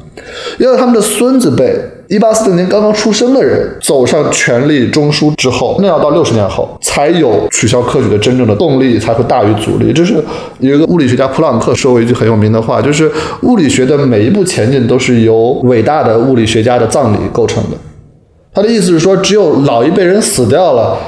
[0.58, 1.78] 要他们的孙子辈。
[2.10, 9.92] 一八四零年刚刚出生的人走上权力中枢之后，那要到六十年后才有取消科举的真正的动力，才会大于阻力。
[9.92, 10.14] 这是
[10.58, 13.08] 有一个物理学家普朗克说过一句很有名的话，就是
[13.42, 17.76] 物理学的每一步前进都是由伟大的物理学家的葬礼构成的。
[18.52, 20.98] 他的意思是说，只有老一辈人死掉了，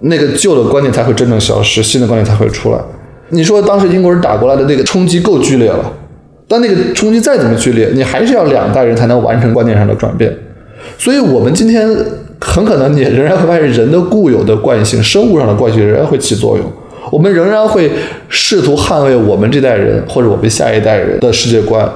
[0.00, 2.78] 那个旧的观念才会真正消失，新的观念才会出来。
[3.28, 5.92] 你说当时英国人打过来的那个冲击够剧烈了，
[6.48, 10.36] 但那个冲击再怎么剧烈，你还是要两代人才能完成观念上的转变。
[10.96, 11.88] 所以，我们今天
[12.40, 16.64] 很可能也仍然会发现，人的固有的惯性、生物上的惯性仍然会起作用。
[17.10, 17.90] 我们仍然会
[18.28, 21.88] 试图捍卫我们这代人或者我们下一代人的世界观，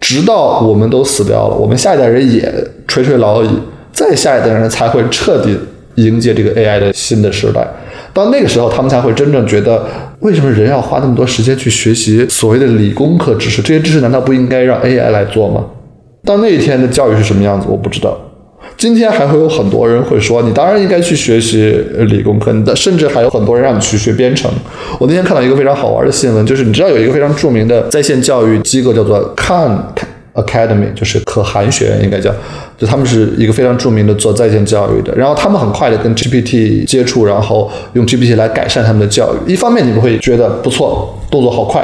[0.00, 2.52] 直到我们都死掉了，我们下一代人也
[2.86, 3.48] 垂垂老矣，
[3.92, 5.56] 再下一代人才会彻底
[5.94, 7.66] 迎接这个 AI 的新的时代。
[8.12, 9.82] 到那个时候，他们才会真正觉得，
[10.20, 13.62] 为什么人要花那么多时间去学习所谓的理工科知识？
[13.62, 15.64] 这些知识难道不应该让 AI 来做吗？
[16.24, 18.18] 到那一天的教育是什么样子，我不知道。
[18.76, 21.70] 今天还会有很多人会说，你当然应该去学习
[22.08, 24.50] 理工科，的甚至还有很多人让你去学编程。
[24.98, 29.78] 我那天看到一个非常好玩的新闻，就是你知道有一个非常著名的在线教育机构叫做 Khan
[30.34, 32.34] Academy，就是可汗学院应该叫，
[32.76, 35.14] 就他们是一个非常著名的做在线教育的。
[35.14, 39.52] 然后他们很快的跟 GPT 接触，然后用 GPT 来改善他们的教育。
[39.52, 41.82] 一方面你们会觉得不错，动作好快；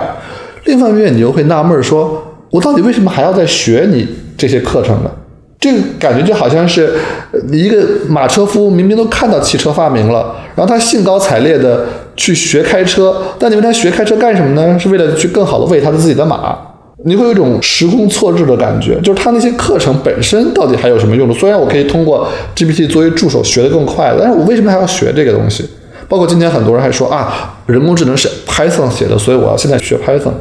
[0.65, 4.09] 另一方面你又会纳闷说，我到底为什么还要再学你？
[4.41, 5.11] 这些课程的，
[5.61, 6.95] 这个感觉就好像是
[7.53, 11.85] 一个马车夫，明明都看到汽车发明了，然后他兴高采烈的
[12.17, 14.79] 去学开车，但你问他学开车干什么呢？
[14.79, 16.57] 是为了去更好的喂他的自己的马？
[17.05, 21.35] 你会有一种时空错置的感觉，就是他那些课程本身到底还有什么用处？
[21.35, 22.27] 虽然我可以通过
[22.57, 25.69] GPT 作为助手学得更快，但是我为什么还要学这个东西？
[26.09, 30.33] 包括今天很多人还说啊，人工智能是 Python 写的，所以我要现在学 Python。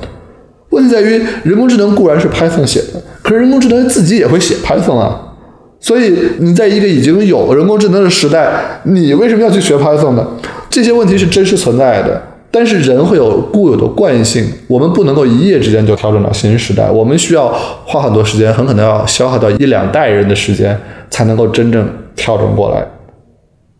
[0.72, 5.36] 问题在于，人工智能固然是 Python 写的，可是人工智能自己也会写 Python 啊。
[5.80, 10.28] 所以你在一个已经有人工智能的时代，你为什么要去学 Python 呢？
[10.68, 12.20] 这些问题是真实存在的。
[12.50, 17.48] 但是人会有固有的惯性，我们不能够一夜之间就调整到新时代，我们需要
[17.86, 20.76] 花很多时间，很可能要消耗到一两代人的时间，
[21.12, 22.84] 才能够真正调整过来。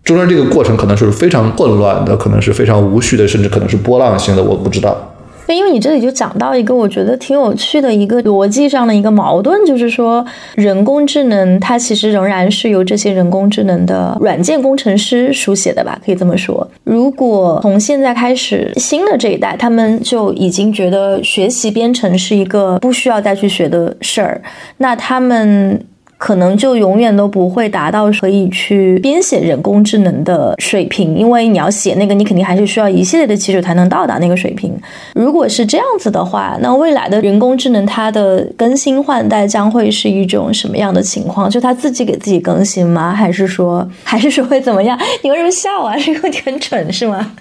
[0.04, 5.09] 中间这个过程可能是非常混乱的，可能是非常无序的，甚至可能是波浪形的，我不知道。
[5.56, 10.26] 因为你这里就讲到一个我觉得挺有趣的一个逻辑上的一个矛盾，就是说
[10.56, 16.70] 人工智能它其实仍然是由这些人工智能的软件工程师书写的吧，可以这么说。
[16.84, 24.42] 如果从现在开始，新的这一代他们就已经觉得学习编程是一个不需要再去学的事儿，
[24.78, 25.84] 那他们。
[26.20, 34.78] 可能就永远都不会达到可以去编写人工智能的水平，因为你要写那个，你肯定还是需要一系列的基础才能到达那个水平。
[35.16, 41.50] 如果是这样子的话，那未来的人工智能它的更新换代将会是一种什么样的情况？
[41.50, 43.14] 就它自己给自己更新吗？
[43.14, 45.00] 还是说， 还是说会怎么样？
[45.24, 45.96] 你为什么笑啊？
[45.98, 47.32] 这个问题很蠢是吗？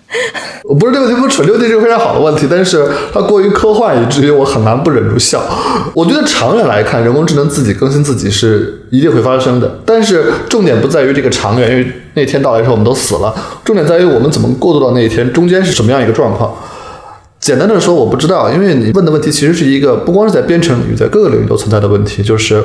[0.63, 5.43] 我不是这个问题不蠢，这个问题是个非常好的问题，但是它过于科幻，以至于我很难不忍住笑。
[5.95, 8.68] 我觉得长远来看，人工智能自己更新自己是。
[8.91, 13.35] 一定会发生的，但是重点不在于这个长远，因为那天到来的时候我们都死了。
[13.65, 16.55] 重点在于我们怎么过渡到那一天，中间是什么样一个状况。
[17.41, 22.63] 简单的说，我不知道，因为你问的问题其实是一个不光是在编程领域，在各个领域都存在的问题，就是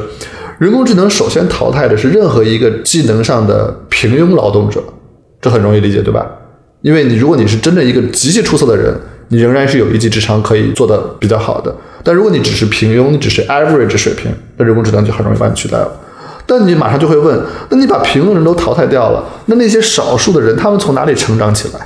[0.59, 4.83] 人工智能首先淘汰的是任何一个技能上的平庸劳动者，
[5.41, 6.25] 这很容易理解，对吧？
[6.81, 8.93] 因为你如果你是真的一个极其出色的人。
[9.29, 11.73] 你仍然是有一技之长可以做的比较好的，
[12.03, 15.89] 但如果你只是平庸，你只是 average 水平，那人工智能就很容易把你取代了。
[16.45, 21.79] 但你马上就会问，那你把平庸人都淘汰掉了，那那些少数的人，他们从哪里成长起来？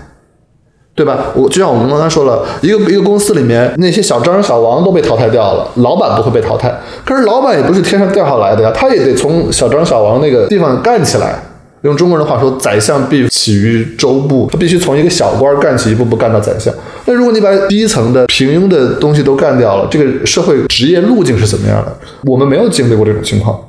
[0.95, 1.25] 对吧？
[1.35, 6.75] 我就像我们刚才说了，一个一个公司里面那些小张小王都被淘汰掉了，老板不会被淘汰。
[7.05, 11.39] 可是老板也不是天上掉下来的呀，他也得从小张小王那个地方干起来。
[11.81, 16.73] 用中国人的话说，宰相必起于州部，他必须从一个小官干起，一步步干到宰相。
[17.05, 21.97] 那如果你把低层的平庸的东西都干掉了，这个社会职业路径是怎么样的？
[22.25, 23.59] 我们没有经历过这种情况。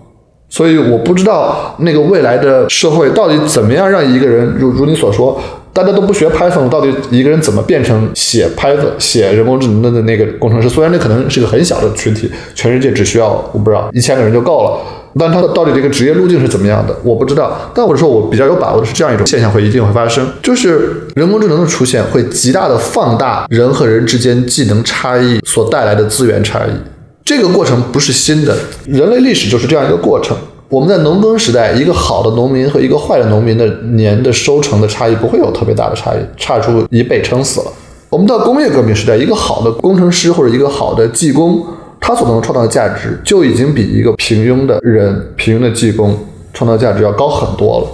[0.51, 5.39] 所以我不知道那个未来的社会到底怎么样让一个人如如你所说，
[5.75, 10.67] 大家都不学 Python，到底一个人怎么变成写 Python、写人工智能的那个工程师？
[10.67, 14.81] 虽然那可能是个很小的群体，全世界只需要我不知道一千个人就够了，
[15.19, 17.57] 但他的到底这个职业路径是怎么样的，我不知道。
[17.73, 26.71] 但我说我比较有把握的是这样一种现象会一定会发生，就是人工智能的出现会极大的放大人和人之间技能差异所带来的资源差异。
[27.25, 28.57] 这个过程不是新的，
[28.87, 30.37] 人类历史就是这样一个过程。
[30.71, 37.67] 我们在农耕时代，一个好的农民和一个坏的农民的年的收成的差异不会有特别大的差异，差出一倍撑死了。
[38.11, 41.63] 我们到工业革命时代，一个好的工程师或者一个好的技工，
[42.01, 46.19] 他所能创造的价值就已经比一个平庸的人、平庸的技工
[46.53, 47.87] 创造价值要高很多了，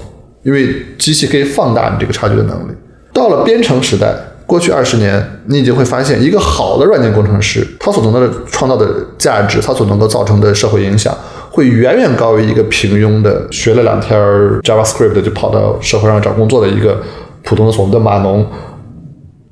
[0.42, 2.72] 因为机器可以放大你这个差距的能力。
[3.12, 4.14] 到了编程时代。
[4.46, 8.86] 过去二十年，你已经会发现，一个好的软件工程师，他所能的创造的
[9.16, 11.16] 价值，他所能够造成的社会影响，
[11.50, 14.20] 会远远高于一个平庸的学了两天
[14.61, 17.02] JavaScript 就跑到社会上找工作的一个
[17.42, 18.46] 普通的所谓的码农。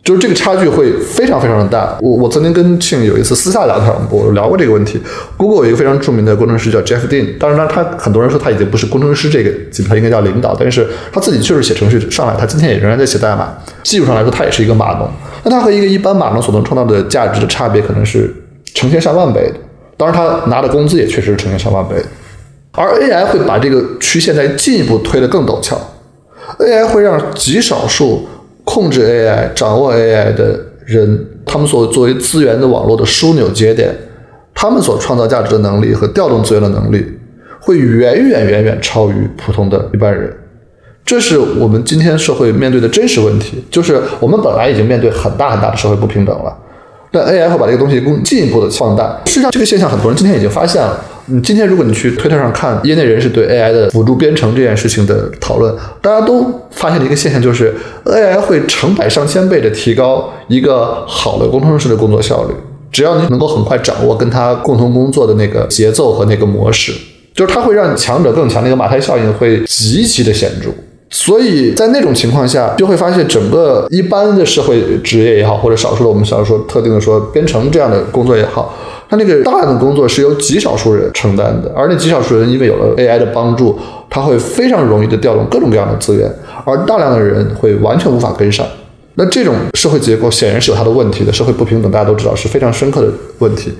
[0.04, 1.96] 就是这个差距会非常非常的大。
[2.00, 5.00] 我我曾经跟庆有一次私下聊天，我聊过这个问题。
[5.36, 10.56] Google 有一个非常著名的工程师叫 Jeff Dean，当然呢，他很多人说他已经不是工程师这个级别，他应该叫领导。
[10.58, 13.54] 但是他自己确实写程序上来，他今天也仍然在写代码。
[13.84, 15.08] 技术上来说，他也是一个码农。
[15.44, 18.34] 那他和一个一般码农所能创造的价值的差别，可能是
[18.74, 19.54] 成千上万倍的。
[19.96, 22.06] 当然，他拿的工资也确实是成千上万倍的。
[22.72, 25.80] 而 AI 会把这个曲线再进一步推得更陡峭
[26.58, 28.26] ，AI 会让极少数。
[28.64, 33.94] 控制 AI、掌握 AI 的人，他们所作为资源的网络的枢纽节点，
[34.54, 37.04] 他们所创造价值的能力和调动资源的能力，
[37.60, 40.32] 会远远远远超于普通的一般人。
[41.04, 46.56] 这是我们今天社会面对的真实问题，就是我们本来已经面对很大很大的社会不平等了，
[47.10, 49.20] 但 AI 会把这个东西更进一步的放大。
[49.26, 50.98] 实际上，这个现象很多人今天已经发现了。
[51.32, 57.74] 你今天如果你去推特上看业内人士对 AI 的辅助编程这件事情的讨论，大家都发现了一个现象，就是
[58.04, 62.54] AI 会成百上千倍的提高一个好的工程师的工作效率。
[62.90, 66.92] 只要你能够很快掌握跟他共同工作的那个节奏和那个模式，
[67.34, 70.68] 就是它会让强者更强，那个马太效应会极其的显著。
[71.08, 78.76] 所以在那种情况下，就会发现整个一般的社会职业也好，或者少数的我们想说特定的说编程这样的工作也好。
[79.12, 86.26] 他那个大量的工作是由极少数人承担的，而那极少数人因为有了 AI 的帮助，他会非常容易的调动各种各样的资源，
[86.64, 88.66] 而大量的人会完全无法跟上。
[89.16, 93.08] 那这种社会结构显然是有它的问题的，社会不平等大家都知道是非常深刻的
[93.40, 93.70] 问题。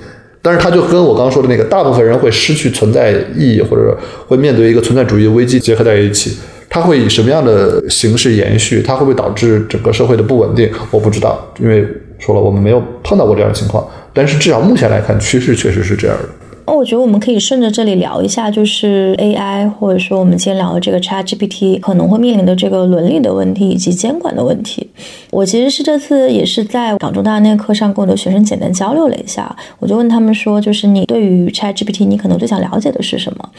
[0.43, 6.37] 但是它就跟我刚刚说的那个大部分人会失去存在意义，或者会面对一个存在主义危机结合在一起，
[6.69, 8.83] 它会以什么样的形式延续？
[8.83, 10.69] 它会不会导致整个社会的不稳定？
[10.91, 11.83] 我不知道，因为
[12.19, 13.83] 说了我们没有碰到过这样的情况。
[14.13, 16.29] 但是至少目前来看，趋势确实是这样的。
[16.65, 24.89] 那我觉得我们可以顺着这里聊一下，就是 AI，或者说我们今天聊的这个 ChatGPT 可能会面临的这个伦理的问题以及监管的问题。
[25.29, 33.49] 我其实是这次也是在港中大那课上跟我的学生简单交流了一下，我就问他们说，就是你对于 ChatGPT，你可能最想了解的是什么？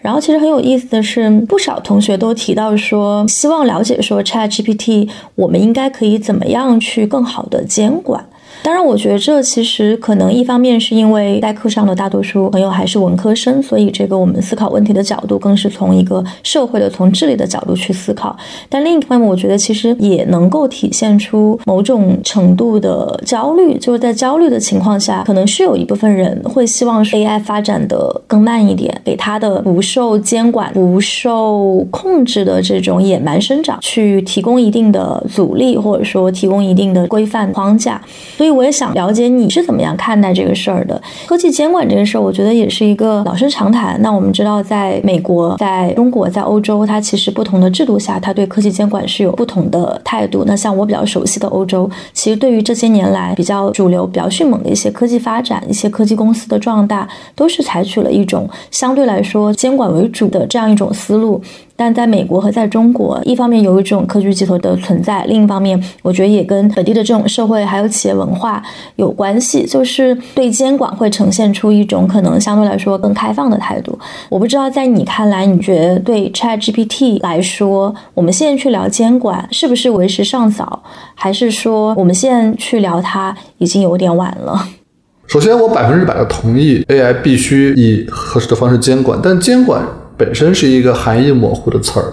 [0.00, 8.26] 然后其实很有意思的是，不少同学都提到说，希望了解说 ChatGPT，我们应该可以怎么样去更好的监管。
[8.62, 18.36] 当然，我觉得这其实可能一方面是因为代课上的大多数朋友还是文科生，所以这个我们思考问题的角度更是从一个社会的、从治理的角度去思考。
[18.68, 38.02] 但另一方面，我觉得其实也能够体现出某种程度的焦虑，就是在焦虑的情况下，可能是有一部分人会希望 AI 发展的更慢一点，给它的不受监管、不受控制的这种野蛮生长去提供一定的阻力，或者说提供一定的规范框架。
[38.36, 38.47] 所以。
[38.48, 40.98] 所以我也想了解你是怎么样看待这个事儿的。
[41.26, 44.00] 科技监管这个事儿，我觉得也是一个老生常谈。
[44.00, 50.44] 那我们知道，在美国、在中国、在欧洲，它其实不同的制度下，它对科技监管是有不同的态度。
[50.46, 61.38] 那像我比较熟悉的欧洲，其实对于这些年来比较主流、比较迅猛的一些科技发展、一些科技公司的壮大，都是采取了一种相对来说监管为主的这样一种思路。
[61.78, 68.60] 但在美国和在中国，一方面有一种科技巨头的存在，另一方面，我觉得也跟本地的这种社会还有企业文化
[68.96, 73.96] 有关系，就是对监管会呈现出一种可能相对来说更开放的态度。
[74.28, 80.82] 我不知道在你看来，你觉得对 Chat GPT 来说，我们现在去聊监管是不是为时尚早，
[81.14, 84.66] 还是说我们现在去聊它已经有点晚了？
[85.28, 89.80] 首先，我百分之百的同意 AI 必须以合适的方式监管，但监管
[90.18, 92.12] 本身是一个含义模糊的词儿，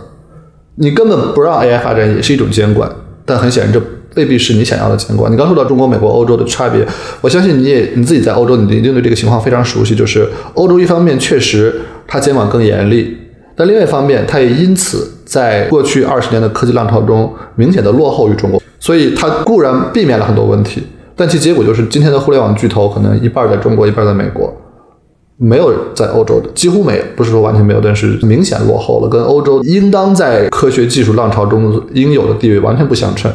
[0.75, 2.89] 你根本不让 AI 发展也是一种监管，
[3.25, 3.81] 但很显然这
[4.15, 5.29] 未必是你想要的监管。
[5.29, 6.85] 你刚说到中国、美国、欧洲的差别，
[7.19, 9.95] 我相信你也你自己在欧洲，你一定对这个情况非常熟悉。
[9.95, 11.73] 就是欧洲一方面确实
[12.07, 13.17] 它监管更严厉，
[13.55, 20.83] 但另外一方面，它也因此在过去二十年的科技浪潮中明显的落后于中国，所以它固然避免了很多问题。
[21.17, 24.53] 但其结果就是，今天的互联网巨头可能一半在中国，一半在美国，
[25.37, 33.31] 没有在欧洲的，几乎没有，不是说完全没有，但是明显落后了，跟欧洲应当在科学技术浪潮中应有的地位完全不相称。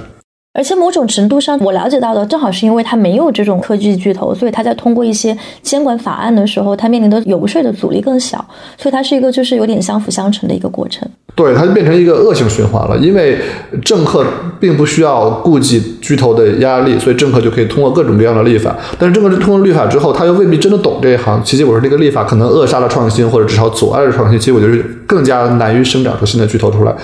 [0.61, 8.45] 而且某种程度上，我了解到的正好是因为它没有这种科技巨头，所以它在通过一些监管法案的时候，它面临的游说的阻力更小，
[8.77, 11.09] 所以它是一个就是有点相辅相成的一个过程。
[11.35, 13.39] 对，它就变成一个恶性循环了，因为
[13.83, 14.23] 政客
[14.61, 18.77] 并不需要顾及巨头的压力，所以政客就可以通过各种各样的立法。
[18.99, 26.95] 但是政客通过立法之后，他又未必真的懂这一行，其实我说这个立法可能扼杀了创新，或者至少阻碍了创新，结果就是更加难于生长出新的巨头出来。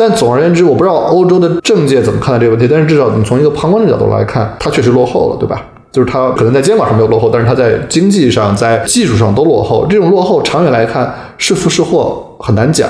[0.00, 2.66] 但总而言之，我不知道欧洲的政界怎么看待这个问题。
[2.66, 5.62] 但是至少你从一个旁观的角度来看，它确实落后了，对吧？
[5.92, 9.84] 就是它可能在监管上没有落后，但是它在经济上、在技术上都落后。
[9.90, 12.88] 这种落后长远来看是福是祸很难讲。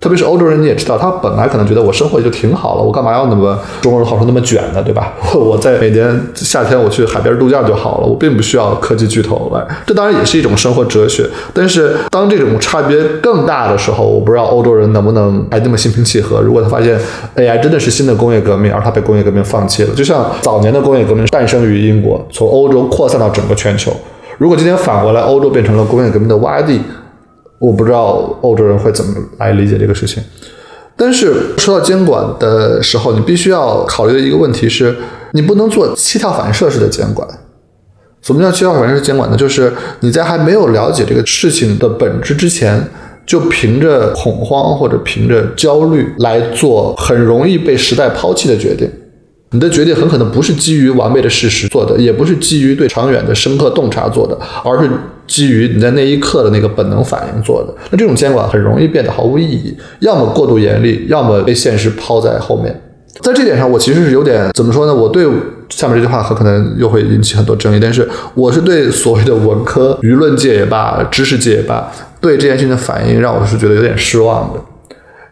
[0.00, 5.12] 特别是欧洲人，你也知道，他本来可能觉得我生活也就挺好了，我干嘛要那么中国人好说那么卷呢，对吧？
[5.36, 9.62] 我在每年夏天我去海边度假就好了，我并不需要科技巨头来。
[9.84, 11.28] 这当然也是一种生活哲学。
[11.52, 16.40] 但是当这种差别更大的时候，我不知道欧洲人能不能还那么心平气和。
[16.40, 16.98] 如果他发现
[17.36, 23.94] AI 真的是新的工业革命，而他被工业革命放弃了，就像早年的工业革命诞生于英国，从欧洲扩散到整个全球。
[24.38, 26.80] 如果今天反过来，欧洲变成了工业革命的洼地。
[27.60, 30.22] 我不知道欧洲人会怎么来理解这个事情，
[30.96, 34.96] 但是说到监管的时候，你必须要考虑的一个问题是，
[35.32, 37.28] 你不能做七跳反射式的监管。
[38.22, 39.36] 什么叫七跳反射式监管呢？
[39.36, 39.70] 就是
[40.00, 42.82] 你在还没有了解这个事情的本质之前，
[43.26, 48.90] 就凭着恐慌或者凭着焦虑来做很容易被时代抛弃的决定。
[49.52, 54.88] 你的决定很可能不是基于完备的事实做的，也不是基于对长远的深刻洞察做的，而是
[55.30, 57.72] 基于你在那一刻的那个本能反应做的。
[57.90, 62.78] 那这种监管很容易变得毫无意义，要么过度严厉，要么被现实抛在后面。
[63.20, 64.92] 在这点上，我其实是有点怎么说呢？
[64.94, 65.24] 我对
[65.68, 74.60] 下面这句话很可能又会引起很多争议，但是我是对所谓的文科舆论界也罢，知识界也罢，对这件事情的反应让我是觉得有点失望的。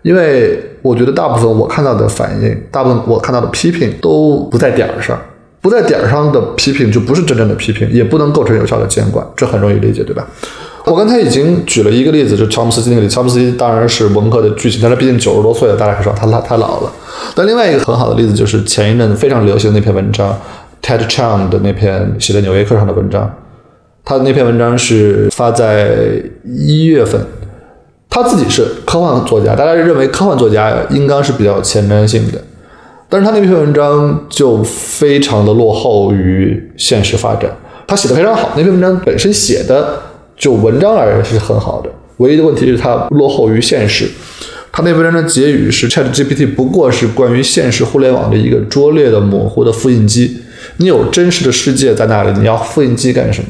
[0.02, 5.20] 因为我觉得大部分我看到的反应，大部分我看到的批评都不在点儿上，
[5.68, 10.26] 不在点上的批评就不是真正的批评，也不能构成有效的监管，这很容易理解，对吧？
[10.86, 13.14] 我刚才已经举了一个例子，就乔姆斯基那个例子。
[13.14, 16.90] 乔姆斯基当然是文科的巨星，但他毕竟九十多岁了，大家可以说他他太老了。
[17.34, 20.34] 但另外一个很好的例子就是前一阵非常流行的那篇文章
[20.82, 23.30] ，Ted Chiang 的那篇写在《纽约客》上的文章，
[24.02, 27.20] 他的那篇文章是发在一月份。
[28.08, 32.42] 他自己是科幻作家，大家认为科幻作家应当是比较前瞻性的，
[33.08, 37.50] 但是他那篇文章就非常的落后于现实发展。
[37.86, 39.98] 他写的非常好，那篇文章本身写的
[40.36, 44.06] 就文章而言是很好的，唯一的问题是他落后于现实。
[44.70, 50.36] 他那篇文章的结语是 ChatGPT 不过是关于现实互联网的一个拙劣的模糊的复印机。
[50.76, 53.48] 你有真实的世界在那里，你要复印机干什么？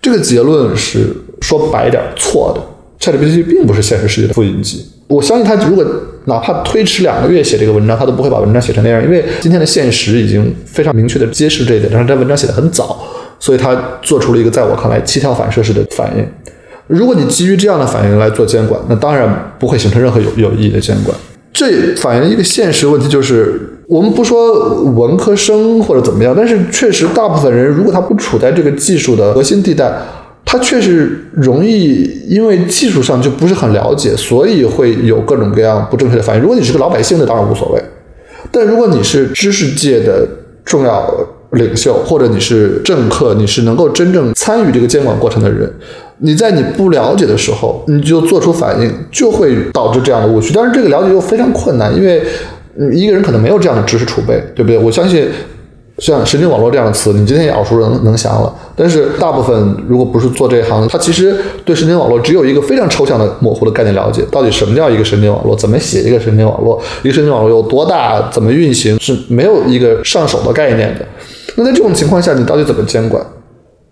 [0.00, 2.62] 这个结论是说白点错的。
[2.98, 4.86] ChatGPT 并不是现实世界的复印机。
[5.06, 5.84] 我相信他如果
[6.26, 11.90] 哪怕推迟两个月写这个文章，他都不会把文章写成那样，因为今天的现实已经非常明确的揭示这一点。
[11.92, 13.02] 但是这文章写的很早，
[13.38, 16.24] 所以他做出了一个在我看来七跳反射式的反应。
[16.86, 21.16] 如果你基于这样的反应来做监管，那当然不会形成任何有有意义的监管。
[21.52, 29.90] 这反映一个现实问题，就是我们不说文科生或者怎么样，但是确实大部分人如果他不处在这个技术的核心地带。
[30.42, 36.40] 他确实容易，因为技术上就不是很了解，所以会有各种各样不正确的反应。
[36.40, 37.80] 如果你是个老百姓的，当然无所谓；
[38.52, 40.24] 但如果你是知识界的
[40.64, 41.12] 重要
[41.50, 45.68] 领袖，或者你是政客，你是能够真正参与这个监管过程的人，
[46.18, 50.52] 你在你不了解的时候，你就做出反应，就会导致这样的误区。
[50.54, 52.22] 但是这个了解又非常困难，因为
[52.92, 54.78] 一个人可能没有这样的知识储备，对不对？
[54.78, 55.26] 我相信。
[56.00, 58.52] 像神经网络这样的词，你今天也耳熟能能详了。
[58.74, 64.22] 但是大部分如果不是做这一行，他其实对神经网络只有一个非常抽象的、模糊的概念了解。
[64.32, 65.54] 到底什么叫一个神经网络？
[65.54, 66.80] 怎么写一个神经网络？
[67.02, 68.30] 一个神经网络有多大？
[68.32, 68.98] 怎么运行？
[68.98, 71.06] 是没有一个上手的概念的。
[71.56, 73.22] 那在这种情况下，你到底怎么监管？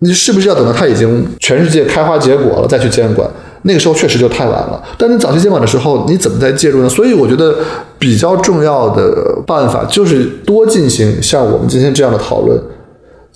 [0.00, 3.28] 你是不是要等到它已经全世界开花结果了再去监管？
[3.62, 4.82] 那个时候确实就太晚了。
[4.96, 6.88] 但你早期监管的时候，你怎么在介入呢？
[6.88, 7.56] 所以我觉得
[7.98, 12.60] 比较重要的办法就是多进行像我们今天这样的讨论，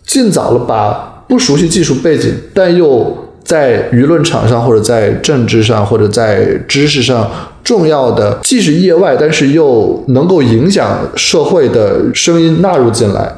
[0.06, 7.28] 尽早的把不熟悉技术背景，但又在舆论场上或者在政治上或者在知识上
[7.64, 13.32] 重要的，既是业外，但是又能够影响社会的声音纳入进来，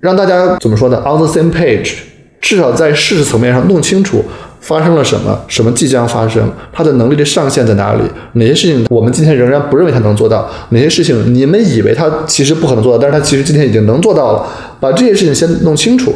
[0.00, 1.94] 让大家怎么说呢？On the same page。
[2.40, 4.22] 至少在事实层面上弄清楚
[4.64, 6.42] 发生了什么，什么即将发生，
[6.72, 8.00] 他的能力的上限在哪里，
[8.32, 14.46] 哪些事情我们今天仍然不认为他能做到，哪些事情你们以为他其实不可能做到，但是他其实今天已经能做到了。
[14.80, 16.14] 把这些事情先弄清楚，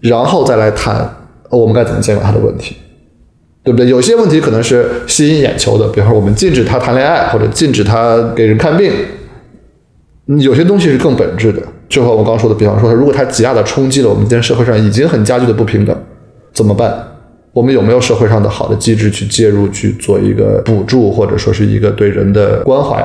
[0.00, 1.10] 然后再来谈
[1.48, 2.76] 我们该怎么监管他的问题，
[3.64, 3.88] 对不对？
[3.88, 8.92] 有些问题可能是吸引眼球的，比方说我们禁止他谈恋爱，或者禁止他给人看病。
[10.40, 15.96] 有些东西是更本质的，就和我刚说的，比方说，如果他极大的冲击了我们今天社会上已经很加剧的不平等，
[16.52, 17.02] 怎么办？
[17.58, 23.04] 我们有没有社会上的好的机制去介入，去做一个补助，或者说是一个对人的关怀？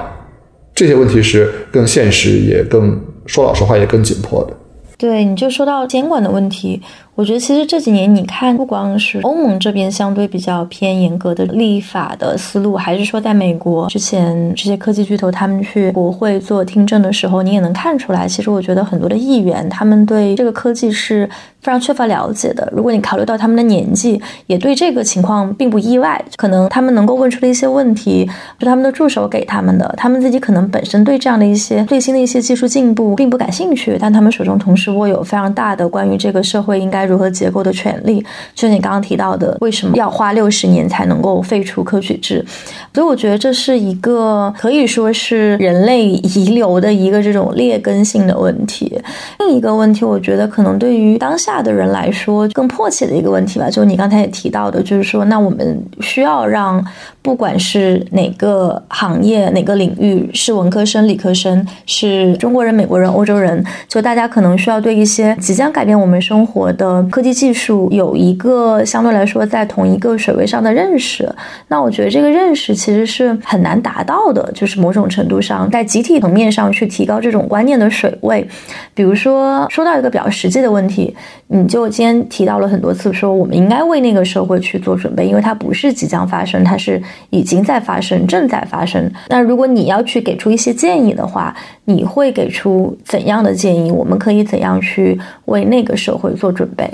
[0.75, 4.55] 这些问题是更现实，也更说老实话，也更紧迫的。
[4.95, 6.79] 对，你就说到监管的问题。
[7.15, 21.29] 我觉得其实这几年，你看，不光是欧盟这边相对比较偏严格的立法的思路，还是说在美国之前这些科技巨头他们去国会做听证的时候，你也能看出来，其实我觉得很多的议员他们对这个科技是
[21.61, 22.67] 非常缺乏了解的。
[22.75, 26.19] 如果你考虑到他们的年纪，也对这个情况并不意外。
[26.35, 28.27] 可能他们能够问出的一些问题，
[28.59, 37.02] 是他们的助手给他们的，他们自己可能本身对这样的一些最新的一些技术进步并不感兴趣，但他们手中同时握有非常大的关于这个社会应该。
[37.05, 38.23] 如何结构的权利，
[38.53, 42.45] 就你刚刚提到的，为什么要花六十年才能够废除科举制？
[42.93, 49.01] 所以我觉得这是一个可以说是人类遗留的一个这种劣根性的问题。
[49.39, 56.83] 另一个问题，我觉得可能对于当下的人来说更迫切的一个问题吧，就你刚才也提到的，就是说，那我们需要让
[57.23, 67.01] 不管是哪个行业、哪个领域，是文科生、理科生，是中国人、美国人、欧洲人，就大家可能需要对一些即将改变我们生活的。
[67.03, 71.33] 科技技术有一个相对来说在同一个水位上的认识，
[71.69, 78.45] 那我觉得这个认识其实是很难达到的，就是某种程度上在集体层面上去提高这种观念的水位。
[78.93, 81.15] 比如说，说到一个比较实际的问题，
[81.55, 86.99] 你就今天提到了很多次，说我们应该为那个社会去做准备，因为它不是即将发生，它是
[87.29, 89.11] 已经在发生，正在发生。
[89.29, 91.55] 那如果你要去给出一些建议的话，
[91.85, 93.91] 你会给出怎样的建议？
[93.91, 96.89] 我们可以怎样去为那个社会做准备？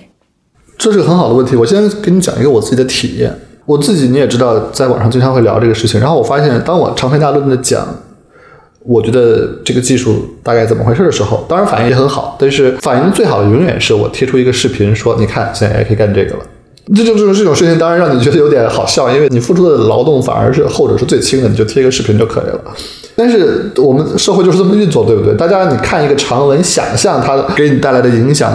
[0.77, 1.56] 这是个很好的问题。
[1.56, 3.34] 我先给你讲一个我自己的体验。
[3.65, 6.02] 我自己你也知道，在网上经常会聊这个事情。
[6.02, 7.88] 然后我发现，当我长篇大论的讲，
[8.86, 12.38] 我觉得这个技术大概怎么回事的时候，当然反应也很好。
[12.40, 16.40] 但是反应最好的永远是我贴出一个视频，说你看，现在也可以干这个了。
[16.96, 22.62] 这就这种这种事情，当然让你觉得有点好笑，因为你付出的劳动反而是后者是最轻的，你就贴一个视频就可以了。
[23.16, 25.36] 但是我们社会就是这么运作，对不对？
[25.36, 28.52] 大家你看一个长文，想象它给你带来的影响，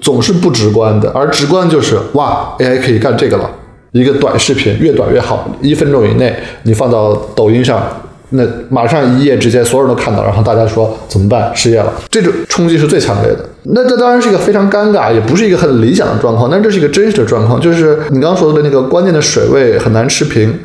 [0.00, 3.48] 总是不直观的，而直观就是哇，AI 可以干这个了。
[3.92, 6.34] 一个短视频越短越好，一分钟以内
[6.64, 7.80] 你放到抖音上，
[8.30, 11.50] 那马上一夜之间所有人都看到，然后大家说怎么办？
[11.54, 13.38] 失业了，这种冲击是最强烈的。
[13.64, 20.58] 那这当然是一个非常尴尬，也不是一个很理想的状况，但这是一个真实的状况，就是你刚刚说的那个关键的水位很难持平。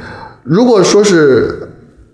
[0.44, 1.69] 如果说是。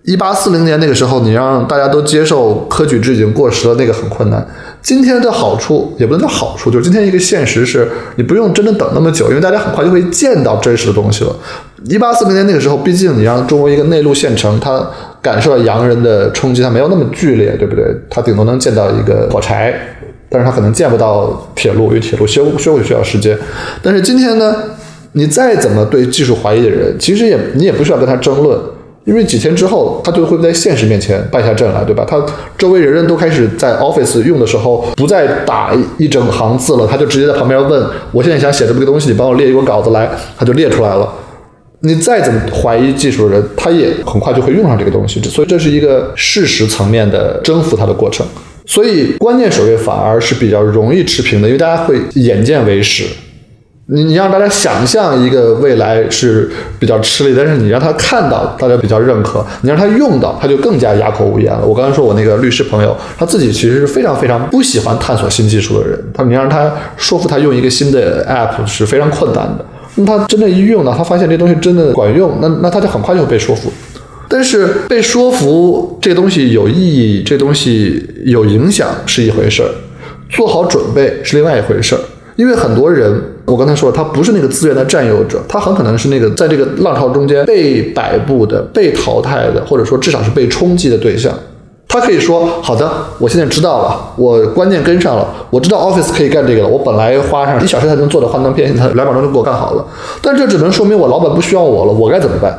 [0.05, 4.43] 一八四零年那个时候，你让大家都接受科举制已经过时了，那个很困难。
[4.90, 11.36] 今天的好处也不能叫好处，就是今天一个现实是，你不用真的等那么久，因为大家很快就会见到真实的东西了。
[11.86, 14.84] 一八四零年那个时候，毕竟你让中国一个内陆县城，它
[15.22, 17.86] 感受到洋人的冲击，它没有那么剧烈，对不对？
[18.10, 19.72] 它顶多能见到一个火柴，
[20.28, 23.38] 但是它可能见不到铁路，因为铁路修修会需要时间。
[23.84, 24.56] 但是今天呢，
[25.11, 28.60] 你再怎么对技术怀疑的人，其实也你也不需要跟他争论。
[29.05, 32.05] 因为几天之后，他就会在现实面前败下阵来，对吧？
[32.07, 32.23] 他
[32.57, 41.11] 周围人人都开始在 Office 用的时候，不再打一整行字了，他就直接在旁边问：“我现在想写这么个东西，你帮我列一个稿子来。”他就列出来了。
[41.81, 45.21] 你再怎么怀疑技术的人，他也很快就会用上这个东西。
[45.23, 48.26] 所以这是一个事实层面的征服他的过程。
[48.65, 53.05] 所以关键水位反而是比较容易持平的，因为大家会眼见为实。
[53.91, 56.48] 你你让大家想象一个未来是
[56.78, 61.66] 比较吃力，但是你让他看到，大家比较认可；你让他用到，他就更加哑口无言了。
[61.66, 65.99] 我刚才说我那个律师朋友，他自己其实是非常非常不喜欢探索新技术的人。
[66.14, 69.66] 他你让他说服他用一个新的 app 是非常困难的。
[69.95, 73.74] 那他真正一用到，他发现这东西真的管用，那那他就很快就会被说服。
[74.28, 79.70] 但是被说服这东西有意义，这东西有影响是一回事儿，
[80.30, 82.02] 做好准备是另外一回事儿。
[82.36, 91.34] 因为很多人，我刚才说了，他不是那个资源的占有者，他很可能是那个在这个浪潮中间被摆布的、被淘汰的，或者说至少是被冲击的对象。
[91.88, 96.67] 他可以说：“好的，我现在知道了，我观念跟上了，我知道 Office 可以干这个了。
[96.67, 99.84] 我本来花上一小时才能做的幻灯片，他两秒钟就给我干好了。
[100.21, 102.55] 但这只能说明我老板不需要我了，我该怎么办？”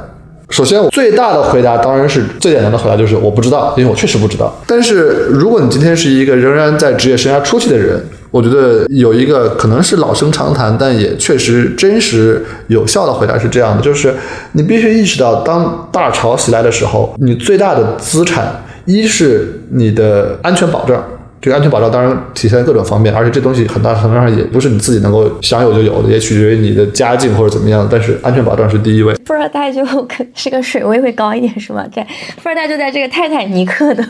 [0.50, 4.52] 首先，最大的回答当然是最简单的回答，就是我不知道，因为我确实不知道。
[4.66, 14.14] 但是，如果你今天是一个仍然在职业生涯初期的人，我觉得有一个可能是老生常谈，但也确实真实有效的回答是这样的：就是
[14.52, 21.04] 你必须意识到，当大潮袭来的时候，你最大的资产一是你的安全保障。
[21.40, 27.88] 这个安全保障当然体现在各种方面，而且这东西很大程度上也不是你自己能够享有就有的，也取决于你的家境或者怎么样。
[27.90, 29.14] 但是安全保障是第一位。
[29.24, 29.82] 富二代就
[30.34, 31.82] 是个水位会高一点，是吗？
[31.94, 32.06] 在
[32.42, 34.04] 富二代就在这个泰坦尼克的，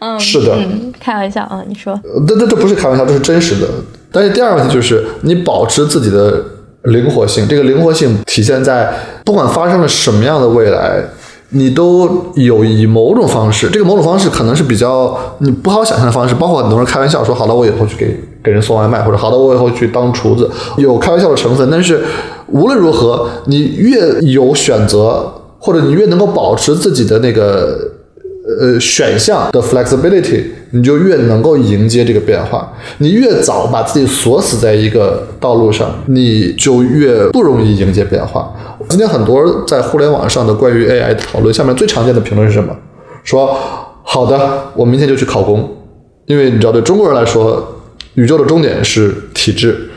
[0.00, 0.58] 嗯，是的，
[0.98, 3.68] 开玩笑啊，你说，这这这不是开玩笑，这是真实的。
[4.10, 6.42] 但是第二个问题就是你保持自己的
[6.82, 8.92] 灵活性，这个灵活性体现在
[9.24, 11.00] 不管发生了什么样的未来。
[11.56, 21.68] 你都有以某种方式，这个某种方式可能是比较你不好想象的方式，包括很多人开玩笑说，好的，我以后去给给人送外卖，或者好的，我以后去当厨子，有开玩笑的成分。
[21.70, 22.04] 但是
[22.48, 27.92] 无论如何，你越有选择，或者你越能够保持自己的那个。
[28.60, 30.44] 呃，选项的 flexibility，
[30.76, 32.70] 你就越能够迎接这个变化。
[32.98, 38.54] 你越早把自己锁死在一个道路上，你就越不容易迎接变化。
[38.90, 42.76] 今天很多在互联网上的关于 AI 的讨论，下面最常见的评论是什么？
[43.24, 43.56] 说
[44.04, 45.76] 好的，我明天就去考公，
[46.26, 47.80] 因为你知道，对中国人来说，
[48.14, 49.88] 宇宙的终点是体制，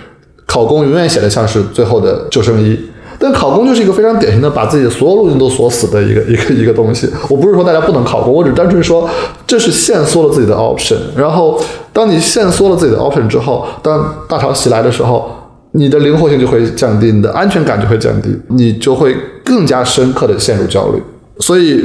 [0.45, 2.79] 考公永远显得像是最后的救生衣。
[3.19, 7.07] 但考公就是一个非常典型的把自己所有路径都锁死的一个一个一个东西。
[7.29, 9.07] 我不是说大家不能考公，我只单纯说
[9.45, 10.95] 这是限缩了自己的 option。
[11.17, 15.29] 然后，当你限缩了自己的 option 之后，当大潮袭来的时候，
[15.73, 21.03] 你的灵活性就会降低，你的安全感就会降低，你就会更加深刻的陷入焦虑。
[21.41, 21.81] 所以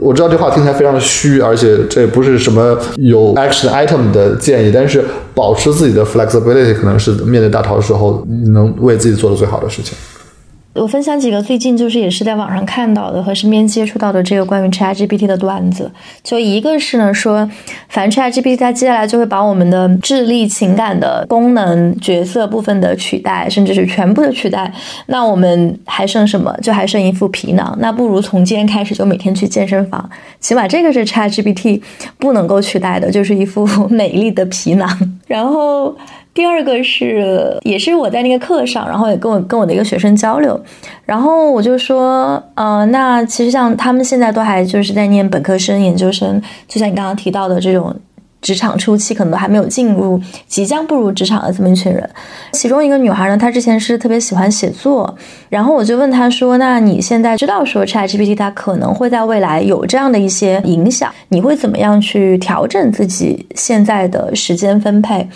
[0.00, 5.04] 我知道这话听起来非常的虚，而且这也不是什么有 action item 的建议，但是
[5.34, 9.94] 保持自己的 flexibility 可能是面对大潮的时候你能为自己做的最好的事情。
[10.74, 15.90] 我分享几个最近就是也是在网上看到的和身边接触到的这个关于 ChatGPT 的段子。
[16.22, 17.48] 就一个是呢说，
[17.88, 24.72] 反正 ChatGPT 它接下来就会把我们的智力、情感的功能、角色部分的取代，甚至是全部的取代。
[25.06, 26.52] 那我们还剩什么？
[26.60, 27.76] 就还剩一副皮囊。
[27.80, 30.10] 那不如从今天开始就每天去健身房，
[30.40, 31.80] 起码这个是 ChatGPT
[32.18, 35.18] 不能够取代的，就是一副美丽的皮囊。
[35.28, 35.96] 然后。
[36.34, 40.60] 第二个是，也是我在那个课上，然后也跟我跟我的一个学生交流，
[41.06, 47.94] 然后我就说，呃，那其实像他们现在都还就是在念本科生、研究生，就像你刚刚提到的这种
[48.42, 52.10] 职场初期，可能都还没有进入，即将步入职场的这么一群人。
[52.50, 55.16] 其中一个女孩呢，她之前是特别喜欢写作，
[55.48, 65.28] 然后我就问她说，那你现在知道说 ChatGPT 它可能会在未来有这样的一些影响，你会怎么样去调整自己现在的时间分配？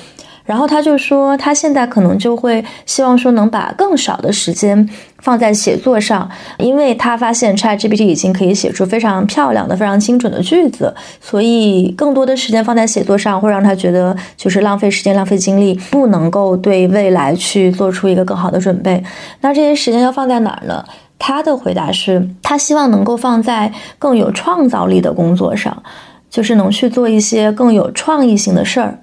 [0.48, 4.88] 然后他就说，他现在可能就会希望说能把更少的时间
[5.18, 6.26] 放在写作上，
[6.56, 19.04] 因为他发现 ChatGPT 已经可以写出非常漂亮的、非常精准的句子，所以更多的时间放在写作上会让他觉得就是浪费时间、浪费精力，不能够对未来去做出一个更好的准备。
[19.42, 20.82] 那这些时间要放在哪儿呢？
[21.18, 25.82] 他的回答是他希望能够放在更有创造力的工作上，
[26.30, 28.98] 就是能去做一些更有创意性的事儿。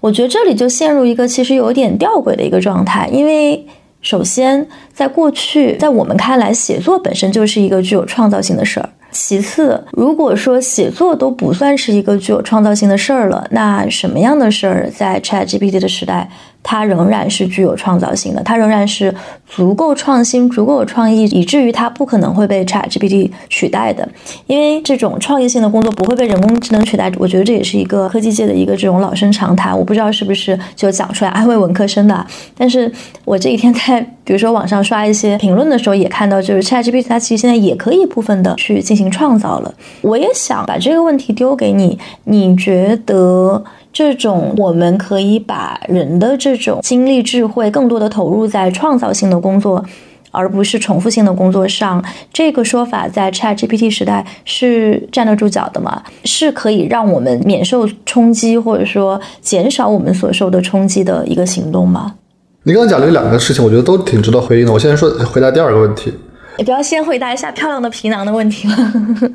[0.00, 3.66] 我觉得这里就陷入一个其实有点吊诡的一个状态，因为
[4.02, 8.88] 首先在过去，在我们看来，写作本身就是一个具有创造性的事儿。
[9.10, 16.28] 其次，如果说写作都不算是一个具有创造性的事儿了，那什么样的事儿在 ChatGPT 的时代？
[16.68, 19.14] 它仍然是具有创造性的，它仍然是
[19.46, 24.06] 足够创新、足够有创意，以至于它不可能会被 ChatGPT 取代的。
[24.48, 29.78] 因为这种创业性的工作不会被人工智能取代，我觉得这也是一个科技界的一个这种老生常谈。
[29.78, 32.26] 我不知道是不是就讲出来安慰文科生的。
[32.58, 32.90] 但是
[33.24, 39.72] 我这几天在比如说网上刷一些评论的时候，也看到就是 ChatGPT 它其实现在也可以部分的去进行创造了。
[40.00, 43.62] 我也想把这个问题丢给你，你觉得？
[43.96, 49.82] 这种我们可以把人的这种精力、智慧更多的投入在创造性的工作，
[50.30, 52.04] 而不是重复性的工作上。
[52.30, 56.02] 这个说法在 Chat GPT 时代是站得住脚的吗？
[56.26, 62.16] 是可以让我们免受冲击，或者说减少我们所受的冲击的一个行动吗？
[62.64, 64.72] 你刚刚讲的这两个事情，我觉得都挺值得回应的。
[64.74, 66.12] 我先说回答第二个问题。
[66.58, 68.76] 你不要先回答一下漂亮的皮囊的问题吗？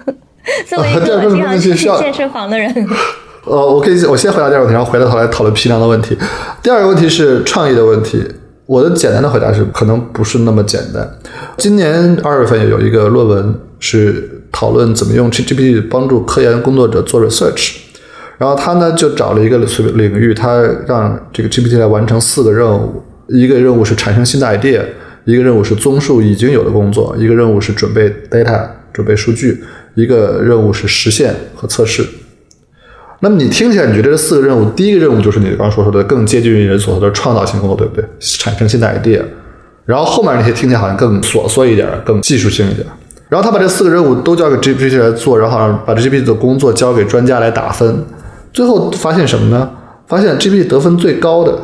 [0.70, 2.72] 作为一个经常去个问题是要健身房的人，
[3.46, 6.18] 呃，我可以我先回答第二个问题，然后回过头来讨论皮囊的问题。
[6.62, 8.24] 第二个问题是创意的问题。
[8.68, 11.20] 我的简单的回答是，可能不是那么简单。
[11.58, 17.78] 今年二月份有一个论文是讨论怎么用 GPT 帮助科研工作者做 research，
[18.38, 24.82] 然后他呢就找了一个领域，他让这个 GPT 来完成四个任务，一个任务是产生新的 idea，
[25.26, 29.62] 一个任务是综述已经有的工作，一个任务是准备 data 准备数据，
[29.96, 32.06] 一个任务是实现和测试。
[33.22, 38.04] 那么你听起来，你觉得这四个任务，第一个任务就是你刚刚所说的更接近于人所说的创造性工作，对不对？
[38.20, 39.22] 产生新的 idea。
[39.86, 42.86] 然后后面那些听起来好像更琐碎一点，更技术性一点。
[43.30, 48.04] 然后他把这四个任务都交给 GPT 来做，然后好像把这 GPT 的工作交给专家来打分。
[48.52, 49.70] 最后发现什么呢？
[50.08, 51.58] 发现 GPT 得分最高的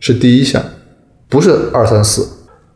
[0.00, 0.62] 是第一项，
[1.28, 2.26] 不是二三四。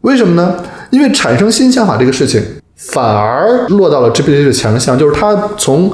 [0.02, 0.56] 为什么呢？
[0.90, 2.42] 因为产生新想法这个事情，
[2.76, 5.90] 反而落到了 GPT 的强项，就是它从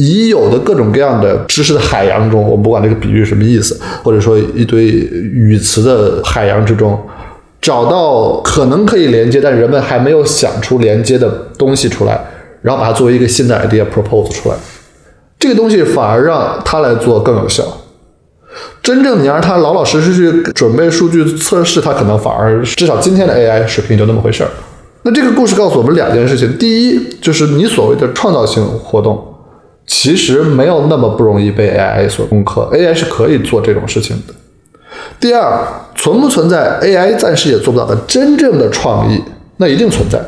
[0.00, 6.98] 已有的各种各样的知识的海洋中，我不管这个比喻什么意思，或者说一堆语词的海洋之中，
[7.60, 11.28] 找到可能可以连接，但人们还没有想出连接的
[11.58, 12.18] 东西出来，
[12.62, 14.54] 然后把它作为一个新的 idea propose 出来。
[15.38, 17.64] 这个东西反而让它来做更有效。
[18.82, 24.50] 真正你让他老老实实去准备数据测试，他可能反而至少今天的 AI 水平就那么回事儿。
[25.02, 29.29] 那这个故事告诉我们两件事情：第一，就是你所谓的创造性活动，
[29.90, 34.32] 其实没有那么不容易被 AI 所攻克，AI 是可以做这种事情的。
[35.18, 35.60] 第二，
[35.96, 39.20] 存不存在 AI 暂时也做不到的真正的创意？
[39.56, 40.20] 那一定存在。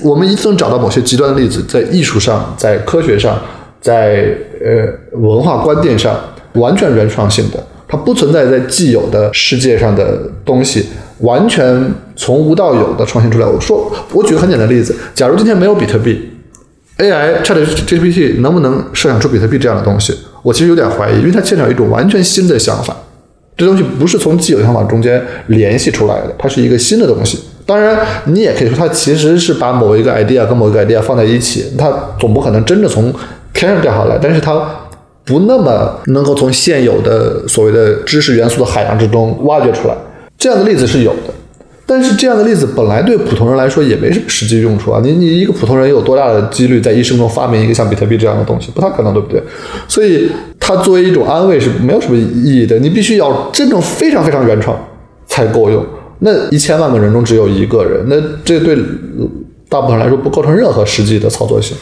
[0.00, 3.40] 我们一定能找到某些极端的例子，在艺术上、在科学上、
[3.80, 6.18] 在呃文化观念上，
[6.54, 10.86] 完全原创性的，它不存在在既有的世界上的东西，
[11.20, 13.46] 完全从无到有的创新出来。
[13.46, 16.28] 我说，我举个很简单的例子，假如今天没有比特币
[16.98, 17.56] ，AI Chat
[17.86, 20.14] GPT 能不能设想出比特币这样的东西？
[20.42, 22.96] 我其实有点怀疑，因为它牵扯一种完全新的想法。
[23.56, 27.40] 这东西不是从既有想法中间联系出来的，它是一个新的东西。
[27.66, 33.12] 当然，你也可以说它其实是把某一个 idea 跟某一个 idea 放在一起，它总不可能真的从
[33.52, 34.64] 天上掉下来，但是它
[35.24, 39.94] 不那么能够从现有的所谓的知识元素的海洋之中挖掘出来。
[40.38, 41.34] 这样的例子是有的，
[41.88, 45.00] 但是这样的例子本来对普通人来说也没什么实际用处啊。
[45.02, 48.70] 你你一个普通人有多大的几率在一生中发明一个像比特币这样的东西？
[48.74, 49.42] 不太可能，对不对？
[49.88, 52.78] 所以它作为一种安慰是没有什么意义的。
[52.78, 54.78] 你必须要真正非常非常原创
[55.26, 55.82] 才够用。
[56.18, 58.76] 那一千万个人中只有一个人，那这对
[59.70, 61.74] 大部分人来说不构成任何实际的操作性。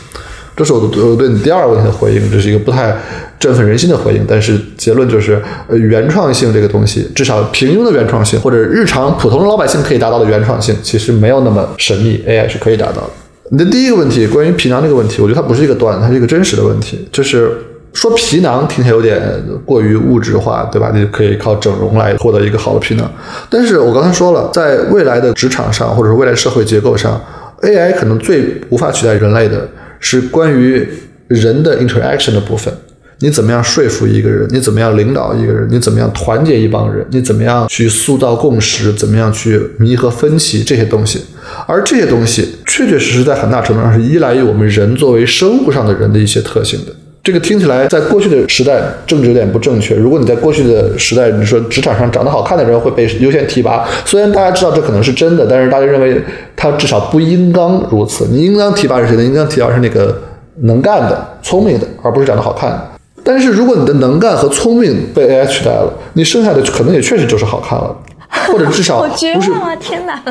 [0.56, 2.96] 这是我的我对你第二个问题的回应，这是一个不太
[3.38, 4.24] 振奋人心的回应。
[4.26, 13.10] 但是结论就是，呃，原创性这个东西，至少平庸的原创性或者日常普通老百姓可以达到的原创性，其实没有那么神秘，AI 是可以达到的。
[13.50, 17.52] 你的第一个问题关于皮囊这个问题，我觉得它不是一个段，它是一个真实的问题，就是。
[17.92, 19.18] 说皮囊听起来有点
[19.64, 20.92] 过于物质化，对吧？
[20.94, 23.10] 你可以靠整容来获得一个好的皮囊。
[23.48, 27.18] 但是我刚才说了，在未来的职场上，或者是未来社会结构上
[27.62, 29.66] ，AI 可能最无法取代人类的
[30.00, 30.86] 是关于
[31.28, 32.72] 人的 interaction 的部分。
[33.20, 34.46] 你怎么样说服一个人？
[34.50, 35.66] 你怎么样领导一个人？
[35.70, 37.02] 你怎么样团结一帮人？
[37.10, 38.92] 你怎么样去塑造共识？
[38.92, 40.62] 怎么样去弥合分歧？
[40.62, 41.22] 这些东西，
[41.66, 46.92] 而这些东西确确实实在很大程度上是依赖于我们人作为生物上的人的一些特性的。
[47.24, 49.96] 这个听起来在过去的时代政治有点不正确。
[49.96, 56.22] 如果你在过去的时代，你说职场上长得好看的人会被优先提拔，虽然大家知道这可能是真的，但是大家认为
[56.56, 58.26] 他至少不应当如此。
[58.30, 59.22] 你应当提拔是谁呢？
[59.22, 60.16] 应当提拔是那个
[60.62, 62.90] 能干的、聪明的，而不是长得好看的。
[63.22, 67.94] 但是如果你的能干和聪明被 AI 取代了，你剩下的可能也确实就是好看了，
[68.52, 69.76] 或者至少不是望啊！
[69.76, 70.22] 天哪，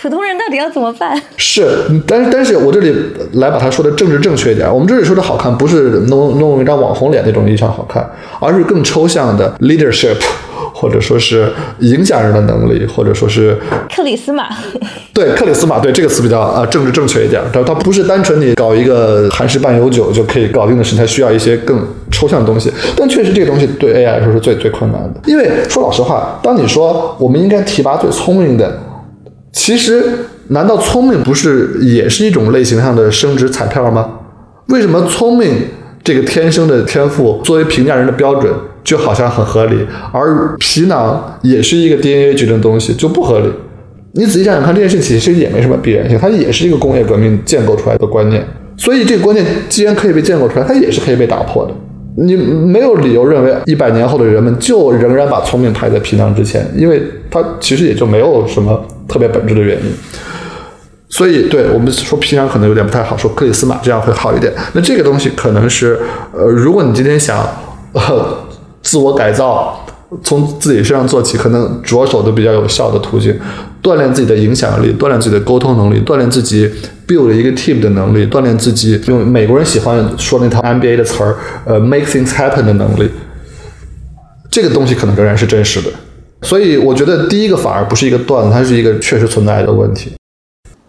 [0.00, 1.20] 普通人到底要怎么办？
[1.36, 2.94] 是，但是但是我这里
[3.34, 8.10] 来把它说的政治正确一点，我们这里说的好看，不是弄弄一张网红脸那种意义上好看，
[8.40, 10.16] 而是更抽象的 leadership，
[10.72, 11.50] 或者说是
[11.80, 13.56] 影响人的能力，或者说是
[13.94, 14.48] 克里斯马，
[15.12, 22.72] 对克里斯马，对这个词比较啊、呃政治正确一点，它它不是单纯你搞一个韩式半永久就可以搞定的事，它需要一些更抽象的东西。
[22.96, 28.78] 但确实这个东西对 AI 来说是最最困难的，因为说老实话，当你说我们应该提拔最聪明的。
[29.52, 30.02] 其实，
[30.48, 34.10] 难道聪明不是也是一种类型上的升值彩票吗？
[34.68, 35.52] 为什么聪明
[36.02, 38.50] 这个天生的天赋作为评价人的标准
[38.84, 43.52] 就好像很合理，而皮囊也是一个 DNA 决定的东西，就不合理。
[44.14, 48.44] 你仔细想想看，这件事其实也没什么必然性，它也是一个工业革命建构出来的观念。
[48.76, 51.72] 所以这个观念既然可以被建构出来，它也是可以被打破的。
[52.16, 59.84] 你没有理由认为一百年后的人们就仍然把聪明排在皮囊之前，因为它其实也就没有什么特别本质的原因。
[61.08, 64.52] 所以，对我们说皮囊可能有点不太好，说克里斯玛这样会好一点。
[64.74, 65.98] 那这个东西可能是，
[66.32, 67.38] 呃，如果你今天想，
[67.92, 68.41] 呃，
[68.82, 69.84] 自我改造，
[70.22, 73.34] 从自己身上做起，可能着手的比较有效的途径，
[73.82, 76.68] 锻炼自己的影响力，锻炼自己的沟通能力，锻炼自己
[77.06, 83.08] build 一个 team 的能力，锻炼自己用美国人喜欢说那套 MBA 的词儿，呃，make things happen 的能力。
[84.50, 85.88] 这个东西可能仍然是真实的。
[86.42, 90.12] 所以，我觉得第一个反而不是一个段子，它是一个确实存在的问题。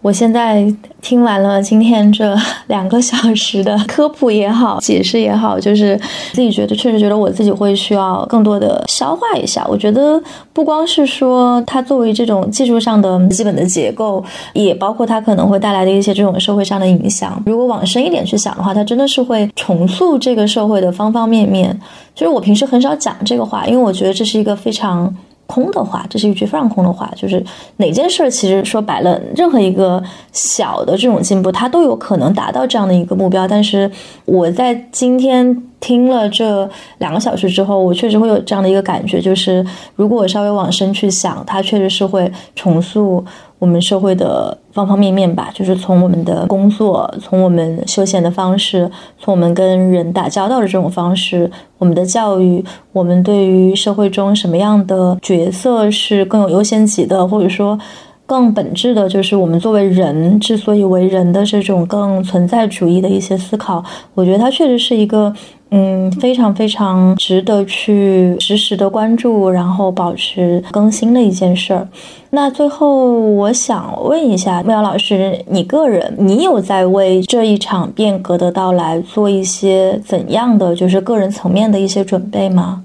[0.04, 0.70] 我现在
[1.00, 2.36] 听完了今天这
[2.66, 5.98] 两个小时的科普也好，解释也好，就是
[6.34, 9.66] 自己觉得确实觉得我自己会需要更多的消化一下。
[9.66, 10.22] 我觉得
[10.52, 14.22] 不光是说它作为这种技术上的基本的结构，
[14.52, 17.42] 也包括它可能会带来的一些这种社会上的影响。
[17.46, 21.80] 如果往深一点去想的话，它真的是会重塑这个社会的方方面面。
[22.14, 25.16] 就是我平时很少讲这个话，因为我觉得这是一个非常。
[25.46, 27.10] 空的话，这是一句非常空的话。
[27.16, 27.44] 就是
[27.76, 30.02] 哪件事儿，其实说白了，任何一个
[30.32, 33.46] 小的这种进步，它都有可能达到这样的一个目标。
[33.46, 33.90] 但是
[34.24, 36.68] 我在今天听了这
[36.98, 39.64] 两个小时之后，我确实会有这样的一个感觉，就是
[39.96, 43.24] 如果我稍微往深去想，它确实是会重塑。
[43.64, 52.62] 我们社会的方方面面吧，就是从我们的工作，从我们休闲的方式，从我们跟人打交道的这种方式，我们的教育，
[52.92, 57.78] 我们对于社会中什么样的角色是更有优先级的，或者说
[58.26, 63.84] 更本质的，就是我们作为人之所以为人的这种更存在主义的一些思考，
[64.14, 65.34] 我觉得它确实是一个。
[65.76, 71.88] 嗯，非常非常值得去实时的关注，然后保持更新的一件事儿。
[72.30, 82.84] 那最后，我想问一下木瑶老师，你个人，你有在为这一场变革的到来做一些怎样的，就是个人层面的一些准备吗？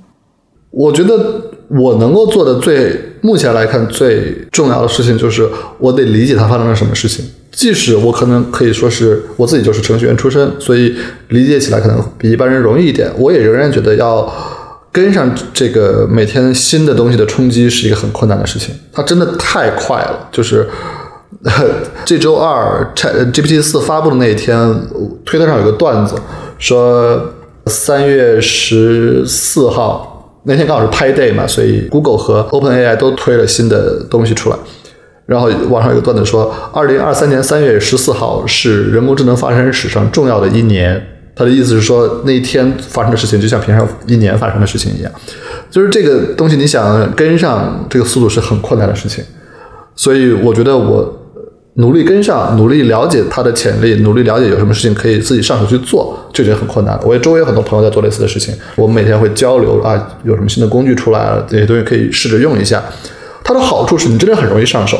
[0.71, 5.47] 我觉得我能够做的最，目前来看最重要的事情，就是
[5.79, 7.25] 我得理解它发生了什么事情。
[7.51, 10.95] 即使我可能可以说是我自己就是程序员出身，所以
[11.29, 13.11] 理解起来可能比一般人容易一点。
[13.17, 14.31] 我也仍然觉得要
[14.91, 18.73] 跟上这个每天新的东西的冲击是一个很困难的事情。
[18.93, 20.69] 它真的太快了，就是
[22.05, 24.55] 这周二 GPT 四发布的那一天，
[25.25, 26.15] 推特上有个段子
[26.59, 27.33] 说
[27.65, 30.08] 三月十四号
[30.49, 34.57] 那天刚好是 Pi Day 嘛，所以 Google 和 OpenAI 都推了新的东西出来。
[35.27, 40.99] 然后网上有个段子说，二零二三年三月十四号是人工智能发展史上重要的一年。
[41.35, 45.11] 他的意思是说，那一天发生的事情就像平常一年发生的事情一样。
[45.69, 49.23] 就是这个东西，你想跟上这个速度是很困难的事情。
[49.95, 51.18] 所以我觉得我
[51.79, 56.99] 努力跟上，努力了解它的潜力，努力了解有什么事情可以自己上手去做，就觉得很困难。
[57.05, 62.83] 我也周围有很多朋友在做类似的事情，我们每天会交流啊，有什么新的工具出来了，这些东西可以试着用一下。
[63.45, 64.97] 它的好处是你真的很容易上手。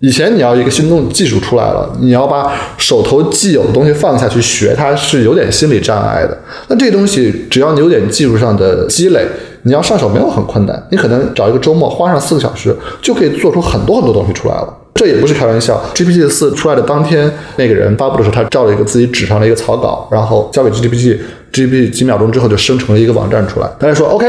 [0.00, 6.38] 以前你要一个新动技术出来了，你要把手头既有的东西放下去学，它是有点心理障碍的。
[6.68, 9.26] 那这东西只要你有点技术上的积累，
[9.62, 10.86] 你要上手没有很困难。
[10.90, 14.68] 你可能找一个周末，花上四个小时，就可以做出很多很多东西出来了。
[14.96, 15.80] 这也不是开玩笑。
[15.94, 23.68] GPT 四出来的当天，那个人发布的时候，他照了一个自己纸上的一个草稿，然后交给 GPT，GPT 几秒钟之后就生成了一个网站出来。
[23.78, 24.26] 大家说 OK，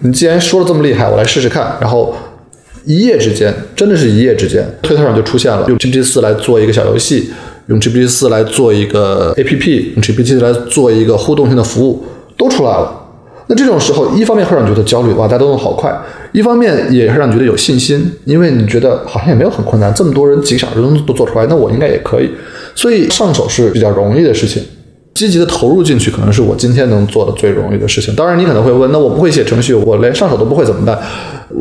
[0.00, 1.76] 你既然说的这么厉害，我来试试看。
[1.80, 2.14] 然后。
[2.84, 7.30] 一夜之间，真的是一夜之间，推特上就出现了用 GPT 四来做一个小游戏，
[7.66, 12.04] 用 GPT 四来做一个 APP，用 GPT 来做一个互动性的服务，
[12.36, 12.92] 都出来了。
[13.46, 15.92] 那这种时候，一方面会让你觉得焦虑，哇，大家都弄好快；
[16.32, 22.30] 一方面也是让你觉得有信心，因为你觉得好像也没有很困难，这么多人几个小时都都做出来，那我应该也可以。
[22.74, 24.62] 所以上手是比较容易的事情。
[25.14, 28.14] 积极的投入进去，可能是我今天能做的最容易的事情。
[28.16, 30.98] 当然，你可能会问，那我不会写程序，我连上手都不会怎么办？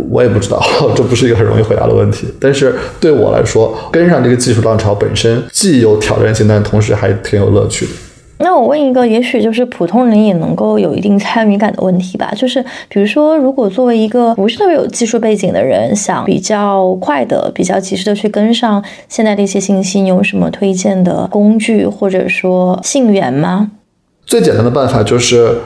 [0.10, 0.64] 我也不知道，
[0.96, 2.28] 这不是一个很容易回答的问题。
[2.40, 7.92] 但是对我来说，跟上这个技术浪潮本身既有挑战性，但同时还挺有乐趣的。
[8.44, 23.70] 那我问一个，也许就是普通人也能够有一定参与感的问题吧，就是比如说，如果作为一个不是特别有技术背景的人，想比较快的、比较及时的去跟上现在的一些信息，你有什么推荐的工具或者说信源吗？
[24.26, 25.58] 最简单的办法就是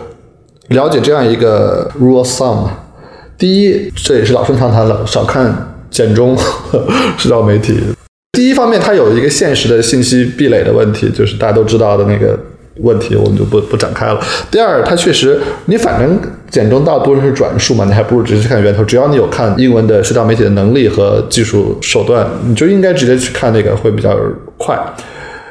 [0.68, 2.68] 了解这样一个 rule of thumb。
[3.38, 6.36] 第一，这也是老生常谈了，少看简中
[7.18, 7.80] 社交媒体。
[8.34, 12.38] 第一方面，它有一个现实的信息壁垒的问题，就是大家都知道的那个。
[12.82, 14.20] 问题，我们就不不展开了。
[14.52, 16.20] 第二，它确实，你反正
[16.50, 18.84] 简中大多数是转述嘛，你还不如直接去看源头。
[18.84, 24.18] 只要你有看英文的社交媒体的能力和技术手段，你就应该直接去看那个会比较
[24.58, 24.78] 快。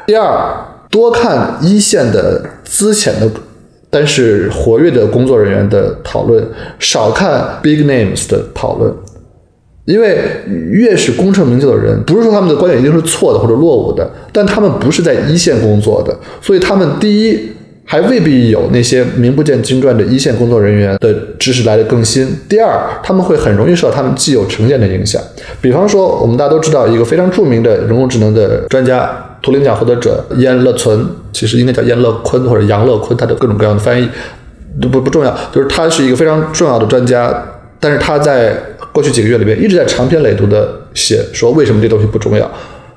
[0.06, 0.54] 第二，
[0.90, 3.28] 多看一线的资浅的。
[3.90, 6.44] 但是活跃的工作人员的讨论
[6.80, 8.92] 少看 big names 的讨论，
[9.84, 10.18] 因为
[10.70, 17.52] 越是功成名就的人，不是说他们的观点一定是错的或者落伍的，但他们不是在一线工作的，所以他们第一
[17.84, 22.26] 还未必有那些名不见经传的一线工作人员的知识来的更新。
[22.48, 25.20] 第二，他们会很容易受到他们既有成见的影响。
[25.60, 29.10] 比方说，我们大家都知道一个非常著名的人工智能的专家。
[29.42, 34.08] 图灵奖获得者燕乐存，其实应该叫燕乐坤或者杨乐坤，他的各种各样的翻译
[34.80, 37.30] 都不不重要，就是他是一个非常重要的专家，
[37.78, 38.56] 但是他在
[38.94, 42.48] 过去几个月里面一直在长篇累牍的写说为什么这东西不重要，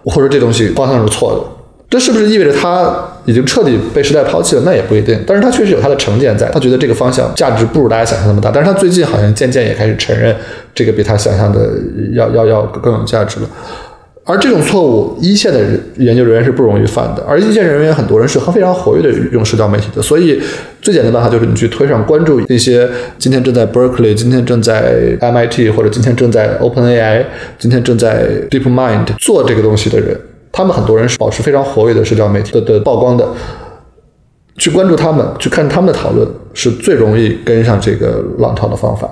[0.05, 1.41] 或者这东西方向是错的，
[1.89, 2.95] 这是不是意味着他
[3.25, 4.61] 已经彻底被时代抛弃了？
[4.63, 10.35] 那也不一定，但是他确实有他的成见在，他觉得这个方向价值不如大家想象那么大，但是他最近好像渐渐也开始承认
[10.75, 11.71] 这个比他想象的
[12.13, 13.49] 要要要更有价值了。
[14.29, 15.59] 而这种错误，一线的
[15.95, 17.23] 研究人员是不容易犯的。
[17.25, 20.37] 而一线人员很多人是非常活跃的用社交媒体的，所以
[20.81, 27.23] 最简单的办法就是你去推上关注那些今天正在 Berkeley、今天正在 MIT 或者今天正在 OpenAI、
[27.57, 30.19] 今天正在 DeepMind 做这个东西的人，
[30.51, 33.25] 他们很多人是保持非常活跃的社交媒体的的曝光的，
[34.57, 39.07] 去关注他们，去看他们的讨论，是最容易跟上这个浪潮的方法。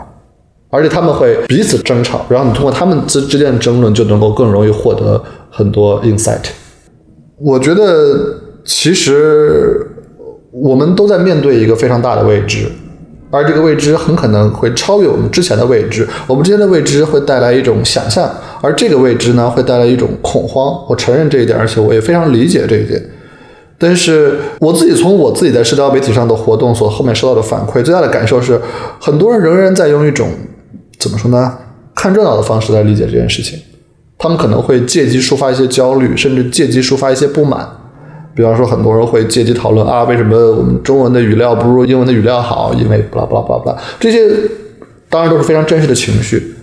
[0.75, 6.43] 而且他们会彼此争吵，然后你通过他们之之间的争论，就能够更容易获得很多 insight。
[7.37, 8.35] 我觉得
[8.65, 9.87] 其实
[10.51, 12.67] 我们都在面对一个非常大的未知，
[13.31, 16.05] 而这个未知很可能会超越我们之前的未知。
[16.27, 18.29] 我们之前的未知会带来一种想象，
[18.61, 20.85] 而这个未知呢，会带来一种恐慌。
[20.89, 23.01] 我承认这一点，而且我也非常理解这一点。
[23.77, 28.59] 但是我自己从我自己在社交媒体上的活动所后面收到的反馈，最大的感受是，
[28.99, 30.29] 很多人仍然在用一种。
[31.05, 31.55] 怎么说呢？
[31.93, 33.59] 看热闹的方式来理解这件事情，
[34.17, 37.65] 他们可能会借机抒发一些焦虑，甚至借机抒发一些不满。
[38.33, 42.73] 比方说，很多人会借机讨论啊，为什么我们中文的语料不如英文的语料好？
[42.73, 44.19] 因为巴拉巴拉巴拉巴拉，这些
[45.07, 46.55] 当然都是非常真实的情绪。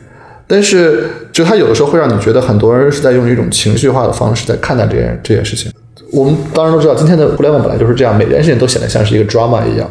[0.47, 5.73] 但是，就他有的时候会让你觉得，很多人是在用一种情绪化的方式在看待这件这件事情。
[6.13, 9.91] 我们当然都知道，今天的互联网本来就是这样，每件事情都显得像是一个 drama 一样，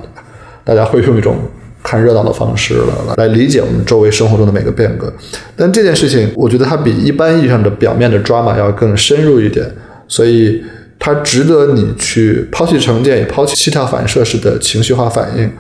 [0.64, 1.36] 大家会用一种。
[1.84, 5.12] 看热闹的方式了，来理解我们周围生活中的每个变革。
[5.56, 9.66] 但这件事情，我觉得它比一般意义上的表面的 drama 要更深入一点，
[10.08, 10.64] 所以
[11.00, 15.52] 它值得你去抛弃成见，也抛弃膝跳反射式的情绪化反应，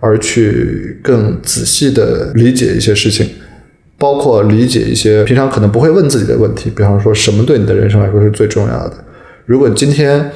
[0.00, 3.26] 而去更仔细的理解一些事情，
[3.98, 6.70] 包括理解一些平常可能不会问自己的问题。
[6.76, 8.94] 比方说，什么对你的人生来说是最重要的？
[9.46, 10.30] 如果今天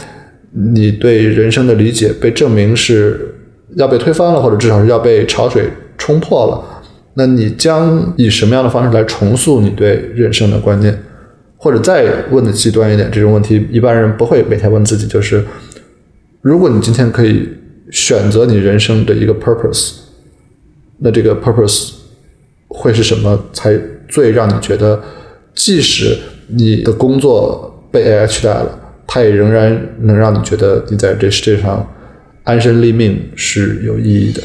[0.72, 3.30] 你对人生的理解被证明是。
[3.76, 5.68] 要被推翻了，或者至少是要被潮水
[5.98, 6.82] 冲破了，
[7.14, 11.02] 那你将以什么样的方式来重塑你对人生的观念？
[11.56, 15.42] 或者再问的极端一点，这种问题一般人不会每天问自己，就是
[16.42, 17.48] 如果你今天可以
[17.90, 19.94] 选择你人生的一个 purpose，
[20.98, 21.92] 那这个 purpose
[22.68, 23.42] 会是什么？
[23.52, 23.78] 才
[24.08, 25.00] 最让你觉得，
[25.54, 26.18] 即使
[26.48, 31.88] 你的工作被 AI 取代了，它也仍然能让你觉得你在这世界上。
[32.44, 34.42] 安身立命是有意义的。